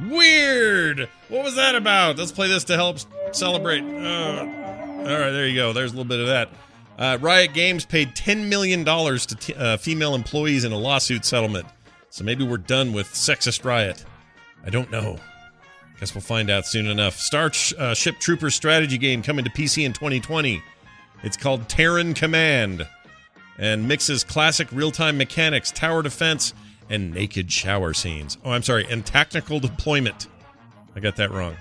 [0.08, 1.08] Weird.
[1.28, 2.16] What was that about?
[2.16, 2.98] Let's play this to help
[3.32, 3.82] celebrate.
[3.82, 4.40] Uh,
[5.00, 5.72] all right, there you go.
[5.72, 6.48] There's a little bit of that.
[6.98, 11.66] Uh, Riot Games paid $10 million to t- uh, female employees in a lawsuit settlement.
[12.10, 14.04] So maybe we're done with sexist Riot.
[14.64, 15.18] I don't know.
[16.00, 17.16] Guess we'll find out soon enough.
[17.16, 20.62] Star uh, Ship Trooper strategy game coming to PC in 2020.
[21.22, 22.86] It's called Terran Command
[23.58, 26.54] and mixes classic real time mechanics, tower defense,
[26.88, 28.38] and naked shower scenes.
[28.44, 30.26] Oh, I'm sorry, and tactical deployment.
[30.96, 31.54] I got that wrong.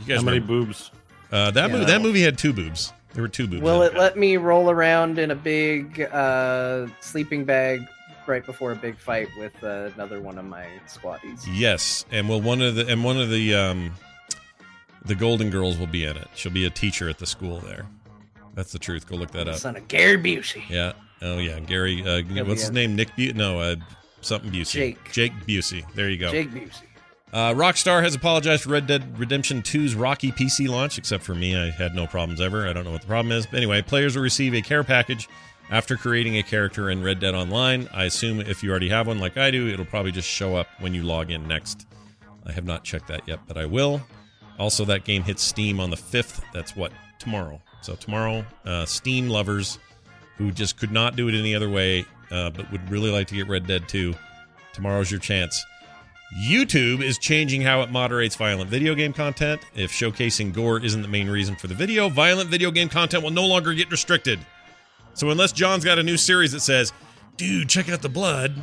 [0.00, 0.90] You guys How many remember- boobs?
[1.30, 1.72] Uh, that, Yeah.
[1.76, 2.92] movie, that movie had two boobs.
[3.14, 3.62] There were two boobs.
[3.62, 7.86] Will it let me roll around in a big uh, sleeping bag
[8.28, 11.46] right before a big fight with uh, another one of my squaddies?
[11.52, 13.92] Yes, and will one of the and one of the um,
[15.04, 16.28] the Golden Girls will be in it.
[16.34, 17.86] She'll be a teacher at the school there.
[18.54, 19.06] That's the truth.
[19.06, 19.56] Go look that up.
[19.56, 20.68] Son of Gary Busey.
[20.68, 20.92] Yeah.
[21.22, 22.02] Oh yeah, Gary.
[22.06, 22.94] Uh, what's his name?
[22.94, 23.14] Nick.
[23.16, 23.76] Bu- no, uh,
[24.20, 24.72] something Busey.
[24.72, 25.12] Jake.
[25.12, 25.84] Jake Busey.
[25.94, 26.30] There you go.
[26.30, 26.82] Jake Busey.
[27.32, 31.56] Uh, Rockstar has apologized for Red Dead Redemption 2's rocky PC launch, except for me.
[31.56, 32.66] I had no problems ever.
[32.66, 33.44] I don't know what the problem is.
[33.44, 35.28] But anyway, players will receive a care package
[35.70, 37.88] after creating a character in Red Dead Online.
[37.92, 40.68] I assume if you already have one like I do, it'll probably just show up
[40.80, 41.86] when you log in next.
[42.46, 44.00] I have not checked that yet, but I will.
[44.58, 46.42] Also, that game hits Steam on the 5th.
[46.52, 46.92] That's what?
[47.18, 47.60] Tomorrow.
[47.82, 49.78] So, tomorrow, uh, Steam lovers
[50.36, 53.34] who just could not do it any other way, uh, but would really like to
[53.34, 54.14] get Red Dead 2,
[54.72, 55.64] tomorrow's your chance.
[56.46, 59.62] YouTube is changing how it moderates violent video game content.
[59.74, 63.30] If showcasing gore isn't the main reason for the video, violent video game content will
[63.30, 64.38] no longer get restricted.
[65.18, 66.92] So unless John's got a new series that says,
[67.36, 68.54] dude, check out the blood,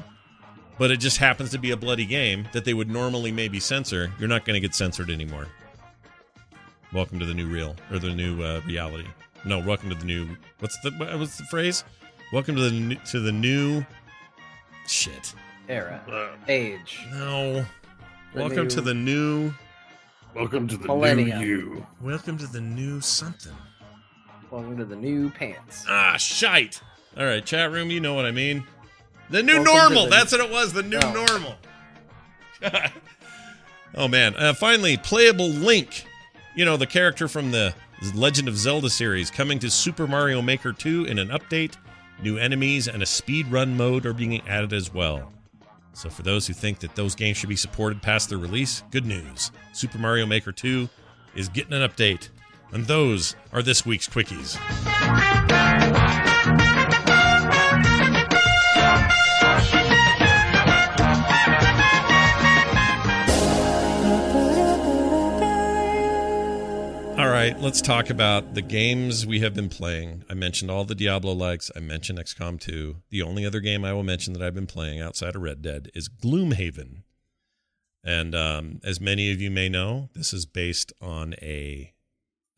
[0.80, 4.14] but it just happens to be a bloody game that they would normally maybe censor,
[4.18, 5.48] you're not going to get censored anymore.
[6.94, 9.06] Welcome to the new real or the new uh, reality.
[9.44, 10.30] No, welcome to the new.
[10.60, 11.84] What's the what's the phrase?
[12.32, 13.86] Welcome to the new, to the new.
[14.88, 15.36] Shit.
[15.68, 16.02] Era.
[16.10, 17.02] Uh, Age.
[17.12, 17.66] No.
[18.34, 19.54] The welcome new- to the new.
[20.34, 21.42] welcome to the Millennium.
[21.42, 21.88] new you.
[22.00, 23.52] Welcome to the new something.
[24.56, 25.84] Welcome to the new pants.
[25.90, 26.80] Ah, shite.
[27.18, 28.64] All right, chat room, you know what I mean.
[29.30, 30.04] The new Welcome normal.
[30.06, 30.72] the- That's what it was.
[30.72, 31.12] The new Oh.
[31.28, 31.56] normal.
[33.96, 34.34] oh man!
[34.38, 36.06] Uh, finally, playable Link.
[36.56, 37.76] You know the character from the
[38.14, 41.74] Legend of Zelda series coming to Super Mario Maker 2 in an update.
[42.24, 45.34] New enemies and a speed run mode are being added as well.
[45.92, 49.06] So for those who think that those games should be supported past their release, good
[49.06, 49.52] news.
[49.74, 50.88] Super Mario Maker 2
[51.36, 52.30] is getting an update.
[52.76, 54.58] And those are this week's quickies.
[67.18, 70.26] All right, let's talk about the games we have been playing.
[70.30, 71.72] I mentioned all the Diablo likes.
[71.78, 72.98] I mentioned XCOM 2.
[73.10, 75.92] The only other game I will mention that I've been playing outside of Red Dead
[75.94, 77.04] is Gloomhaven.
[78.04, 81.94] And um, as many of you may know, this is based on a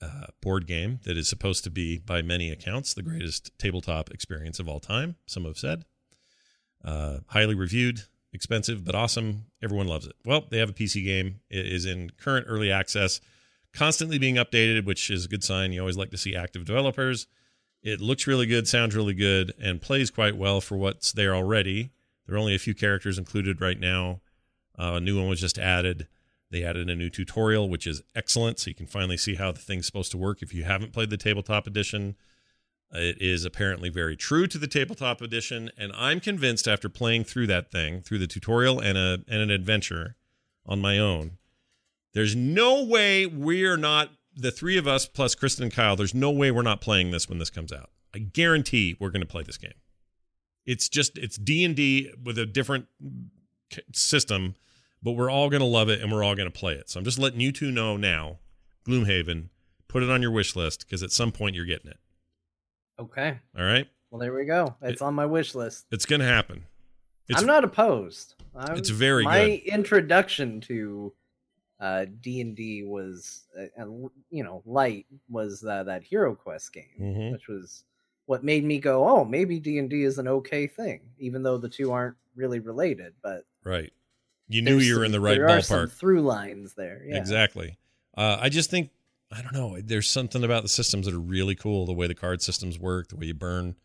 [0.01, 4.59] uh, board game that is supposed to be, by many accounts, the greatest tabletop experience
[4.59, 5.15] of all time.
[5.25, 5.85] Some have said.
[6.83, 8.01] Uh, highly reviewed,
[8.33, 9.45] expensive, but awesome.
[9.61, 10.15] Everyone loves it.
[10.25, 11.39] Well, they have a PC game.
[11.49, 13.19] It is in current early access,
[13.73, 15.71] constantly being updated, which is a good sign.
[15.71, 17.27] You always like to see active developers.
[17.83, 21.91] It looks really good, sounds really good, and plays quite well for what's there already.
[22.25, 24.21] There are only a few characters included right now.
[24.77, 26.07] Uh, a new one was just added.
[26.49, 28.59] They added a new tutorial, which is excellent.
[28.59, 31.09] So you can finally see how the thing's supposed to work if you haven't played
[31.09, 32.15] the tabletop edition.
[32.91, 37.47] It is apparently very true to the tabletop edition, and I'm convinced after playing through
[37.47, 40.15] that thing, through the tutorial and a and an adventure
[40.65, 41.37] on my own,
[42.13, 45.97] there's no way we're not the three of us plus Kristen and Kyle.
[45.97, 47.89] There's no way we're not playing this when this comes out.
[48.15, 49.73] I guarantee we're going to play this game.
[50.65, 52.87] It's just it's D and D with a different
[53.93, 54.55] system,
[55.03, 56.89] but we're all going to love it and we're all going to play it.
[56.89, 58.39] So I'm just letting you two know now,
[58.87, 59.49] Gloomhaven,
[59.87, 61.97] put it on your wish list because at some point you're getting it.
[62.99, 63.37] Okay.
[63.57, 63.87] All right.
[64.09, 64.75] Well, there we go.
[64.81, 65.85] It's It- on my wish list.
[65.91, 66.63] It's going to happen.
[67.29, 68.35] It's, I'm not opposed.
[68.55, 69.59] I'm, it's very my good.
[69.73, 71.13] introduction to
[71.79, 73.65] uh, D and D was, uh,
[74.31, 77.31] you know, light was uh, that Hero Quest game, Mhm.
[77.33, 77.83] which was
[78.25, 81.57] what made me go, oh, maybe D and D is an okay thing, even though
[81.57, 83.13] the two aren't really related.
[83.21, 83.91] But right.
[84.47, 85.91] You knew you were in the right there are some ballpark.
[85.91, 87.03] through lines there.
[87.05, 87.17] Yeah.
[87.17, 87.77] Exactly.
[88.17, 88.91] Uh, I just think
[89.31, 89.79] I don't know.
[89.81, 91.85] There's something about the systems that are really cool.
[91.85, 93.75] The way the card systems work, the way you burn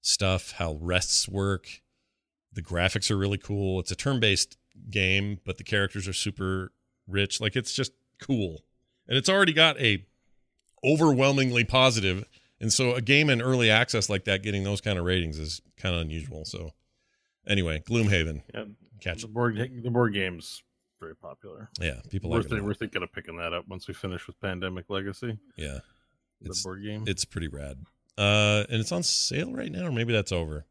[0.00, 1.82] stuff, how rests work.
[2.52, 3.80] The graphics are really cool.
[3.80, 4.56] It's a turn-based
[4.90, 6.72] game, but the characters are super
[7.08, 7.40] rich.
[7.40, 7.92] Like it's just
[8.22, 8.62] cool,
[9.08, 10.06] and it's already got a
[10.84, 12.24] overwhelmingly positive.
[12.60, 15.60] And so a game in early access like that, getting those kind of ratings is
[15.76, 16.44] kind of unusual.
[16.44, 16.70] So
[17.46, 18.64] anyway, Gloomhaven, Yeah,
[19.00, 20.62] catch the board the board game's
[21.00, 21.70] very popular.
[21.80, 22.52] Yeah, people we're, like it.
[22.52, 22.64] a thi- lot.
[22.66, 25.38] we're thinking of picking that up once we finish with Pandemic Legacy.
[25.56, 25.80] Yeah,
[26.40, 27.04] the It's- board game.
[27.06, 27.84] It's pretty rad.
[28.18, 30.64] Uh, and it's on sale right now, or maybe that's over.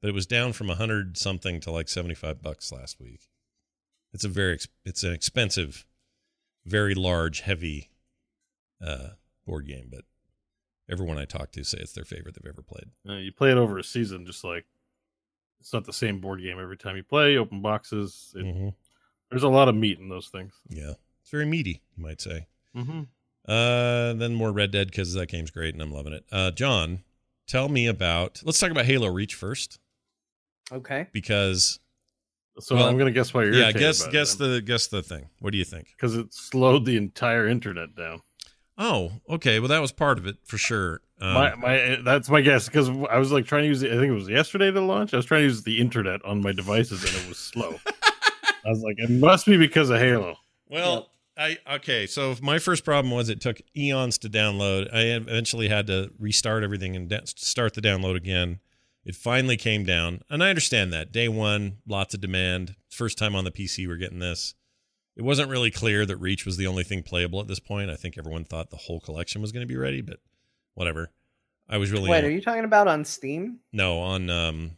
[0.00, 3.28] But it was down from a hundred something to like seventy five bucks last week.
[4.12, 5.84] It's a very it's an expensive,
[6.64, 7.90] very large, heavy
[8.84, 9.10] uh,
[9.46, 9.88] board game.
[9.90, 10.04] But
[10.90, 12.90] everyone I talk to say it's their favorite they've ever played.
[13.08, 14.66] Uh, you play it over a season, just like
[15.60, 17.36] it's not the same board game every time you play.
[17.36, 18.32] Open boxes.
[18.36, 18.74] It, Mhm.
[19.30, 20.54] There's a lot of meat in those things.
[20.68, 22.46] Yeah, it's very meaty, you might say.
[22.74, 23.02] Mm-hmm.
[23.46, 26.24] Uh, then more Red Dead because that game's great and I'm loving it.
[26.32, 27.02] Uh, John,
[27.46, 28.40] tell me about.
[28.44, 29.78] Let's talk about Halo Reach first
[30.72, 31.08] Okay.
[31.12, 31.78] because
[32.60, 35.28] So Well, I'm going to guess why you're yeah, guess guess the guess the thing.
[35.40, 35.88] What do you think?
[35.96, 38.20] because it slowed the entire internet down.
[38.78, 39.58] Oh, okay.
[39.58, 41.00] Well, that was part of it for sure.
[41.20, 43.90] Um, my my that's my guess because I was like trying to use it.
[43.90, 45.12] I think it was yesterday to launch.
[45.12, 47.74] I was trying to use the internet on my devices and it was slow.
[48.64, 50.36] I was like, it must be because of Halo.
[50.68, 52.06] well, I okay.
[52.06, 54.92] So my first problem was it took eons to download.
[54.94, 58.60] I eventually had to restart everything and da- start the download again.
[59.04, 62.74] It finally came down, and I understand that day one, lots of demand.
[62.90, 64.54] First time on the PC, we're getting this.
[65.18, 67.90] It wasn't really clear that Reach was the only thing playable at this point.
[67.90, 70.20] I think everyone thought the whole collection was going to be ready, but
[70.74, 71.10] whatever.
[71.68, 73.58] I was really Wait, are you talking about on Steam?
[73.72, 74.70] no on um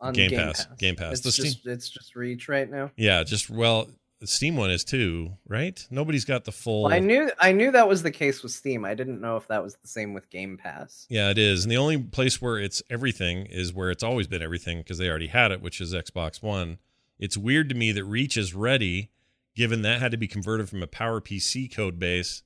[0.00, 0.66] On Game Pass.
[0.78, 1.12] Game Pass.
[1.14, 2.90] It's The Steam- just it's just Reach right now.
[2.96, 3.88] Yeah, just well,
[4.20, 5.86] the Steam one is too, right?
[5.90, 6.82] Nobody's got the full.
[6.84, 8.84] Well, I knew I knew that was the case with Steam.
[8.84, 11.06] I didn't know if that was the same with Game Pass.
[11.08, 11.64] Yeah, it is.
[11.64, 15.08] And the only place where it's everything is where it's always been everything because they
[15.08, 16.78] already had it, which is Xbox One.
[17.18, 19.10] It's weird to me that Reach is ready,
[19.56, 22.42] given that had to be converted from a PowerPC code base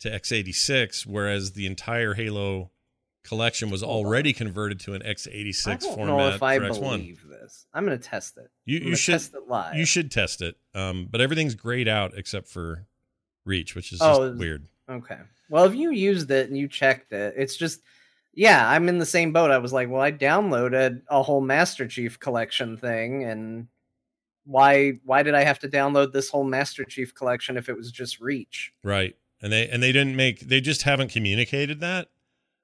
[0.00, 2.70] to x86, whereas the entire Halo
[3.22, 6.80] collection was already converted to an x86 I don't format know if I for X1.
[6.80, 7.66] believe this.
[7.74, 8.48] I'm going to test it.
[8.64, 9.74] You you should test it live.
[9.74, 10.56] you should test it.
[10.74, 12.86] Um, but everything's grayed out except for
[13.44, 14.66] Reach, which is just Oh, weird.
[14.88, 15.18] Okay.
[15.50, 17.80] Well, if you used it and you checked it, it's just
[18.32, 19.50] yeah, I'm in the same boat.
[19.50, 23.66] I was like, well, I downloaded a whole Master Chief collection thing and
[24.44, 27.90] why why did I have to download this whole Master Chief collection if it was
[27.90, 28.72] just Reach?
[28.82, 29.16] Right.
[29.42, 32.08] And they and they didn't make they just haven't communicated that,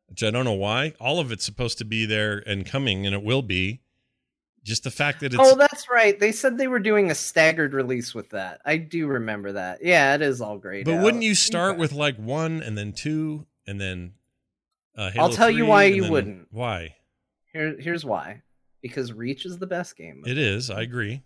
[0.09, 0.95] which I don't know why.
[1.01, 3.81] All of it's supposed to be there and coming and it will be.
[4.63, 6.19] Just the fact that it's oh, that's right.
[6.19, 8.61] They said they were doing a staggered release with that.
[8.65, 9.79] I do remember that.
[9.81, 10.87] Yeah, it is all great.
[10.87, 14.15] But wouldn't you start with like 1 and then 2 and then
[14.97, 16.49] uh Halo I'll tell you why you wouldn't.
[16.51, 16.97] Why?
[17.53, 18.43] Here, here's why.
[18.83, 20.25] Because Reach is the best game.
[20.27, 20.69] It is.
[20.69, 21.23] I agree.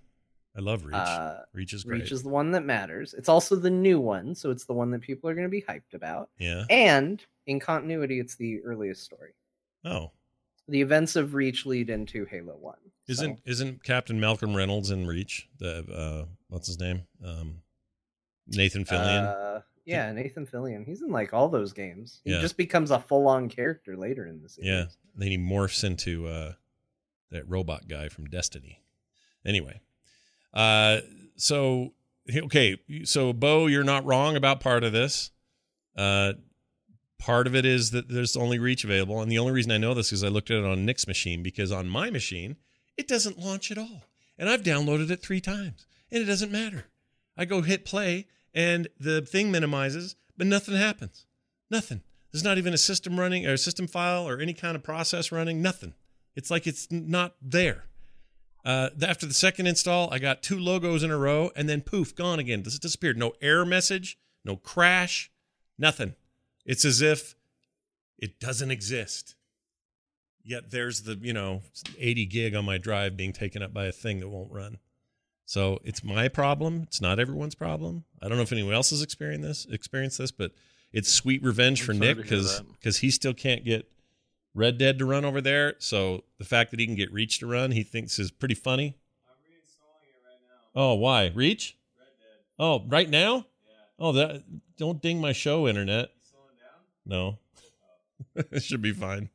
[0.56, 0.94] I love Reach.
[0.96, 2.02] Uh, Reach is great.
[2.02, 3.14] Reach is the one that matters.
[3.14, 5.62] It's also the new one, so it's the one that people are going to be
[5.62, 6.28] hyped about.
[6.38, 6.64] yeah.
[6.68, 9.32] And in continuity, it's the earliest story.
[9.84, 10.10] Oh.
[10.68, 12.76] The events of Reach lead into Halo One.
[13.08, 15.48] Isn't So- isn't Captain Malcolm Reynolds in Reach?
[15.58, 17.02] The uh what's his name?
[17.24, 17.62] Um
[18.46, 19.24] Nathan Fillion.
[19.26, 20.84] Uh, yeah, Nathan Fillion.
[20.84, 22.20] He's in like all those games.
[22.24, 22.40] He Yeah.
[22.40, 24.68] just becomes a full-on character later in the series.
[24.68, 24.84] Yeah.
[25.16, 26.52] Then he morphs into uh
[27.30, 28.82] that robot guy from Destiny.
[29.44, 29.80] Anyway.
[30.52, 31.00] Uh
[31.36, 31.92] so
[32.34, 35.30] okay, so Bo, you're not wrong about part of this.
[35.96, 36.34] Uh
[37.18, 39.92] part of it is that there's only reach available and the only reason I know
[39.94, 42.56] this is I looked at it on Nick's machine because on my machine
[42.96, 44.04] it doesn't launch at all.
[44.38, 46.86] And I've downloaded it 3 times and it doesn't matter.
[47.36, 51.26] I go hit play and the thing minimizes, but nothing happens.
[51.70, 52.02] Nothing.
[52.32, 55.32] There's not even a system running or a system file or any kind of process
[55.32, 55.62] running.
[55.62, 55.94] Nothing.
[56.36, 57.84] It's like it's not there.
[58.64, 62.14] Uh, after the second install, I got two logos in a row, and then poof,
[62.14, 62.62] gone again.
[62.62, 63.16] This disappeared.
[63.16, 65.30] No error message, no crash,
[65.78, 66.14] nothing.
[66.64, 67.34] It's as if
[68.18, 69.34] it doesn't exist.
[70.42, 71.62] Yet there's the you know
[71.98, 74.78] 80 gig on my drive being taken up by a thing that won't run.
[75.46, 76.84] So it's my problem.
[76.84, 78.04] It's not everyone's problem.
[78.22, 80.52] I don't know if anyone else has experienced this, experienced this, but
[80.92, 83.89] it's sweet revenge I'm for Nick because because he still can't get
[84.54, 85.74] Red Dead to run over there.
[85.78, 88.96] So the fact that he can get Reach to run, he thinks is pretty funny.
[89.28, 90.38] I'm reinstalling it right
[90.74, 90.80] now.
[90.80, 91.76] Oh, why Reach?
[92.58, 93.46] Oh, right now?
[93.98, 94.42] Oh, that
[94.78, 96.10] don't ding my show, internet.
[97.06, 97.38] No,
[98.34, 99.28] it should be fine.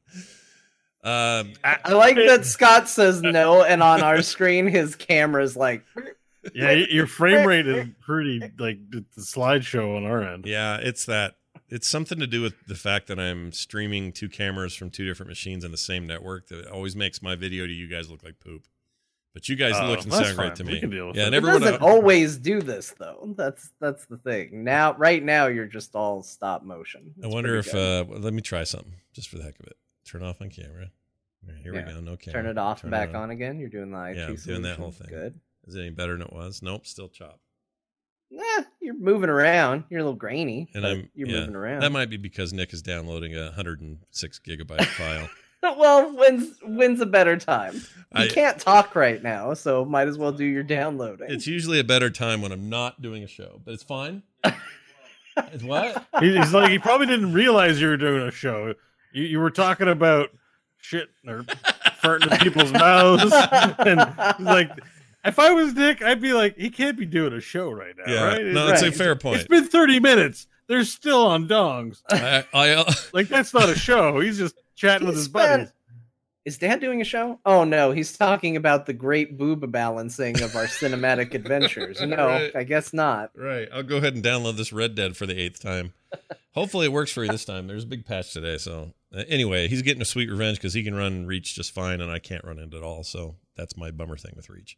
[1.03, 5.83] Um, I like that Scott says no, and on our screen his camera's like.
[6.53, 10.45] Yeah, your frame rate is pretty like the the slideshow on our end.
[10.45, 11.35] Yeah, it's that.
[11.67, 15.29] It's something to do with the fact that I'm streaming two cameras from two different
[15.29, 18.39] machines on the same network that always makes my video to you guys look like
[18.39, 18.63] poop.
[19.33, 20.79] But you guys Oh, look and that's sound great to We me.
[20.79, 21.25] can deal with yeah, it.
[21.25, 21.61] and It everyone.
[21.61, 23.33] doesn't always do this though.
[23.35, 24.63] That's that's the thing.
[24.63, 27.13] Now, right now, you're just all stop motion.
[27.23, 27.73] I wonder if.
[27.75, 29.75] uh Let me try something just for the heck of it.
[30.05, 30.91] Turn off on camera.
[31.47, 31.85] All right, here Yeah.
[31.87, 31.99] we go.
[31.99, 32.41] No camera.
[32.43, 33.29] turn it off Turn and back on.
[33.31, 33.59] again.
[33.59, 35.07] You're doing the IT Yeah, I'm doing that whole thing.
[35.09, 35.39] Good.
[35.67, 36.61] Is it any better than it was?
[36.61, 37.39] Nope, still chop.
[38.31, 39.85] Nah, you're moving around.
[39.89, 41.81] You're a little grainy, And I'm you're yeah, moving around.
[41.81, 45.29] That might be because Nick is downloading a 106 gigabyte file.
[45.77, 47.75] well, when's when's a better time?
[47.75, 47.81] You
[48.23, 51.27] I- can't talk right now, so might as well do your downloading.
[51.29, 54.23] It's usually a better time when I'm not doing a show, but it's fine.
[55.37, 56.05] it's what?
[56.19, 58.73] He's like he probably didn't realize you were doing a show.
[59.13, 60.29] You, you were talking about
[60.77, 61.43] shit or
[62.03, 63.31] farting in people's mouths,
[63.79, 64.01] and
[64.37, 64.69] he's like,
[65.25, 68.11] if I was Nick, I'd be like, he can't be doing a show right now,
[68.11, 68.45] Yeah, right?
[68.45, 69.39] no, that's a It's- fair point.
[69.39, 70.47] It's been thirty minutes.
[70.67, 72.01] They're still on dongs.
[72.09, 74.19] I, I, uh, Like that's not a show.
[74.19, 75.71] He's just chatting with his spent- buddies.
[76.45, 77.39] Is Dad doing a show?
[77.43, 81.99] Oh no, he's talking about the great boob balancing of our cinematic adventures.
[82.01, 82.55] No, Right.
[82.55, 83.31] I guess not.
[83.35, 83.67] right.
[83.73, 85.93] I'll go ahead and download this Red Dead for the eighth time.
[86.53, 87.65] Hopefully, it works for you this time.
[87.67, 90.83] There's a big patch today, so uh, anyway, he's getting a sweet revenge because he
[90.83, 93.03] can run Reach just fine, and I can't run it at all.
[93.03, 94.77] So that's my bummer thing with Reach.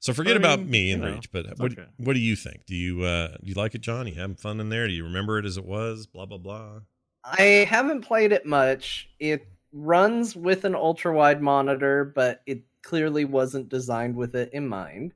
[0.00, 1.86] So forget I about mean, me you and know, Reach, but what okay.
[1.96, 2.66] what do you think?
[2.66, 4.06] Do you uh do you like it, John?
[4.06, 4.86] You having fun in there?
[4.86, 6.06] Do you remember it as it was?
[6.06, 6.80] Blah blah blah.
[7.24, 9.08] I haven't played it much.
[9.18, 14.68] It runs with an ultra wide monitor, but it clearly wasn't designed with it in
[14.68, 15.12] mind.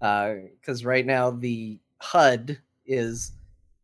[0.00, 3.32] Because right now the HUD is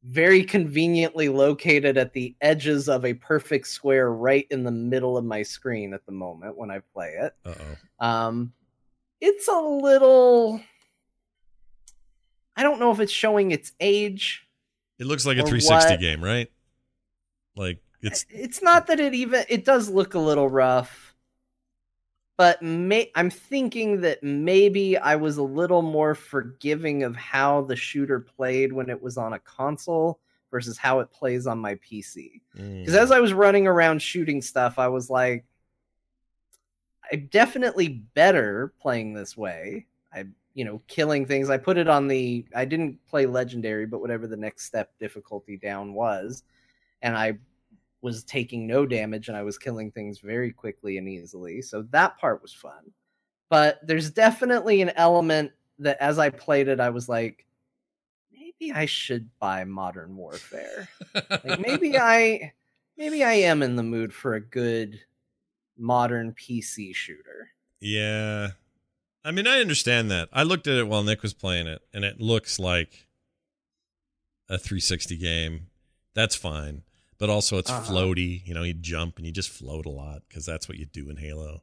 [0.03, 5.25] very conveniently located at the edges of a perfect square right in the middle of
[5.25, 7.35] my screen at the moment when I play it.
[7.45, 7.55] Uh
[8.01, 8.07] oh.
[8.07, 8.53] Um,
[9.21, 10.61] it's a little.
[12.57, 14.47] I don't know if it's showing its age.
[14.99, 16.01] It looks like a 360 what?
[16.01, 16.51] game, right?
[17.57, 19.45] Like it's It's not that it even.
[19.49, 21.15] It does look a little rough,
[22.37, 27.77] but may, I'm thinking that maybe I was a little more forgiving of how the
[27.77, 30.21] shooter played when it was on a console
[30.51, 32.41] versus how it plays on my PC.
[32.59, 35.45] mm, Because as I was running around shooting stuff, I was like,
[37.13, 39.87] I'm definitely better playing this way.
[40.13, 40.25] I,
[40.55, 41.51] you know, killing things.
[41.51, 45.57] I put it on the, I didn't play legendary, but whatever the next step difficulty
[45.57, 46.43] down was.
[47.03, 47.39] And I
[48.03, 51.63] was taking no damage and I was killing things very quickly and easily.
[51.63, 52.93] So that part was fun.
[53.49, 57.47] But there's definitely an element that as I played it, I was like,
[58.61, 60.89] maybe I should buy Modern Warfare
[61.31, 62.53] like maybe I
[62.97, 65.01] maybe I am in the mood for a good
[65.81, 67.51] modern PC shooter.
[67.81, 68.51] Yeah.
[69.25, 70.29] I mean, I understand that.
[70.33, 73.09] I looked at it while Nick was playing it, and it looks like
[74.49, 75.67] a 360 game.
[76.15, 76.83] That's fine.
[77.19, 77.93] But also, it's Uh-huh.
[77.93, 78.47] floaty.
[78.47, 81.11] You know, you jump and you just float a lot because that's what you do
[81.11, 81.63] in Halo.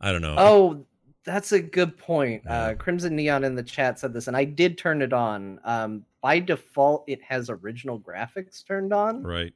[0.00, 0.34] I don't know.
[0.38, 0.86] Oh,
[1.24, 2.42] that's a good point.
[2.44, 2.60] Yeah.
[2.62, 5.58] Uh, Crimson Neon in the chat said this, and I did turn it on.
[5.64, 9.22] Um, by default, it has original graphics turned on.
[9.22, 9.54] Right.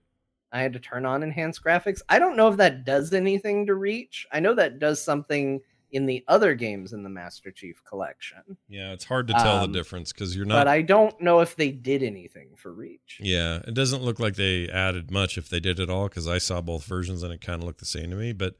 [0.52, 2.00] I had to turn on enhanced graphics.
[2.08, 4.26] I don't know if that does anything to Reach.
[4.32, 5.60] I know that does something
[5.92, 9.72] in the other games in the Master Chief collection, Yeah, it's hard to tell Um,
[9.72, 10.60] the difference because you're not.
[10.60, 10.68] but.
[10.68, 13.18] I don't know if they did anything for Reach.
[13.20, 16.38] yeah, it doesn't look like they added much if they did at all because I
[16.38, 18.32] saw both versions and it kind of looked the same to me.
[18.32, 18.54] But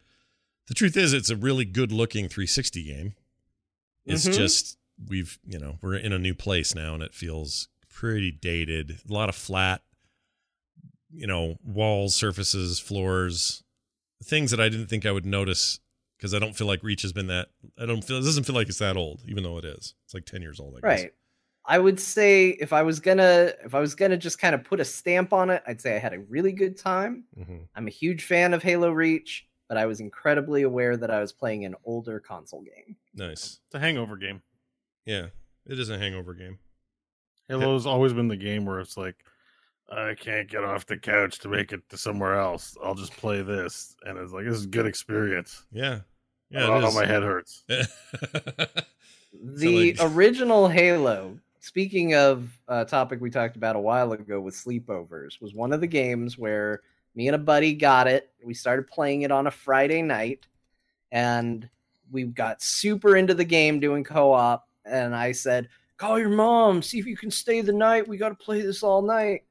[0.67, 3.15] the truth is, it's a really good looking 360 game.
[4.07, 4.35] It's Mhm.
[4.35, 4.77] just
[5.09, 8.99] we've you know we're in a new place now and it feels pretty dated.
[9.09, 9.83] A lot of flat,
[11.13, 13.63] you know, walls, surfaces, floors,
[14.25, 15.81] things that I didn't think I would notice
[16.19, 17.49] because I don't feel like Reach has been that.
[17.79, 19.95] I don't feel it doesn't feel like it's that old, even though it is.
[20.05, 20.75] It's like ten years old.
[20.75, 21.03] I guess.
[21.03, 21.13] Right.
[21.67, 24.81] I would say if I was gonna if I was gonna just kind of put
[24.81, 27.25] a stamp on it, I'd say I had a really good time.
[27.39, 27.69] Mhm.
[27.75, 31.33] I'm a huge fan of Halo Reach, but I was incredibly aware that I was
[31.33, 32.97] playing an older console game.
[33.15, 33.61] Nice.
[33.67, 34.43] It's a hangover game.
[35.07, 35.29] Yeah,
[35.67, 36.59] it is a hangover game.
[37.49, 39.17] Halo's always been the game where it's like,
[39.91, 42.77] I can't get off the couch to make it to somewhere else.
[42.83, 45.65] I'll just play this, and it's like this is a good experience.
[45.73, 46.01] Yeah,
[46.51, 46.67] yeah.
[46.67, 46.95] oh, it is.
[46.95, 47.65] my head hurts.
[49.33, 54.41] The So, like- original Halo, speaking of a topic we talked about a while ago
[54.41, 56.81] with sleepovers, was one of the games where
[57.15, 58.31] me and a buddy got it.
[58.43, 60.47] We started playing it on a Friday night,
[61.13, 61.69] and
[62.11, 64.69] we got super into the game doing co op.
[64.85, 68.09] And I said, Call your mom, see if you can stay the night.
[68.09, 69.45] We got to play this all night.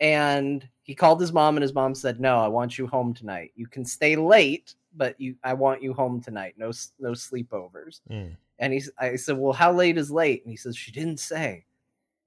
[0.00, 3.52] And he called his mom, and his mom said, No, I want you home tonight.
[3.56, 6.54] You can stay late, but you, I want you home tonight.
[6.56, 8.00] No, no sleepovers.
[8.10, 8.36] Mm.
[8.58, 10.44] And he I said, Well, how late is late?
[10.44, 11.64] And he says, She didn't say.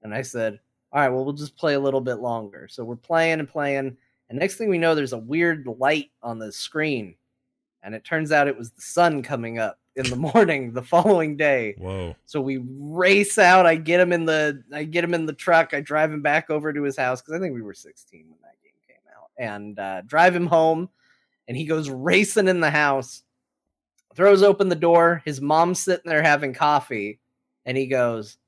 [0.02, 0.60] And I said,
[0.92, 2.68] All right, well, we'll just play a little bit longer.
[2.68, 3.96] So we're playing and playing.
[4.28, 7.16] And next thing we know, there's a weird light on the screen.
[7.82, 11.36] And it turns out it was the sun coming up in the morning the following
[11.36, 11.74] day.
[11.78, 12.16] Whoa.
[12.26, 13.66] So we race out.
[13.66, 15.74] I get him in the I get him in the truck.
[15.74, 18.38] I drive him back over to his house because I think we were 16 when
[18.42, 19.30] that game came out.
[19.36, 20.88] And uh, drive him home.
[21.48, 23.24] And he goes racing in the house
[24.14, 25.22] throws open the door.
[25.24, 27.20] His mom's sitting there having coffee,
[27.64, 28.38] and he goes,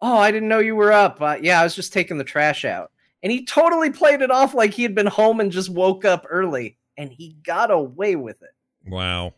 [0.00, 1.20] "Oh, I didn't know you were up.
[1.20, 2.90] Uh, yeah, I was just taking the trash out."
[3.22, 6.26] And he totally played it off like he had been home and just woke up
[6.28, 8.54] early, and he got away with it.
[8.86, 9.34] Wow.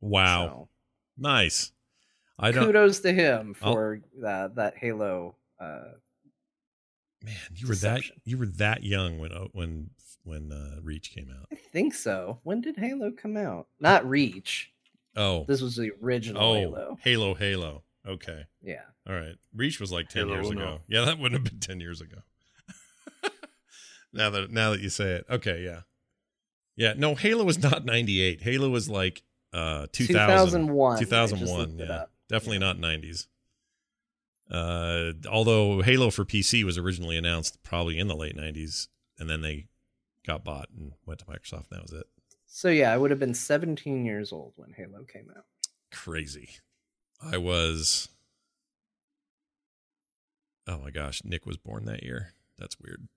[0.00, 0.46] Wow.
[0.46, 0.68] So,
[1.18, 1.72] Nice.
[2.38, 2.64] I don't.
[2.66, 5.34] kudos to him I'll- for uh, that Halo.
[5.60, 5.80] Uh,
[7.22, 8.16] Man, you were Deception.
[8.24, 9.90] that you were that young when uh, when
[10.24, 11.48] when uh, Reach came out.
[11.52, 12.40] I think so.
[12.44, 13.66] When did Halo come out?
[13.78, 14.72] Not Reach.
[15.16, 15.44] Oh.
[15.46, 16.54] This was the original oh.
[16.54, 16.98] Halo.
[17.02, 17.34] Halo.
[17.34, 17.82] Halo.
[18.08, 18.46] Okay.
[18.62, 18.82] Yeah.
[19.06, 19.34] All right.
[19.54, 20.60] Reach was like ten Halo years Uno.
[20.62, 20.80] ago.
[20.88, 22.18] Yeah, that wouldn't have been ten years ago.
[24.14, 25.80] now that now that you say it, okay, yeah,
[26.76, 26.94] yeah.
[26.96, 28.40] No, Halo was not ninety eight.
[28.40, 29.22] Halo was like
[29.52, 30.96] uh 2000, 2001.
[30.96, 33.26] I just 2001, looked it yeah, definitely not nineties.
[34.50, 39.42] Uh, although Halo for PC was originally announced probably in the late nineties, and then
[39.42, 39.66] they
[40.26, 41.70] got bought and went to Microsoft.
[41.70, 42.06] And that was it.
[42.46, 45.44] So yeah, I would have been 17 years old when Halo came out.
[45.92, 46.50] crazy.
[47.22, 48.08] I was.
[50.66, 52.32] Oh my gosh, Nick was born that year.
[52.58, 53.08] That's weird.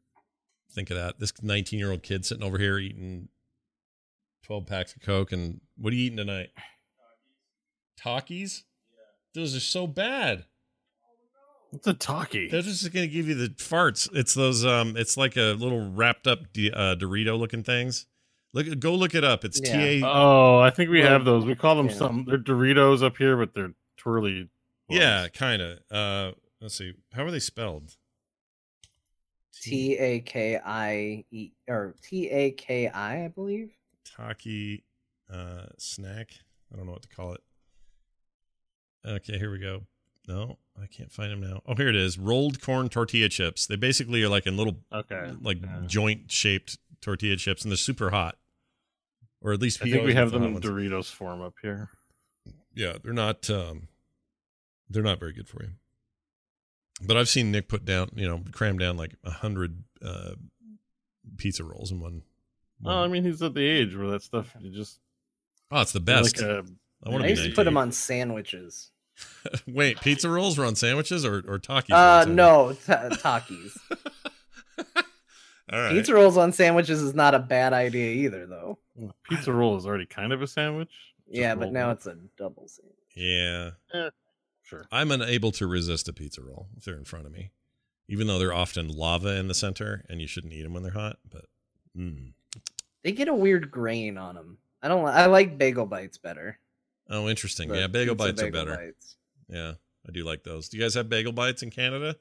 [0.71, 1.19] Think of that.
[1.19, 3.29] This 19 year old kid sitting over here eating
[4.43, 5.31] 12 packs of Coke.
[5.31, 6.49] And what are you eating tonight?
[7.99, 8.63] Takis?
[9.33, 10.45] Those are so bad.
[11.71, 12.49] What's a talkie?
[12.49, 14.07] They're just going to give you the farts.
[14.13, 18.05] It's those, um, it's like a little wrapped up D- uh, Dorito looking things.
[18.53, 19.43] Look, go look it up.
[19.43, 19.77] It's Yeah.
[19.77, 20.07] T A.
[20.07, 21.45] Oh, I think we Well, have those.
[21.45, 21.95] We call them yeah.
[21.95, 22.25] some.
[22.27, 24.49] They're Doritos up here, but they're twirly.
[24.87, 25.79] Yeah, kind of.
[25.89, 26.93] Uh, let's see.
[27.13, 27.95] How are they spelled?
[29.59, 33.71] T A K I E or T A K I, I believe.
[34.15, 34.83] Taki
[35.31, 36.29] uh, snack.
[36.71, 37.41] I don't know what to call it.
[39.05, 39.83] Okay, here we go.
[40.27, 41.61] No, I can't find them now.
[41.65, 42.17] Oh, here it is.
[42.17, 43.67] Rolled corn tortilla chips.
[43.67, 45.33] They basically are like in little, Okay.
[45.41, 45.81] like Yeah.
[45.85, 48.37] joint shaped tortilla chips, and they're super hot.
[49.41, 50.65] Or at least I think we have them hot in ones.
[50.65, 51.89] Doritos form up here.
[52.73, 53.49] Yeah, they're not.
[53.49, 53.89] Um,
[54.89, 55.71] they're not very good for you.
[57.05, 60.35] But I've seen Nick put down, you know, cram down like a hundred uh,
[61.37, 62.21] pizza rolls in one.
[62.85, 64.99] Oh, I mean, he's at the age where that stuff you just
[65.71, 66.39] oh, it's the best.
[66.39, 66.63] Like a,
[67.05, 68.91] I want I to used to put them on sandwiches.
[69.67, 71.91] Wait, pizza rolls were on sandwiches or or Takis?
[71.91, 73.77] Uh, no, ta Takis.
[75.71, 75.91] All right.
[75.91, 78.77] Pizza rolls on sandwiches is not a bad idea either, though.
[79.23, 80.91] pizza roll is already kind of a sandwich.
[81.25, 81.97] just yeah, but now up.
[81.97, 82.95] it's a double sandwich.
[83.15, 83.71] Yeah,
[84.61, 84.85] sure.
[84.91, 87.51] I'm unable to resist a pizza roll if they're in front of me,
[88.07, 90.91] even though they're often lava in the center, and you shouldn't eat them when they're
[90.91, 91.17] hot.
[91.29, 91.45] But
[91.97, 92.33] mm.
[93.03, 94.57] They get a weird grain on them.
[94.81, 95.03] I don't.
[95.05, 96.57] li- I like bagel bites better.
[97.09, 97.69] oh, interesting.
[97.69, 98.75] but Yeah, bagel pizza bites are better.
[98.75, 99.17] bites.
[99.49, 99.73] Yeah,
[100.07, 100.69] I do like those.
[100.69, 102.15] Do you guys have bagel bites in Canada?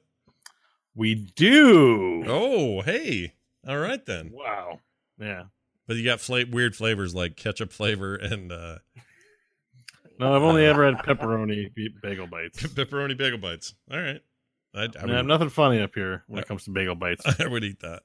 [0.95, 2.23] We do.
[2.27, 3.33] Oh, hey.
[3.67, 4.31] All right then.
[4.33, 4.79] Wow.
[5.19, 5.43] Yeah.
[5.87, 8.77] But you got fla- weird flavors like ketchup flavor and uh,
[10.19, 12.61] No, I've only ever had pepperoni bagel bites.
[12.67, 13.73] pepperoni bagel bites.
[13.91, 14.21] All right.
[14.75, 17.23] I, I, I, would, have nothing funny up here when it comes to bagel bites.
[17.39, 18.03] I would eat that.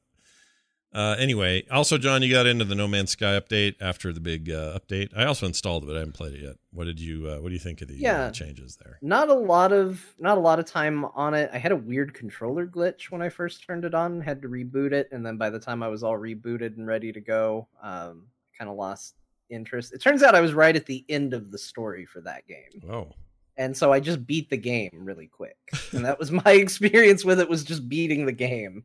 [0.98, 4.50] Uh, anyway, also, John, you got into the No Man's Sky update after the big
[4.50, 5.16] uh, update.
[5.16, 6.56] I also installed it, but I haven't played it yet.
[6.72, 7.28] What did you?
[7.30, 8.30] Uh, what do you think of the uh, Yeah.
[8.32, 8.98] changes there?
[9.00, 11.50] Not a lot of not a lot of time on it.
[11.52, 14.20] I had a weird controller glitch when I first turned it on.
[14.20, 17.12] Had to reboot it, and then by the time I was all rebooted and ready
[17.12, 18.24] to go, um,
[18.58, 19.14] kind of lost
[19.50, 19.92] interest.
[19.92, 22.82] It turns out I was right at the end of the story for that game.
[22.90, 23.12] Oh,
[23.56, 25.56] and so I just beat the game really quick,
[25.92, 28.82] and that was my experience with it was just beating the game,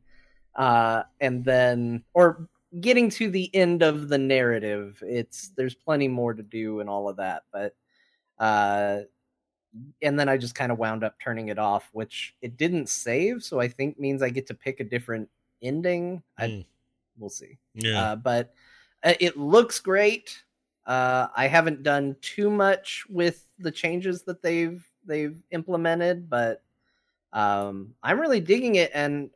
[0.56, 2.48] uh, and then or
[2.80, 5.02] getting to the end of the narrative.
[5.06, 7.74] It's there's plenty more to do and all of that, but
[8.38, 9.00] uh,
[10.02, 13.42] and then I just kind of wound up turning it off, which it didn't save,
[13.42, 15.28] so I think means I get to pick a different
[15.62, 16.22] ending.
[16.38, 16.66] I Mm.
[17.18, 17.58] we'll see.
[17.74, 18.12] yeah.
[18.12, 18.54] Uh, but
[19.02, 20.42] uh, it looks great.
[20.86, 26.62] Uh, I haven't done too much with the changes that they've they've implemented, but
[27.32, 29.30] um, I'm really digging it, and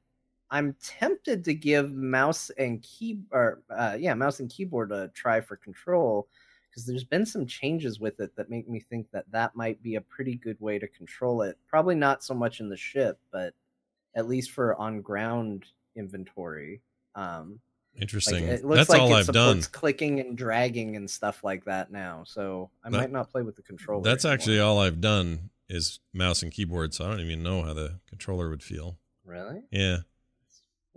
[0.51, 5.41] I'm tempted to give mouse and key or uh, yeah, mouse and keyboard a try
[5.41, 6.27] for control
[6.71, 9.97] because there's been some changes with it that make me think that that might be
[9.97, 11.59] a pretty good way to control it.
[11.67, 13.55] Probably not so much in the ship, but
[14.15, 15.67] at least for on ground
[15.97, 16.81] inventory.
[17.15, 17.61] Um,
[18.01, 18.47] Interesting.
[18.49, 19.61] Like, it looks That's like all it I've done.
[19.63, 22.23] supports clicking and dragging and stuff like that now.
[22.27, 24.03] So I That- might not play with the controller.
[24.05, 24.35] That's anymore.
[24.35, 27.99] actually all I've done is mouse and keyboard, so I don't even know how the
[28.09, 28.99] controller would feel.
[29.25, 29.99] really Yeah.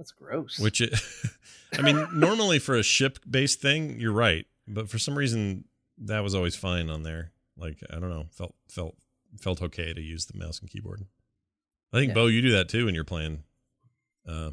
[0.02, 0.57] That's gross.
[0.57, 0.99] Which it,
[1.78, 5.65] I mean, normally for a ship based thing, you're right, but for some reason
[5.99, 7.32] that was always fine on there.
[7.56, 8.95] Like I don't know, felt felt
[9.40, 11.06] felt okay to use the mouse and keyboard.
[11.94, 12.15] I think Yeah.
[12.15, 13.44] Bo, you do that too when you're playing
[14.28, 14.52] uh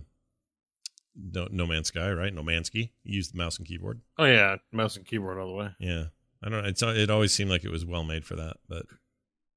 [1.16, 2.32] no, no Man's Sky, right?
[2.32, 2.90] No Mansky.
[3.02, 4.02] You use the mouse and keyboard.
[4.18, 5.70] Oh yeah, mouse and keyboard all the way.
[5.78, 6.04] Yeah,
[6.42, 6.68] I don't know.
[6.68, 8.84] It's it always seemed like it was well made for that, but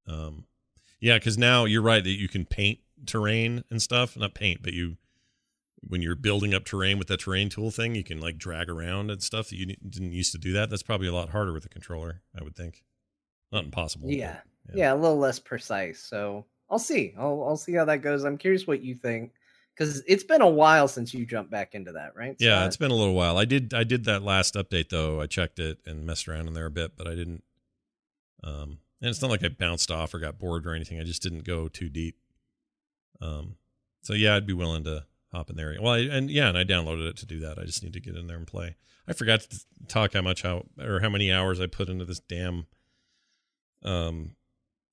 [0.08, 0.46] um,
[1.02, 4.16] yeah, because now you're right that you can paint terrain and stuff.
[4.16, 4.96] Not paint, but you
[5.88, 9.10] when you're building up terrain with that terrain tool thing, you can like drag around
[9.10, 10.70] and stuff that you didn't used to do that.
[10.70, 12.84] That's probably a lot harder with a controller, I would think.
[13.52, 14.08] Not impossible.
[14.08, 14.40] but- yeah.
[14.74, 16.00] yeah, a little less precise.
[16.00, 17.14] So I'll see.
[17.18, 18.24] I'll I'll see how that goes.
[18.24, 19.34] I'm curious what you think
[19.76, 22.36] because it's been a while since you jumped back into that, right?
[22.40, 23.38] Yeah, it's been a little while.
[23.38, 25.20] I did I did that last update though.
[25.20, 27.44] I checked it and messed around in there a bit, but I didn't
[28.44, 31.00] um and it's not like I bounced off or got bored or anything.
[31.00, 32.18] I just didn't go too deep.
[33.20, 33.56] Um
[34.04, 35.76] so yeah, I'd be willing to hop in there.
[35.82, 37.58] Well, I, and yeah, and I downloaded it to do that.
[37.60, 38.76] I just need to get in there and play.
[39.08, 42.20] I forgot to talk how much how or how many hours I put into this
[42.20, 42.66] damn
[43.84, 44.36] um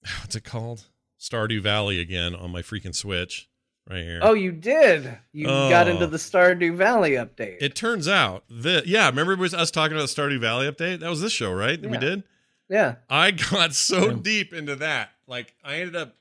[0.21, 0.85] what's it called?
[1.21, 3.49] Stardew Valley again on my freaking Switch
[3.91, 4.21] right here.
[4.23, 5.19] Oh, you did.
[5.33, 6.09] You got into Oh.
[6.09, 7.57] the Stardew Valley update.
[7.61, 11.01] It turns out that yeah, remember it was us talking about the Stardew Valley update?
[11.01, 11.81] That was this show, right?
[11.81, 12.23] That we did.
[12.69, 12.97] yeah.
[13.11, 14.17] I got so Yeah.
[14.23, 16.15] deep into that, like I ended up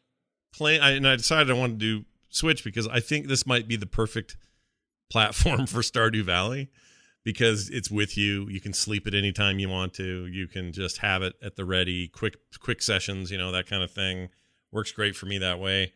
[0.54, 2.06] playing, I, and I decided I wanted to do
[2.38, 4.38] Switch because I think this might be the perfect
[5.10, 6.70] platform for Stardew Valley
[7.28, 8.48] because it's with you.
[8.48, 10.28] You can sleep at any time you want to.
[10.28, 13.84] You can just have it at the ready, quick quick sessions, you know that kind
[13.84, 14.30] of thing.
[14.72, 15.92] Works great for me that way.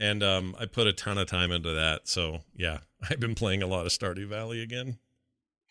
[0.00, 2.08] And um, I put a ton of time into that.
[2.08, 2.78] So yeah,
[3.08, 4.98] I've been playing a lot of Stardew Valley again,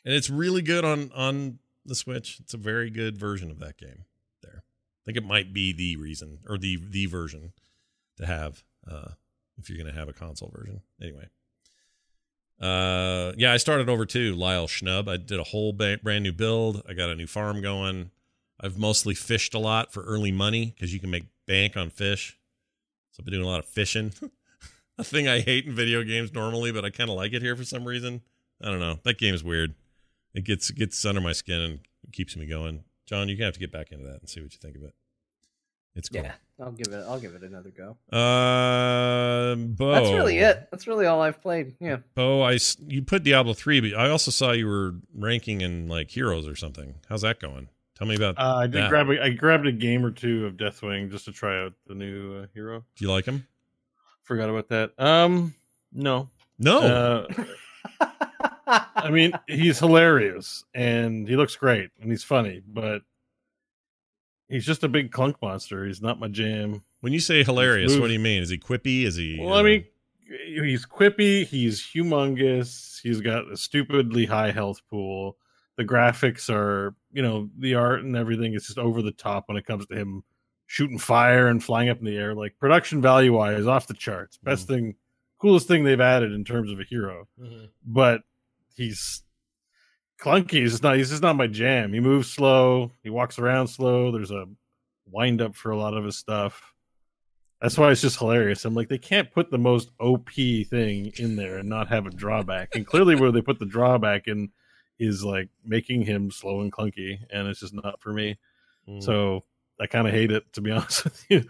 [0.06, 2.40] and it's really good on on the Switch.
[2.40, 4.06] It's a very good version of that game.
[4.41, 7.52] There, I think it might be the reason or the the version
[8.18, 9.10] to have uh,
[9.58, 10.82] if you're going to have a console version.
[11.02, 11.28] Anyway,
[12.60, 14.36] uh, yeah, I started over too.
[14.36, 15.08] Lyle Schnub.
[15.10, 16.82] I did a whole ba- brand new build.
[16.88, 18.12] I got a new farm going.
[18.60, 22.38] I've mostly fished a lot for early money because you can make bank on fish.
[23.12, 24.14] So I've been doing a lot of fishing.
[24.98, 27.56] a thing I hate in video games normally, but I kind of like it here
[27.56, 28.22] for some reason.
[28.62, 29.00] I don't know.
[29.04, 29.76] That game's weird.
[30.34, 31.80] It gets gets under my skin and
[32.12, 32.84] keeps me going.
[33.06, 34.94] John, gonna have to get back into that and see what you think of it.
[35.95, 36.24] It's cool.
[36.24, 36.34] Yeah.
[36.60, 37.06] I'll give it.
[37.07, 37.98] I'll give it another go.
[38.15, 39.91] Uh, Bo.
[39.91, 40.68] That's really it.
[40.72, 41.76] That's really all I've played.
[41.80, 41.98] Yeah.
[42.15, 42.57] Bo, I
[42.88, 46.56] you put Diablo three, but I also saw you were ranking in like heroes or
[46.56, 46.95] something.
[47.10, 47.70] How's that going?
[47.98, 48.40] Tell me about.
[48.40, 48.90] Uh, I did that.
[48.90, 51.95] grab a, I grabbed a game or two of Deathwing just to try out the
[51.95, 52.84] new uh, hero.
[52.95, 53.45] Do you like him?
[54.24, 54.99] Forgot about that.
[54.99, 55.53] Um,
[55.91, 56.80] no, No.
[56.80, 57.45] Uh,
[58.95, 63.02] I mean, he's hilarious and he looks great and he's funny, but
[64.49, 65.86] he's just a big clunk monster.
[65.86, 66.84] He's not my jam.
[67.02, 68.41] when you say hilarious, what do you mean?
[68.41, 69.03] Is he quippy?
[69.03, 69.40] Is he?
[69.40, 69.86] Well, I uh, mean,
[70.28, 71.45] he's quippy.
[71.45, 73.02] He's humongous.
[73.02, 75.38] He's got a stupidly high health pool.
[75.76, 79.57] The graphics are, you know, the art and everything is just over the top when
[79.57, 80.24] it comes to him
[80.68, 82.36] shooting fire and flying up in the air.
[82.36, 84.38] Like production value wise, off the charts.
[84.38, 84.70] Best mm.
[84.70, 84.95] thing,
[85.40, 87.28] coolest thing they've added in terms of a hero.
[87.41, 87.65] Mm-hmm.
[87.86, 88.22] But
[88.76, 89.24] he's
[90.24, 90.62] clunky.
[90.62, 90.98] He's just not.
[90.98, 91.94] He's just not my jam.
[91.94, 92.91] He moves slow.
[93.04, 94.12] He walks around slow.
[94.12, 94.45] There's a
[95.06, 96.74] wind up for a lot of his stuff.
[97.62, 98.66] That's why it's just hilarious.
[98.66, 102.10] I'm like, they can't put the most OP thing in there and not have a
[102.10, 102.76] drawback.
[102.76, 104.50] And clearly, where they put the drawback in
[105.00, 108.38] is like making him slow and clunky, and it's just not for me.
[108.88, 109.02] Mm.
[109.04, 109.44] So
[109.80, 111.44] I kind of hate it, to be honest with you.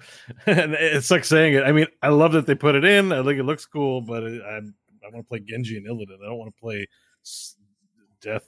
[0.46, 1.64] and it's like saying it.
[1.64, 3.12] I mean, I love that they put it in.
[3.12, 4.58] I think it looks cool, but it, I
[5.06, 6.22] I want to play Genji and Illidan.
[6.24, 6.88] I don't want to play
[8.22, 8.48] Death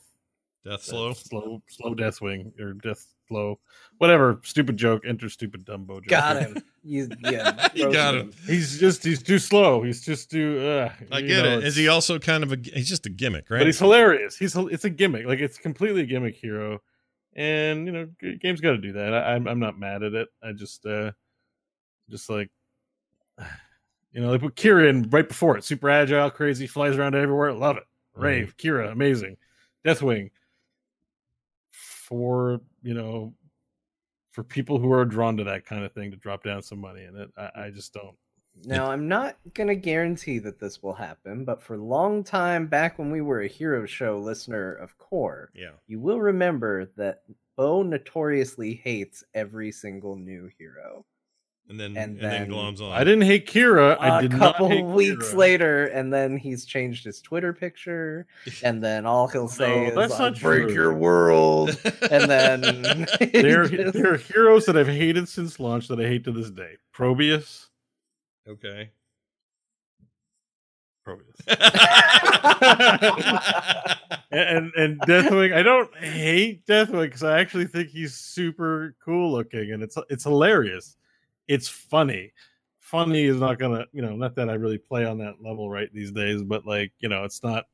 [0.65, 1.13] Death slow.
[1.13, 3.59] slow, slow Deathwing or Death Slow,
[3.99, 4.39] whatever.
[4.43, 5.03] Stupid joke.
[5.05, 6.07] Enter stupid Dumbo joke.
[6.07, 6.57] Got him.
[6.87, 8.31] You, yeah, You got him.
[8.45, 9.81] He's just he's too slow.
[9.81, 10.59] He's just too.
[10.59, 12.57] Uh, I get know, it's- he also kind of a?
[12.61, 13.57] He's just a gimmick, right?
[13.57, 14.37] But he's hilarious.
[14.37, 15.25] He's it's a gimmick.
[15.25, 16.83] Like it's completely a gimmick hero,
[17.35, 19.15] and you know, g- game's got to do that.
[19.15, 20.27] I, I'm I'm not mad at it.
[20.43, 21.11] I just uh,
[22.09, 22.49] just like.
[24.11, 25.65] You know, they put Qhira in right before it.
[25.65, 27.51] Super agile, crazy, flies around everywhere.
[27.51, 27.83] Love it.
[28.13, 29.35] Rave, Qhira, amazing.
[29.85, 30.31] Deathwing,
[32.07, 33.34] four, you know,
[34.32, 37.03] for people who are drawn to that kind of thing to drop down some money
[37.03, 37.30] in it.
[37.38, 38.15] I, I just don't.
[38.64, 42.68] Now, I'm not going to guarantee that this will happen, but for a long time
[42.68, 45.72] back when we were a hero show listener of Core, Yeah.
[45.88, 47.23] you will remember that
[47.57, 51.06] Bo notoriously hates every single new hero.
[51.67, 52.91] And then And and, then, then- gloms on.
[52.91, 53.97] I didn't hate Qhira.
[53.99, 55.35] I a did couple not hate weeks Qhira.
[55.35, 58.27] later, and then he's changed his Twitter picture,
[58.63, 60.73] and then all he'll say No, is, not "Break true.
[60.73, 61.69] your world,"
[62.11, 62.61] and then
[63.33, 66.51] There, just- there are heroes that I've hated since launch that I hate to this
[66.51, 66.75] day.
[66.93, 67.67] Probius.
[68.47, 68.91] Okay.
[71.03, 71.35] Probius.
[74.31, 79.71] and and Deathwing, I don't hate Deathwing because I actually think he's super cool looking
[79.71, 80.95] and it's it's hilarious.
[81.47, 82.34] It's funny.
[82.80, 85.89] Funny is not gonna, you know, not that I really play on that level right
[85.93, 87.65] these days, but like, you know, it's not.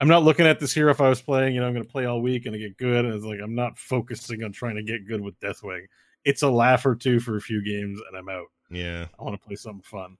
[0.00, 2.06] I'm not looking at this here if I was playing, you know, I'm gonna play
[2.06, 4.82] all week and I get good, and it's like I'm not focusing on trying to
[4.82, 5.86] get good with Deathwing.
[6.24, 8.46] It's a laugh or two for a few games and I'm out.
[8.70, 9.06] yeah.
[9.18, 10.16] I want to play something fun.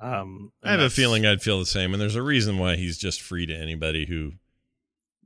[0.00, 2.98] Um, I have a feeling I'd feel the same, and there's a reason why he's
[2.98, 4.32] just free to anybody who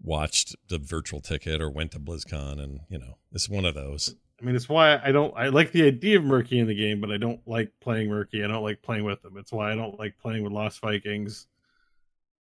[0.03, 4.15] watched the virtual ticket or went to BlizzCon, and you know, it's one of those.
[4.41, 5.35] I mean, it's why I don't.
[5.37, 8.45] I like the idea of Murky in the game, but I don't like playing Murky.
[8.45, 9.37] I don't like playing with them.
[9.37, 11.47] It's why I don't like playing with Lost Vikings.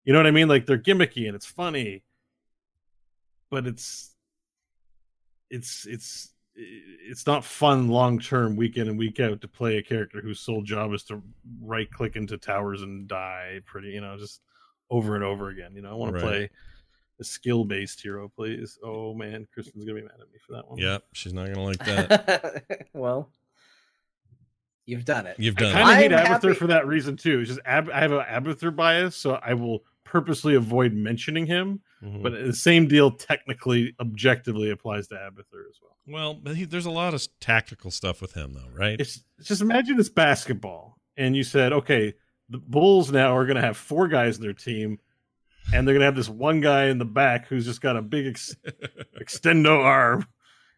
[0.03, 0.49] You know what I mean?
[0.49, 2.03] Like they're gimmicky and it's funny,
[3.49, 4.13] but it's
[5.49, 9.84] it's it's it's not fun long term, week in and week out, to play a
[9.84, 11.22] character whose sole job is to
[11.61, 13.61] right click into towers and die.
[13.65, 14.41] Pretty, you know, just
[14.89, 15.73] over and over again.
[15.76, 16.19] You know, I want Right.
[16.19, 16.49] to play
[17.20, 18.78] a skill based hero, please.
[18.84, 20.78] Oh man, Kristen's gonna be mad at me for that one.
[20.78, 22.88] Yep, she's not gonna like that.
[22.94, 23.30] well,
[24.86, 25.38] you've done it.
[25.40, 25.72] You've done.
[25.76, 27.40] I done kind of hate I'm Abathur for that reason too.
[27.40, 31.82] It's just Ab- I have an Abathur bias, so I will purposely avoid mentioning him.
[32.04, 32.22] Mhm.
[32.22, 35.98] But the same deal technically, objectively applies to Abathur as well.
[36.08, 39.00] well, but he, there's a lot of tactical stuff with him, though, right?
[39.00, 42.14] It's it's just imagine it's basketball, and you said, okay,
[42.50, 45.00] the Bulls now are going to have four guys in their team,
[45.74, 48.02] and they're going to have this one guy in the back who's just got a
[48.02, 48.56] big ex-
[49.22, 50.26] extendo arm,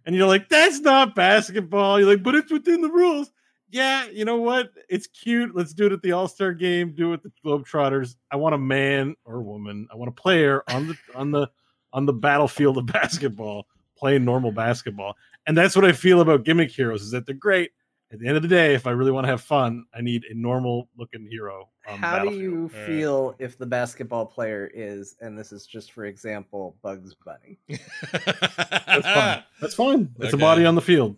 [0.05, 1.99] and you're like, that's not basketball.
[1.99, 3.31] You're like, but it's within the rules.
[3.69, 4.71] Yeah, you know what?
[4.87, 5.53] It's cute.
[5.53, 6.93] Let's do it at the All Star game.
[6.95, 8.15] Do it with the Globetrotters.
[8.31, 9.87] I want a man or a woman.
[9.91, 11.49] I want a player on the on the
[11.91, 15.15] on the battlefield of basketball playing normal basketball.
[15.45, 17.71] And that's what I feel about gimmick heroes is that they're great.
[18.11, 20.23] At the end of the day, if I really want to have fun, I need
[20.29, 21.67] a normal looking hero.
[21.89, 22.87] On How do you Alright.
[22.87, 27.59] feel if the basketball player is, and this is just for example, Bugs Bunny?
[27.67, 29.43] That's fine.
[29.59, 30.15] That's fine.
[30.19, 31.17] It's a body on the field.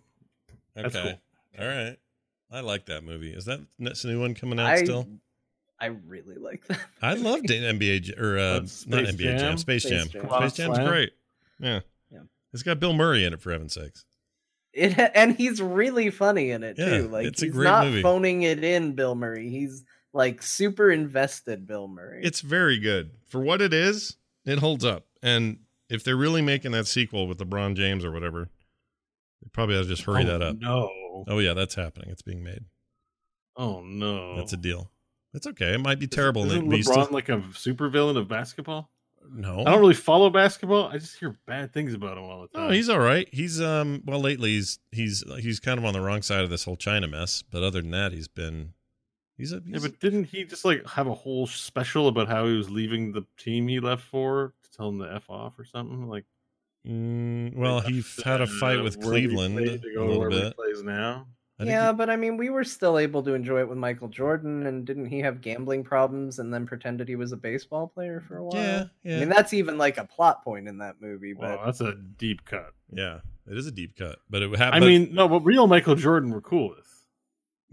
[0.74, 1.18] That's okay.
[1.56, 1.64] cool.
[1.64, 1.96] All right.
[2.50, 3.32] I like that movie.
[3.32, 5.06] Is that that's a new one coming out I still?
[5.80, 6.80] I really like that.
[7.00, 9.58] I loved NBA or uh, not Space NBA Jam, Jam?
[9.58, 10.08] Space Space Jam.
[10.08, 10.28] Jam.
[10.28, 11.12] Space Jam's great.
[11.60, 11.80] Yeah.
[12.10, 12.20] Yeah.
[12.52, 14.04] It's got Bill Murray in it for heaven's sakes.
[14.72, 17.08] It and he's really funny in it Yeah, too.
[17.08, 18.02] Like it's a he's great not movie.
[18.02, 19.48] phoning it in, Bill Murray.
[19.50, 22.20] He's like super invested, Bill Murray.
[22.24, 24.16] It's very good for what it is.
[24.44, 28.48] It holds up, and if they're really making that sequel with LeBron James or whatever,
[29.42, 30.56] they probably ought to just hurry Oh, that up.
[30.58, 30.88] No.
[31.28, 32.10] Oh yeah, that's happening.
[32.10, 32.64] It's being made.
[33.56, 34.36] Oh no.
[34.36, 34.90] That's a deal.
[35.34, 35.74] It's okay.
[35.74, 36.44] It might be terrible.
[36.46, 38.90] Isn't it- we LeBron still- like a supervillain of basketball?
[39.28, 40.88] No, I don't really follow basketball.
[40.88, 42.68] I just hear bad things about him all the time.
[42.68, 43.28] No, he's all right.
[43.32, 46.64] He's um well lately he's he's he's kind of on the wrong side of this
[46.64, 48.74] whole China mess, but other than that, he's been
[49.36, 52.56] he's a Yeah, but didn't he just like have a whole special about how he
[52.56, 56.08] was leaving the team he left for to tell him to f off or something?
[56.08, 56.24] Like,
[56.86, 60.56] mm, well he had a fight with Cleveland a little bit.
[60.56, 61.26] plays now.
[61.60, 64.08] I think yeah, but I mean, we were still able to enjoy it with Michael
[64.08, 68.20] Jordan, and didn't he have gambling problems and then pretended he was a baseball player
[68.26, 68.56] for a while?
[68.62, 69.16] Yeah, yeah.
[69.16, 71.34] I mean, that's even like a plot point in that movie.
[71.34, 72.72] But Wow, that's a deep cut.
[72.92, 74.82] yeah, it is a deep cut, but it happened.
[74.84, 76.86] I mean, no, but real Michael Jordan were cool with.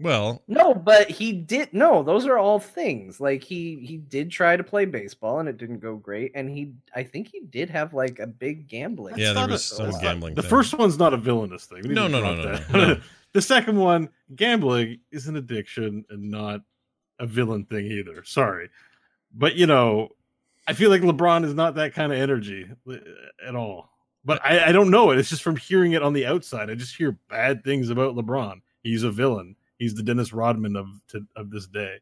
[0.00, 1.72] well, no, but he did.
[1.72, 3.20] No, those are all things.
[3.20, 6.32] Like he he did try to play baseball, and it didn't go great.
[6.34, 9.16] And he, I think he did have like a big gambling.
[9.16, 10.34] yeah, there was a- some that's gambling.
[10.34, 11.88] The first one's not a villainous thing.
[11.88, 12.60] We No, no, no, no, no,
[12.94, 13.00] no.
[13.32, 16.60] The second one, gambling, is an addiction and not
[17.18, 18.24] a villain thing either.
[18.24, 18.70] Sorry,
[19.34, 20.10] but you know,
[20.66, 22.96] I feel like LeBron is not that kind of energy uh,
[23.46, 23.90] at all.
[24.24, 25.18] But I, I don't know it.
[25.18, 26.68] It's just from hearing it on the outside.
[26.68, 28.60] I just hear bad things about LeBron.
[28.82, 29.56] He's a villain.
[29.78, 31.96] He's the Dennis Rodman of to, of this day.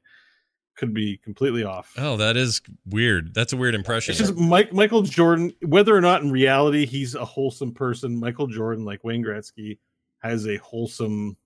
[0.76, 1.94] Could be completely off.
[1.96, 3.32] Oh, that is weird.
[3.32, 4.12] That's a weird impression.
[4.12, 8.46] It's just Mike Michael Jordan, whether or not in reality he's a wholesome person, Michael
[8.46, 9.78] Jordan, like Wayne Gretzky,
[10.18, 11.36] has a wholesome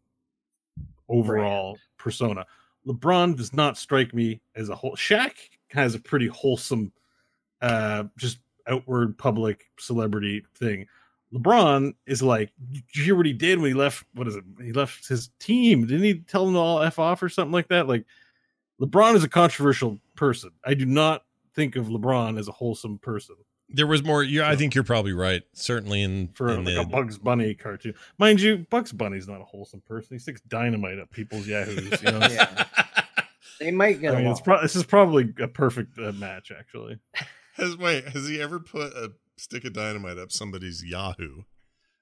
[1.09, 2.47] overall persona.
[2.87, 4.97] LeBron does not strike me as a whole.
[4.97, 5.33] Shaq
[5.71, 6.93] has a pretty wholesome,
[7.61, 8.39] uh, just
[8.69, 10.87] outward public celebrity thing.
[11.33, 14.05] LeBron is like, you hear what he did when he left?
[14.15, 14.45] What is it?
[14.63, 15.87] He left his team.
[15.87, 18.05] Didn't he tell them to all f off or something like that?" Like,
[18.81, 20.51] LeBron is a controversial person.
[20.65, 21.25] I do not
[21.55, 23.37] think of LeBron as a wholesome person.
[23.73, 24.23] There was more.
[24.23, 25.43] Yeah, I think you're probably right.
[25.53, 27.95] Certainly in for in like the, a Bugs Bunny cartoon.
[28.19, 30.17] Mind you, Bugs Bunny's not a wholesome person.
[30.17, 32.03] He sticks dynamite up people's yahoos.
[32.03, 32.21] You know?
[32.31, 32.65] Yeah.
[33.59, 36.99] They might get I mean, it's pro- this is probably a perfect uh, match, actually.
[37.57, 41.43] Has wait, has he ever put a stick of dynamite up somebody's Yahoo?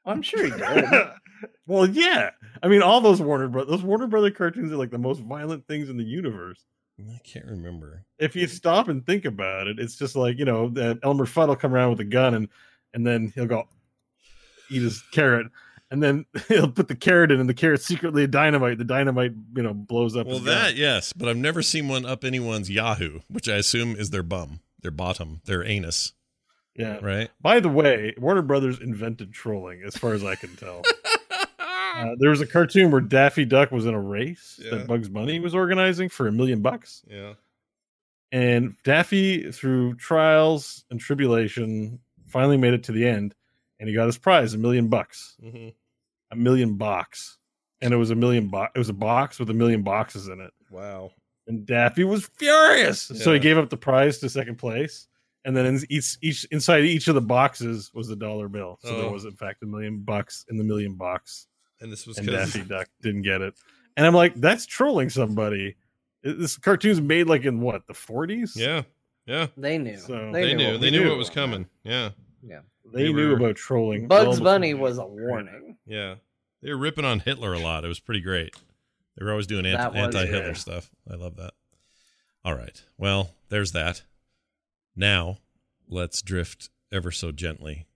[0.05, 0.85] I'm sure he did.
[1.67, 2.31] well, yeah.
[2.63, 3.67] I mean, all those Warner Bros.
[3.67, 6.65] Those Warner Brother cartoons are like the most violent things in the universe.
[7.01, 8.05] I can't remember.
[8.19, 11.49] If you stop and think about it, it's just like you know, that Elmer Fudd
[11.49, 12.49] will come around with a gun and
[12.95, 13.69] and then he'll go
[14.71, 15.47] eat his carrot.
[15.91, 18.79] And then he'll put the carrot in, and the carrot's secretly a dynamite.
[18.79, 20.27] The dynamite, you know, blows up.
[20.27, 20.55] Well, his gun.
[20.55, 24.23] that yes, but I've never seen one up anyone's Yahoo, which I assume is their
[24.23, 26.13] bum, their bottom, their anus.
[26.77, 26.99] Yeah.
[27.03, 27.29] Right.
[27.41, 30.83] By the way, Warner Brothers invented trolling, as far as I can tell.
[31.97, 34.71] uh, there was a cartoon where Daffy Duck was in a race Yeah.
[34.77, 37.03] that Bugs Bunny was organizing for a million bucks.
[37.09, 37.35] Yeah.
[38.31, 43.35] And Daffy, through trials and tribulation, finally made it to the end,
[43.81, 45.69] and he got his prize, a million bucks, Mm-hmm.
[46.31, 47.39] a million box,
[47.81, 48.73] and it was a million box.
[48.75, 50.53] It was a box with a million boxes in it.
[50.71, 51.13] Wow.
[51.47, 55.09] And Daffy was furious, so he gave up the prize to second place.
[55.47, 58.79] And then in each, each inside each of the boxes was a dollar bill.
[58.83, 59.13] So there Oh.
[59.13, 61.47] was in fact a million bucks in the million box.
[61.81, 63.55] And this was and 'cause- Daffy Duck didn't get it.
[63.97, 65.77] And I'm like, that's trolling somebody.
[66.23, 68.57] This cartoon's made like in what the 40s?
[68.57, 68.83] Yeah.
[69.27, 69.49] Yeah.
[69.57, 69.97] They knew.
[69.99, 70.73] So They, knew.
[70.73, 71.09] what They knew knew.
[71.11, 71.67] what was coming.
[71.85, 72.11] Yeah.
[72.43, 72.61] Yeah.
[72.93, 74.09] They, They knew were- about trolling.
[74.09, 75.77] Bugs well Bunny was a warning.
[75.87, 76.17] Yeah.
[76.63, 77.85] They were ripping on Hitler a lot.
[77.85, 78.55] It was pretty great.
[79.17, 80.53] They were always doing anti- was- anti-Hitler yeah.
[80.55, 80.91] stuff.
[81.11, 81.53] I love that.
[82.45, 82.83] All right.
[82.97, 84.03] Well, there's that.
[84.97, 85.39] Now,
[85.89, 87.87] let's drift ever so gently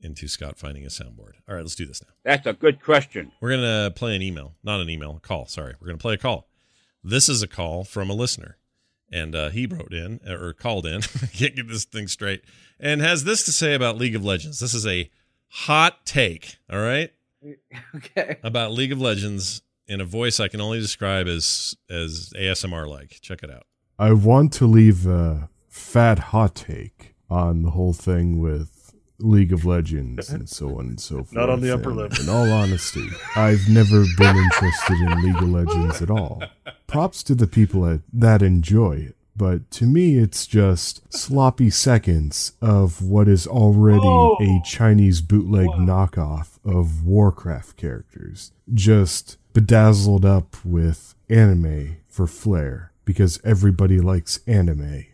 [0.00, 1.34] into Scott finding a soundboard.
[1.48, 2.12] All right, let's do this now.
[2.24, 3.32] That's a good question.
[3.40, 5.46] We're going to play an email, not an email, a call.
[5.46, 5.74] Sorry.
[5.80, 6.48] We're going to play a call.
[7.02, 8.56] This is a call from a listener.
[9.12, 11.02] And uh, he wrote in or called in.
[11.32, 12.42] Can't get this thing straight.
[12.78, 14.60] And has this to say about League of Legends.
[14.60, 15.10] This is a
[15.48, 16.56] hot take.
[16.70, 17.10] All right.
[17.96, 18.36] Okay.
[18.42, 23.18] About League of Legends in a voice I can only describe as as ASMR like.
[23.20, 23.64] Check it out.
[23.98, 28.79] I want to leave a fat hot take on the whole thing with
[29.22, 31.32] League of Legends and so on and so forth.
[31.32, 32.20] Not on the upper And lip.
[32.20, 33.06] In all honesty,
[33.36, 36.42] I've never been interested in League of Legends at all.
[36.86, 39.16] Props to the people that- that enjoy it.
[39.36, 44.36] But to me, it's just sloppy seconds of what is already oh!
[44.40, 48.52] a Chinese bootleg knockoff of Warcraft characters.
[48.74, 55.06] Just bedazzled up with anime for flair because everybody likes anime.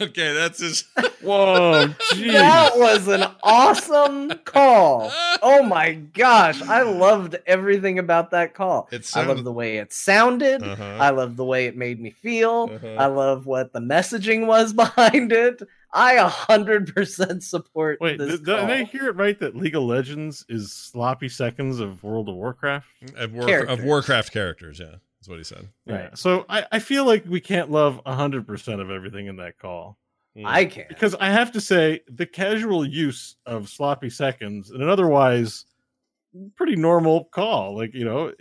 [0.00, 0.84] Okay, that's his.
[1.22, 2.32] Whoa, jeez.
[2.32, 5.10] That was an awesome call.
[5.40, 6.60] Oh my gosh.
[6.62, 8.88] I loved everything about that call.
[8.90, 10.62] It I love the way it sounded.
[10.62, 10.98] Uh-huh.
[11.00, 12.70] I love the way it made me feel.
[12.72, 12.96] Uh-huh.
[12.98, 15.62] I love what the messaging was behind it.
[15.92, 18.58] I a hundred percent support Wait, this did, did.
[18.58, 22.88] I hear it right that League of Legends is sloppy seconds of World of Warcraft?
[23.16, 24.96] Of, War, of Warcraft characters, yeah.
[25.24, 25.70] That's what he said.
[25.86, 26.10] Yeah.
[26.14, 29.96] So I, I feel like we can't love 100% of everything in that call.
[30.44, 34.88] I can't Because I have to say, the casual use of sloppy seconds in an
[34.90, 35.64] otherwise
[36.56, 38.34] pretty normal call, like, you know,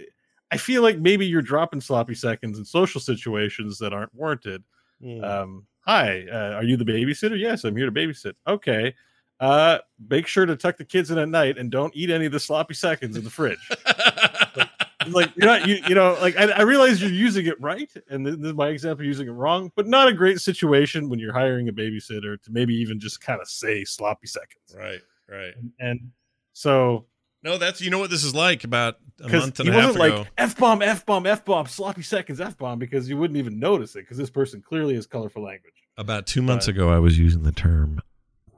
[0.51, 4.61] I feel like maybe you're dropping sloppy seconds in social situations that aren't warranted.
[5.01, 5.23] Hmm.
[5.23, 7.39] Um, hi, uh, are you the babysitter?
[7.39, 8.33] Yes, I'm here to babysit.
[8.45, 8.93] Okay.
[9.39, 9.77] Uh,
[10.09, 12.41] make sure to tuck the kids in at night and don't eat any of the
[12.41, 13.69] sloppy seconds in the fridge.
[14.57, 14.72] like
[15.07, 18.35] you're not you, you know like I, I realize you're using it right and this,
[18.37, 21.67] this is my example using it wrong but not a great situation when you're hiring
[21.69, 25.53] a babysitter to maybe even just kind of say sloppy seconds Right, right.
[25.79, 26.11] and
[26.53, 27.05] so
[27.43, 29.89] No, that's you know what this is like about a month and he a half
[29.95, 30.17] wasn't ago.
[30.19, 34.29] like f-bomb f-bomb f-bomb sloppy seconds f-bomb because you wouldn't even notice it because this
[34.29, 38.01] person clearly has colorful language About two months But- ago, I was using the term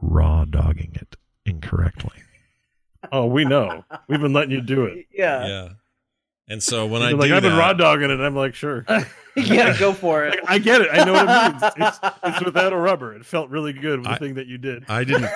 [0.01, 1.15] raw dogging it
[1.45, 2.21] incorrectly.
[3.11, 5.47] oh we know we've been letting you do it Yeah.
[5.47, 5.69] Yeah.
[6.47, 8.35] And so when You've I been do like i've been that- raw dogging it i'm
[8.35, 8.85] like sure
[9.35, 10.35] yeah, go for it.
[10.43, 13.25] Like, i get it i know what it means it's, it's without a rubber it
[13.25, 15.29] felt really good with the thing that you did I didn't.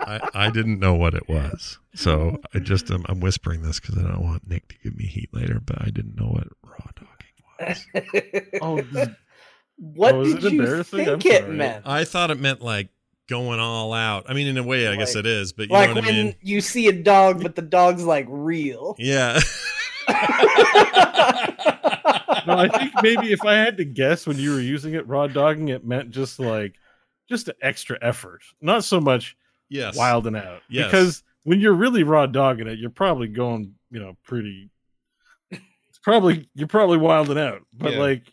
[0.00, 3.96] I, I didn't know what it was, so I just um, I'm whispering this because
[3.96, 5.60] I don't want Nick to give me heat later.
[5.64, 7.76] But I didn't know what raw dogging.
[8.02, 8.46] Was.
[8.60, 9.08] oh this-
[9.76, 11.56] what Oh, did you think I'm it sorry.
[11.56, 11.86] meant?
[11.86, 12.88] I thought it meant like
[13.32, 14.26] going all out.
[14.28, 16.14] I mean, in a way, I guess it is, but you like know what when
[16.14, 16.34] I mean.
[16.42, 18.94] you see a dog, but the dog's like real.
[18.98, 19.40] Yeah.
[20.08, 20.14] no,
[22.58, 25.68] I think maybe if I had to guess when you were using it, raw dogging,
[25.68, 26.74] it meant just like
[27.26, 29.34] just an extra effort, not so much
[29.70, 29.96] yes.
[29.96, 30.60] wilding out.
[30.68, 30.86] Yes.
[30.90, 34.68] Because when you're really raw dogging it, you're probably going, you know, pretty.
[35.50, 37.98] It's probably you're probably wilding out, but Yeah.
[37.98, 38.24] like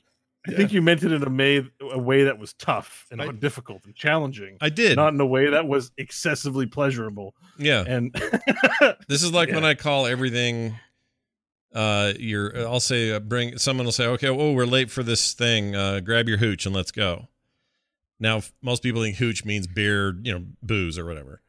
[0.53, 3.85] I think you meant it in a way a way that was tough and difficult
[3.85, 4.57] and challenging.
[4.61, 4.95] I did.
[4.95, 7.35] not in a way that was excessively pleasurable.
[7.57, 7.83] Yeah.
[7.87, 8.13] and
[9.07, 10.75] This is like when I call everything.
[11.73, 12.57] Uh, you're.
[12.67, 13.57] I'll say uh, bring.
[13.59, 15.75] Someone will say, "Okay, oh, we're late for this thing.
[15.75, 17.27] Uh, grab your hooch and let's go."
[18.19, 21.41] Now, f- most people think hooch means beer, you know, booze or whatever.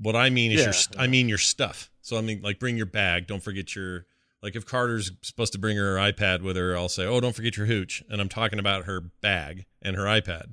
[0.00, 0.64] What I mean is Yeah.
[0.66, 0.72] your.
[0.72, 1.90] St- I mean your stuff.
[2.00, 3.26] So I mean, like, bring your bag.
[3.26, 4.06] Don't forget your.
[4.42, 7.56] Like, if Carter's supposed to bring her iPad with her, I'll say, "Oh, don't forget
[7.56, 10.52] your hooch," and I'm talking about her bag and her iPad.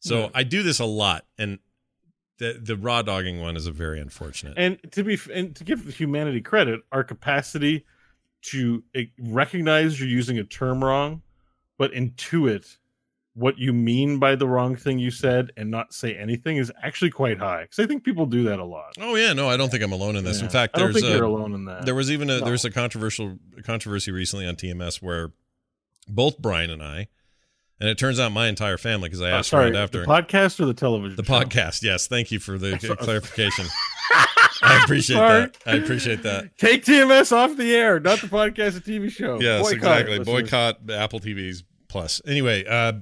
[0.00, 0.28] So Yeah.
[0.34, 1.60] I do this a lot, and
[2.38, 4.54] the the raw dogging one is a very unfortunate.
[4.56, 7.86] and to be and to give humanity credit, our capacity
[8.42, 11.22] to eh, recognize you're using a term wrong,
[11.78, 12.78] but intuit
[13.34, 17.10] what you mean by the wrong thing you said and not say anything is actually
[17.10, 17.62] quite high.
[17.62, 18.92] Because I think people do that a lot.
[19.00, 20.38] Oh yeah, no, I don't think I'm alone in this.
[20.40, 20.50] In Yeah.
[20.50, 21.86] fact, I don't there's think a, you're alone in that.
[21.86, 22.44] There was even a No.
[22.44, 25.32] there was a controversial controversy recently on TMS where
[26.08, 27.08] both Brian and I,
[27.80, 30.06] and it turns out my entire family because I Uh, asked sorry, right after the
[30.06, 31.16] podcast or the television.
[31.16, 31.32] the show?
[31.32, 31.82] podcast.
[31.82, 33.64] Yes, thank you for the clarification.
[34.64, 35.40] I appreciate Sorry.
[35.46, 35.56] that.
[35.66, 36.56] I appreciate that.
[36.58, 39.40] Take TMS off the air, not the podcast, the TV show.
[39.40, 40.18] Yes, Boycott exactly.
[40.24, 42.22] Boycott Apple TVs Plus.
[42.26, 42.92] Anyway, uh,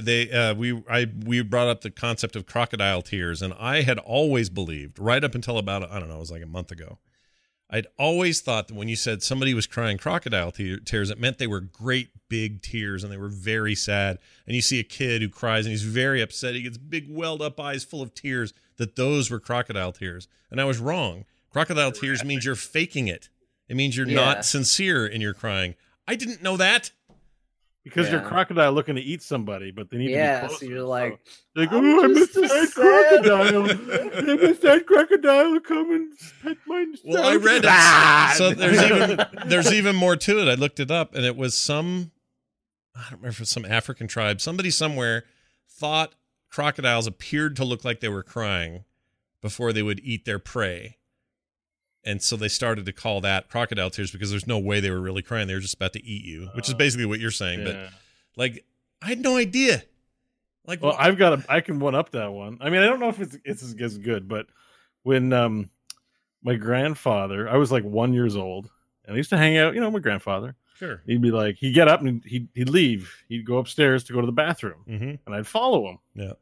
[0.00, 3.98] they uh, we I we brought up the concept of crocodile tears, and I had
[3.98, 6.98] always believed right up until about I don't know, it was like a month ago.
[7.72, 11.38] I'd always thought that when you said somebody was crying crocodile te- tears, it meant
[11.38, 14.18] they were great big tears and they were very sad.
[14.44, 16.54] And you see a kid who cries and he's very upset.
[16.56, 20.26] He gets big welled up eyes full of tears, that those were crocodile tears.
[20.50, 21.26] And I was wrong.
[21.52, 23.28] Crocodile tears means you're faking it,
[23.68, 24.16] it means you're Yeah.
[24.16, 25.76] not sincere in your crying.
[26.08, 26.90] I didn't know that.
[27.84, 28.28] Because you're Yeah.
[28.28, 31.18] crocodile looking to eat somebody, but they need to Yeah, be so you're like,
[31.56, 33.64] They go, I'm oh, I missed a that sad- crocodile.
[33.70, 36.12] I missed that crocodile to come and
[36.42, 37.70] pet my Well, I read it.
[37.70, 38.34] Ah!
[38.36, 40.48] So there's even there's even more to it.
[40.48, 42.10] I looked it up, and it was some
[42.94, 44.40] I don't remember if it was some African tribe.
[44.40, 45.24] Somebody somewhere
[45.68, 46.14] thought
[46.50, 48.84] crocodiles appeared to look like they were crying
[49.40, 50.98] before they would eat their prey,
[52.04, 55.00] and so they started to call that crocodile tears because there's no way they were
[55.00, 55.46] really crying.
[55.48, 57.60] They were just about to eat you, which is basically what you're saying.
[57.60, 57.64] Yeah.
[57.66, 57.90] But
[58.36, 58.64] like,
[59.02, 59.82] I had no idea.
[60.66, 61.44] Like, Well, I've got a.
[61.48, 62.58] I can one up that one.
[62.60, 64.46] I mean, I don't know if it's it's as as good, but
[65.02, 65.70] when um
[66.42, 68.70] my grandfather, I was like one years old,
[69.04, 69.74] and I used to hang out.
[69.74, 70.56] You know, my grandfather.
[70.76, 71.02] sure.
[71.06, 73.14] He'd be like, he'd get up and he'd he'd leave.
[73.28, 75.14] He'd go upstairs to go to the bathroom, Mm-hmm.
[75.26, 75.98] and I'd follow him.
[76.14, 76.32] Yeah.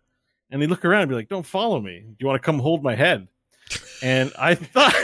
[0.51, 2.01] And he'd look around and be like, "Don't follow me.
[2.01, 3.29] Do you want to come hold my head?"
[4.03, 4.95] And I thought,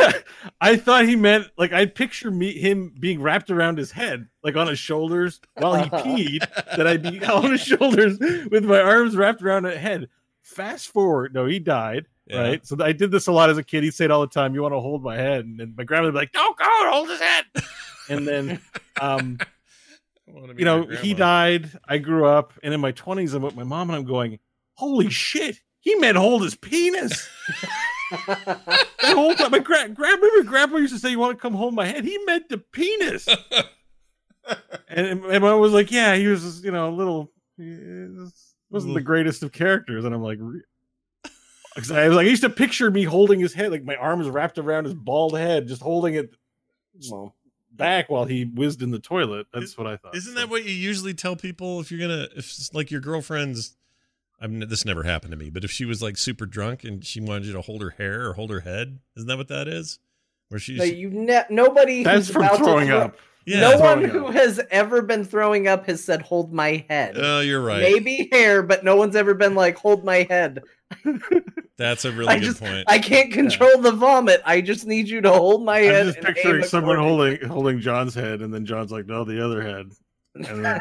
[0.61, 4.57] I thought he meant like I'd picture me him being wrapped around his head, like
[4.57, 6.41] on his shoulders while he peed.
[6.77, 8.19] that I'd be on his shoulders
[8.51, 10.09] with my arms wrapped around his head.
[10.43, 12.07] Fast forward, no, he died.
[12.27, 12.41] Yeah.
[12.41, 13.83] Right, so I did this a lot as a kid.
[13.85, 14.55] He'd say it all the time.
[14.55, 16.65] You want to hold my head, and then my grandmother would be like, "Don't go,
[16.67, 17.45] hold his head."
[18.09, 18.61] And then,
[18.99, 19.39] um,
[20.27, 21.71] I wanna be you know, he died.
[21.87, 24.39] I grew up, and in my twenties, I'm with my mom, and I'm going,
[24.73, 27.29] "Holy shit!" He meant hold his penis.
[28.27, 31.55] The whole time, my gra- grandma, remember grandpa used to say, "You want to come
[31.55, 33.29] hold my head?" He meant the penis.
[34.89, 39.01] and, and mom was like, "Yeah, he was, you know, a little, was- wasn't the
[39.01, 39.05] mm.
[39.05, 40.39] greatest of characters." And I'm like,
[41.75, 44.29] 'Cause I was like, I used to picture me holding his head, like my arms
[44.29, 46.35] wrapped around his bald head, just holding it
[47.11, 47.35] well,
[47.73, 49.49] back while he whizzed in the toilet.
[49.53, 50.15] That's what I thought.
[50.15, 53.77] Isn't that what you usually tell people if you're gonna if it's like your girlfriend's?
[54.45, 57.03] I mean, this never happened to me, but if she was like super drunk and
[57.03, 59.69] she wanted you to hold her hair or hold her head, isn't that what that
[59.69, 59.99] is?
[60.51, 63.17] Where she's no, you ne- nobody That's who's from about to throwing throw- up.
[63.47, 63.61] yeah.
[63.61, 64.35] no one who up.
[64.35, 67.15] has ever been throwing up has said hold my head.
[67.17, 67.81] Oh, you're right.
[67.81, 70.63] Maybe hair, but no one's ever been like hold my head.
[71.79, 72.85] That's a really I good just point.
[72.87, 74.43] I can't control the vomit.
[74.45, 76.07] I just need you to hold my head.
[76.09, 79.63] I'm just picturing someone holding holding John's head, and then John's like, "No, the other
[79.63, 79.91] head,"
[80.35, 80.81] and then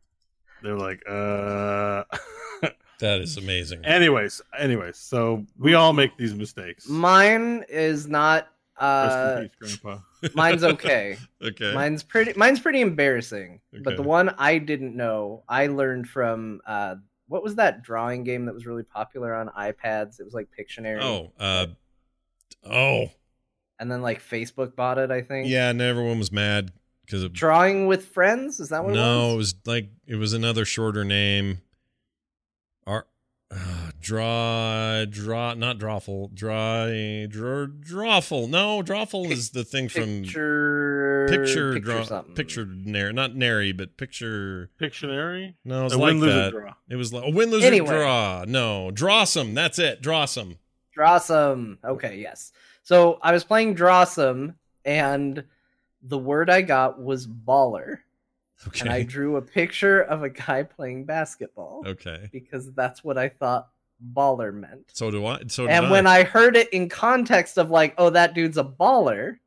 [0.62, 2.04] they're like, "Uh."
[3.02, 3.84] that is amazing.
[3.84, 6.88] anyways, anyways, so we all make these mistakes.
[6.88, 8.48] Mine is not.
[8.80, 10.02] Rest Uh, in peace, Grandpa.
[10.34, 11.16] mine's okay.
[11.42, 11.72] okay.
[11.74, 12.32] Mine's pretty.
[12.36, 13.60] Mine's pretty embarrassing.
[13.84, 16.60] But the one I didn't know, I learned from.
[16.66, 16.96] uh
[17.28, 20.18] What was that drawing game that was really popular on iPads?
[20.18, 21.00] It was like Pictionary.
[21.02, 21.66] oh, uh,
[22.64, 23.10] oh,
[23.78, 25.10] And then like Facebook bought it.
[25.10, 25.48] I think.
[25.48, 25.68] yeah.
[25.70, 26.72] And everyone was mad
[27.04, 28.58] because of Drawing with friends.
[28.60, 28.94] Is that what?
[28.94, 29.30] no.
[29.30, 29.54] It It was?
[29.54, 31.60] was like it was another shorter name.
[34.10, 36.86] Ar, draw, draw, not drawful, draw,
[37.28, 38.48] draw, drawful.
[38.48, 41.26] No, drawful is the thing from Picture.
[41.30, 42.34] picture picture, picture draw something.
[42.34, 45.54] picture nary not nary but picture Pictionary?
[45.64, 46.74] no it was A like win, lose, that draw.
[46.88, 47.88] it was like a win lose Anyway.
[47.88, 50.56] draw no draw some that's it draw some
[50.96, 51.78] Drawsome.
[51.82, 52.52] Okay, yes.
[52.82, 55.42] So I was playing Drawsome, and
[56.02, 58.00] the word I got was baller.
[58.68, 63.16] okay And I drew a picture of a guy playing basketball okay because that's what
[63.16, 63.70] I thought
[64.14, 64.90] baller meant.
[64.92, 68.10] so do I so did and when I heard it in context of like, oh,
[68.10, 69.38] that dude's a baller,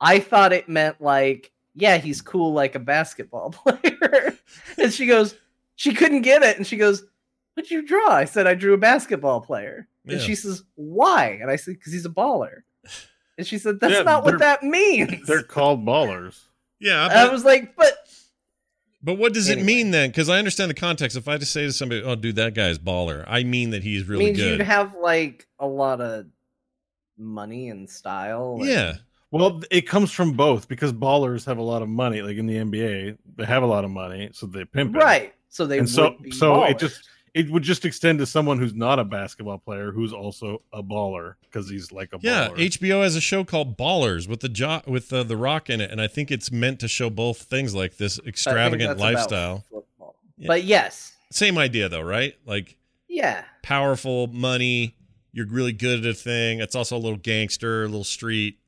[0.00, 4.36] I thought it meant like, yeah, he's cool like a basketball player.
[4.76, 5.34] and she goes,
[5.76, 6.56] she couldn't get it.
[6.56, 7.04] And she goes,
[7.54, 8.08] What'd you draw?
[8.10, 9.88] I said, I drew a basketball player.
[10.06, 11.38] And she says, Why?
[11.40, 12.62] And I said, Because he's a baller.
[13.36, 15.26] And she said, That's Yeah, not what that means.
[15.26, 16.40] They're called ballers.
[16.80, 18.07] yeah And I was like, But
[19.02, 21.62] but what does it mean then because I understand the context if I just say
[21.62, 24.60] to somebody oh dude that guy's baller I mean that he's really means good you'd
[24.66, 26.26] have like a lot of
[27.16, 28.56] money and style.
[28.60, 28.94] and- yeah
[29.30, 32.22] Well, it comes from both because ballers have a lot of money.
[32.22, 34.98] Like in the NBA, they have a lot of money, so they pimp it.
[34.98, 35.34] Right.
[35.50, 37.08] So they and would so be so it just
[37.38, 41.34] it would just extend to someone who's not a basketball player who's also a baller
[41.42, 42.56] because he's like a Yeah, baller.
[42.70, 45.90] HBO has a show called Ballers with the jo- with uh, the Rock in it,
[45.90, 49.64] and I think it's meant to show both things like this extravagant lifestyle.
[50.36, 50.46] Yeah.
[50.46, 52.34] But yes, Same idea though, right?
[52.46, 52.76] Like
[53.08, 54.96] yeah, powerful money,
[55.32, 56.60] you're really good at a thing.
[56.60, 58.58] It's also a little gangster, a little street.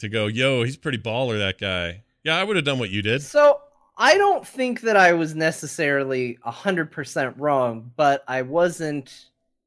[0.00, 1.38] To go, yo, he's pretty baller.
[1.38, 2.02] That guy.
[2.24, 3.20] Yeah, I would have done what you did.
[3.22, 3.60] So
[4.00, 9.26] I don't think that I was necessarily hundred percent wrong, but I wasn't.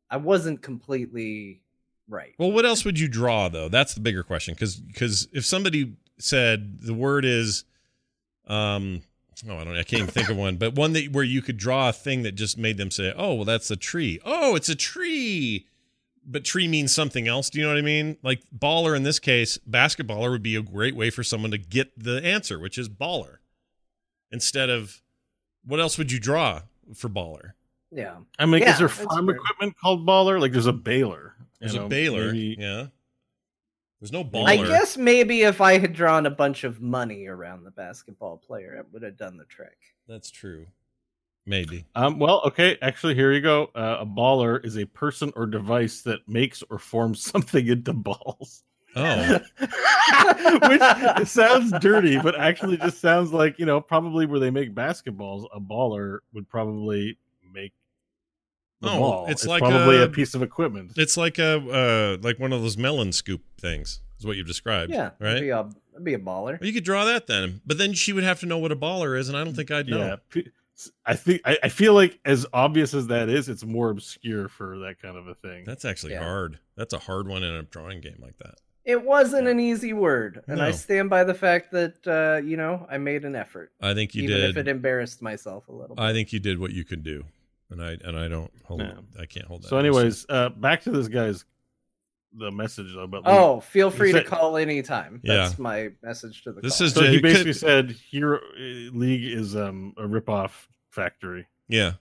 [0.09, 1.61] I wasn't completely
[2.09, 2.33] right.
[2.37, 3.69] Well, what else would you draw though?
[3.69, 4.55] That's the bigger question.
[4.55, 7.63] Because if somebody said the word is,
[8.47, 9.03] um,
[9.47, 11.57] oh, I don't, I can't even think of one, but one that where you could
[11.57, 14.19] draw a thing that just made them say, oh, well, that's a tree.
[14.25, 15.67] Oh, it's a tree.
[16.25, 17.49] But tree means something else.
[17.49, 18.17] Do you know what I mean?
[18.23, 21.91] Like baller in this case, basketballer would be a great way for someone to get
[22.01, 23.37] the answer, which is baller.
[24.33, 25.01] Instead of
[25.63, 26.63] what else would you draw
[26.95, 27.53] for baller?
[27.91, 28.17] Yeah.
[28.39, 29.35] I mean, Yeah, is there farm fair.
[29.35, 30.41] equipment called baller?
[30.41, 31.35] Like there's a baler.
[31.39, 32.25] you There's know, a baler.
[32.33, 32.87] maybe- Yeah.
[34.01, 34.47] There's no baller.
[34.47, 38.75] I guess maybe if I had drawn a bunch of money around the basketball player,
[38.75, 39.77] it would have done the trick.
[40.09, 40.65] that's true.
[41.45, 41.85] Maybe.
[41.95, 42.77] Um, well, okay.
[42.81, 43.65] Actually, here you go.
[43.75, 48.63] Uh, a baller is a person or device that makes or forms something into balls.
[48.95, 49.39] Oh.
[49.59, 50.81] Which
[51.21, 55.45] it sounds dirty, but actually just sounds like you know probably where they make basketballs.
[55.53, 57.17] A baller would probably
[57.51, 57.73] make
[58.81, 59.25] the Oh, ball.
[59.29, 60.93] it's like probably a- a, piece of equipment.
[60.97, 63.99] It's like a uh, like one of those melon scoop things.
[64.19, 64.91] Is what you've described.
[64.91, 65.31] Yeah, Right.
[65.31, 66.59] It'd be a, it'd be a baller.
[66.59, 68.75] Well, you could draw that then, but then she would have to know what a
[68.75, 69.97] baller is, and I don't think I'd know.
[69.97, 70.49] Yeah, P-
[71.05, 74.79] I think I, I feel like as obvious as that is, it's more obscure for
[74.79, 75.65] that kind of a thing.
[75.65, 76.23] That's actually Yeah.
[76.23, 76.59] hard.
[76.77, 78.55] That's a hard one in a drawing game like that.
[78.85, 82.85] It wasn't an easy word, and I stand by the fact that uh, you know
[82.89, 84.49] I made an effort, I think you even did.
[84.49, 85.95] if it embarrassed myself a little.
[85.95, 86.01] bit.
[86.03, 87.23] I think you did what you could do,
[87.69, 88.81] and I and I don't hold.
[88.81, 88.93] Yeah.
[89.19, 89.69] I can't hold that.
[89.69, 91.45] So, anyways, uh, back to this guy's
[92.33, 93.07] the message though.
[93.07, 95.21] But Oh, feel he free to said- call anytime.
[95.23, 95.35] Yeah.
[95.37, 96.59] That's my message to the.
[96.59, 96.87] This caller.
[96.87, 98.59] is So he you could- basically said Hero uh,
[98.91, 100.51] League is um a ripoff
[100.89, 101.47] factory.
[101.69, 101.93] yeah,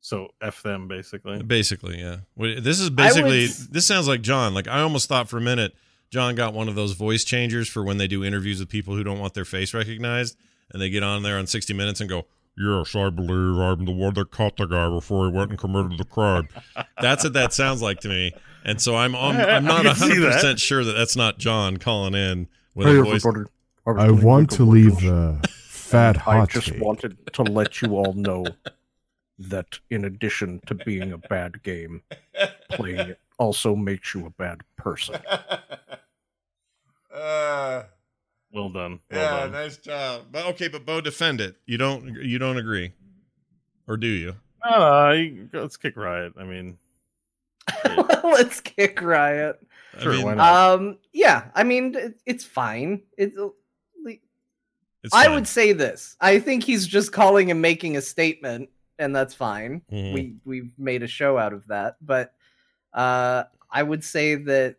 [0.00, 1.42] So f them basically.
[1.42, 2.16] basically, yeah.
[2.36, 3.44] This is basically.
[3.46, 4.52] s- This sounds like John.
[4.52, 5.72] Like I almost thought for a minute,
[6.10, 9.04] John got one of those voice changers for when they do interviews with people who
[9.04, 10.36] don't want their face recognized,
[10.72, 12.26] and they get on there on 60 Minutes and go.
[12.58, 15.96] Yes, I believe I'm the one that caught the guy before he went and committed
[15.98, 16.48] the crime.
[17.00, 18.32] That's what that sounds like to me.
[18.64, 20.32] And so I'm I'm, I'm not I can see 100 that.
[20.34, 23.24] percent sure that that's not John calling in with a voice.
[23.86, 26.82] I want to leave the uh, fat hot take.
[26.82, 28.44] wanted to let you all know
[29.38, 32.02] that in addition to being a bad game,
[32.70, 35.16] playing it also makes you a bad person.
[37.12, 37.84] Uh,
[38.52, 39.00] Well done.
[39.10, 39.52] Well yeah, done.
[39.52, 40.26] nice job.
[40.30, 41.56] But okay, but Bo, defend it.
[41.66, 42.92] You don't you don't agree,
[43.86, 44.36] or do you?
[44.64, 46.34] No, no, you- let's kick riot.
[46.38, 46.78] I mean,
[48.24, 49.60] Let's kick riot.
[50.00, 50.74] Sure, I mean, why not?
[50.80, 53.02] Um, yeah, I mean it, it's fine.
[53.16, 53.34] It's.
[55.02, 55.34] it's I fine.
[55.34, 56.16] would say this.
[56.20, 58.68] I think he's just calling and making a statement,
[58.98, 59.82] and that's fine.
[59.92, 60.12] Mhm.
[60.12, 62.34] We we've made a show out of that, but
[62.92, 64.76] uh, I would say that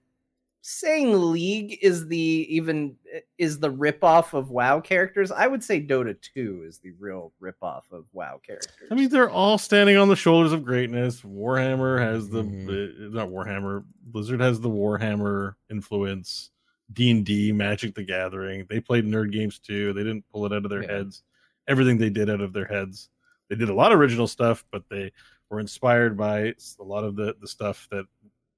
[0.62, 2.96] saying League is the even
[3.38, 5.32] is the ripoff of WoW characters.
[5.32, 8.88] I would say Dota Two is the real ripoff of WoW characters.
[8.92, 11.22] I mean, they're all standing on the shoulders of greatness.
[11.22, 13.84] Warhammer has the uh, not Warhammer.
[14.04, 16.52] Blizzard has the Warhammer influence.
[16.94, 18.66] D and D, Magic the Gathering.
[18.70, 19.94] They played nerd games too.
[19.94, 20.92] They didn't pull it out of their Yeah.
[20.98, 21.24] heads.
[21.68, 23.10] Everything they did out of their heads.
[23.50, 25.14] They did a lot of original stuff, but they
[25.50, 28.06] were inspired by a lot of the the stuff that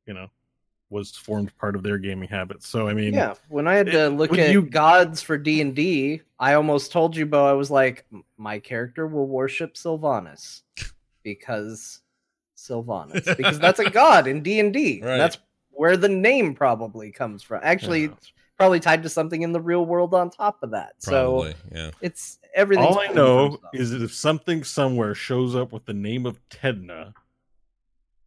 [0.08, 0.28] you know
[0.94, 2.68] was formed part of their gaming habits.
[2.68, 5.76] So I mean, yeah, when I had to look at you- gods for D and
[5.76, 7.46] D, I almost told you, Bo.
[7.46, 8.06] I was like,
[8.38, 10.62] my character will worship Sylvanas
[11.24, 12.02] because
[12.56, 15.00] Sylvanas, because that's a god in D and D.
[15.02, 15.38] That's
[15.72, 17.60] where the name probably comes from.
[17.64, 20.94] Actually, it's probably tied to something in the real world on top of that.
[21.02, 21.92] Probably, so yeah.
[22.00, 22.86] it's everything.
[22.86, 27.14] all I know is that if something somewhere shows up with the name of Tedna,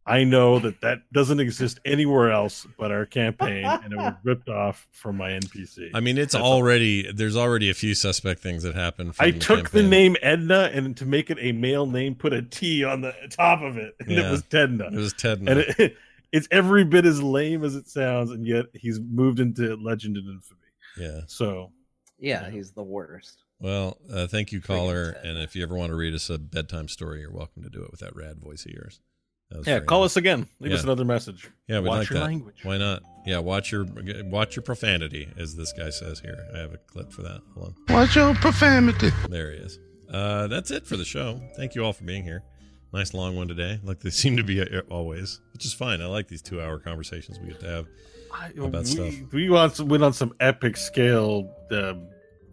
[0.07, 4.47] I know that that doesn't exist anywhere else but our campaign, and it was ripped
[4.49, 5.89] off from my NPC.
[5.93, 6.53] I mean, it's That's all.
[6.53, 9.11] already there's already a few suspect things that happen.
[9.11, 12.41] From I took the name Edna, and to make it a male name, put a
[12.41, 14.27] T on the top of it, and Yeah.
[14.27, 14.85] it was Tedna.
[14.87, 15.51] It was Tedna.
[15.51, 15.97] and it,
[16.31, 20.27] it's every bit as lame as it sounds, and yet he's moved into legend and
[20.29, 20.59] infamy.
[20.97, 21.21] Yeah.
[21.27, 21.71] So
[22.17, 23.43] Yeah, he's the worst.
[23.59, 25.17] Well, uh, thank you, caller.
[25.23, 27.81] And if you ever want to read us a bedtime story, you're welcome to do
[27.83, 28.99] it with that rad voice of yours.
[29.49, 30.11] That was yeah, very call nice.
[30.11, 30.47] us again.
[30.59, 31.49] Leave us another message.
[31.67, 32.25] Yeah, we watch like your that.
[32.25, 32.59] language.
[32.63, 33.03] Why not?
[33.25, 33.85] Yeah, watch your
[34.25, 36.37] watch your profanity, as this guy says here.
[36.53, 37.41] I have a clip for that.
[37.53, 37.95] Hold on.
[37.95, 39.11] Watch your profanity.
[39.29, 39.79] There he is.
[40.11, 41.41] Uh, that's it for the show.
[41.55, 42.43] Thank you all for being here.
[42.93, 46.01] Nice long one today, like they seem to be uh, always, which is fine.
[46.01, 47.87] I like these two-hour conversations we get to have
[48.57, 49.33] about we, stuff.
[49.33, 52.07] we want some, went on some epic scale, um,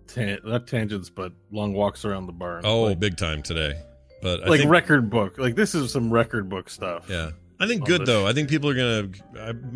[0.06, 2.64] tan- not tangents, but long walks around the barn.
[2.64, 3.80] Oh, like, big time today.
[4.24, 5.36] But I like think, record book.
[5.36, 7.10] Like this is some record book stuff.
[7.10, 7.32] Yeah.
[7.60, 8.08] I think good this.
[8.08, 8.26] though.
[8.26, 9.10] I think people are gonna.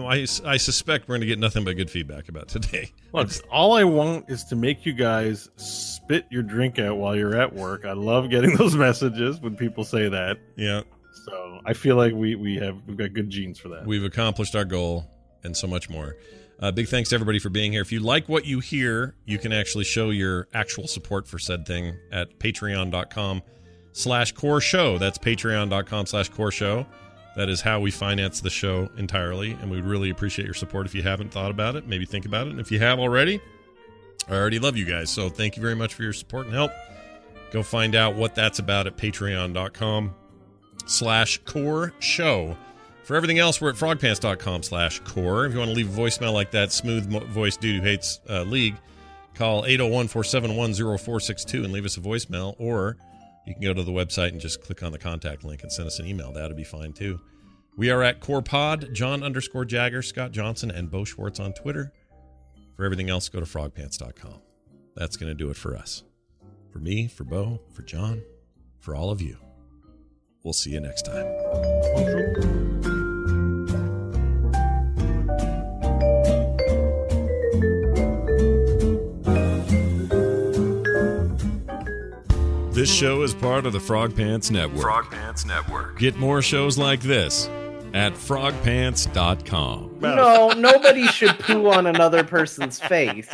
[0.03, 2.91] I, I, I suspect we're gonna get nothing but good feedback about today.
[3.13, 7.37] Look, all I want is to make you guys spit your drink out while you're
[7.37, 7.85] at work.
[7.85, 10.39] I love getting those messages when people say that.
[10.57, 10.81] Yeah.
[11.27, 13.87] So I feel like we we have we've got good genes for that.
[13.87, 15.05] We've accomplished our goal
[15.45, 16.17] and so much more.
[16.59, 17.83] Uh, big thanks to everybody for being here.
[17.83, 21.67] If you like what you hear, you can actually show your actual support for said
[21.67, 23.43] thing at patreon.com
[23.99, 24.97] slash core show.
[24.97, 26.87] That's patreon.com slash core show.
[27.37, 29.53] That is how we finance the show entirely.
[29.53, 31.87] And we'd really appreciate your support if you haven't thought about it.
[31.87, 32.51] Maybe think about it.
[32.51, 33.41] And if you have already,
[34.29, 35.11] I already love you guys.
[35.11, 36.73] So thank you very much for your support and help.
[37.51, 40.15] Go find out what that's about at patreon.com
[40.87, 42.57] slash core show.
[43.03, 45.47] For everything else, we're at frogpants.com slash core.
[45.47, 48.21] If you want to leave a voicemail like that smooth mo- voice dude who hates
[48.29, 48.77] uh, League,
[49.35, 52.55] call 801 471 0462 and leave us a voicemail.
[52.59, 52.97] Or
[53.49, 55.87] you can go to the website and just click on the contact link and send
[55.87, 56.33] us an email.
[56.33, 57.19] That'd be fine too.
[57.79, 61.93] We are at Core Pod, John underscore Jagger, Scott Johnson, and Bo Schwartz on Twitter.
[62.77, 64.43] For everything else, go to frogpants.com.
[64.97, 66.03] That's going to do it for us.
[66.71, 68.23] For me, for Bo, for John,
[68.81, 69.39] for all of you.
[70.45, 71.25] We'll see you next time.
[82.79, 84.83] This show is part of the Frog Pants Network.
[84.83, 85.99] Frog Pants Network.
[85.99, 87.49] Get more shows like this
[87.93, 89.97] at frogpants.com.
[89.99, 93.29] No, nobody should poo on another person's face.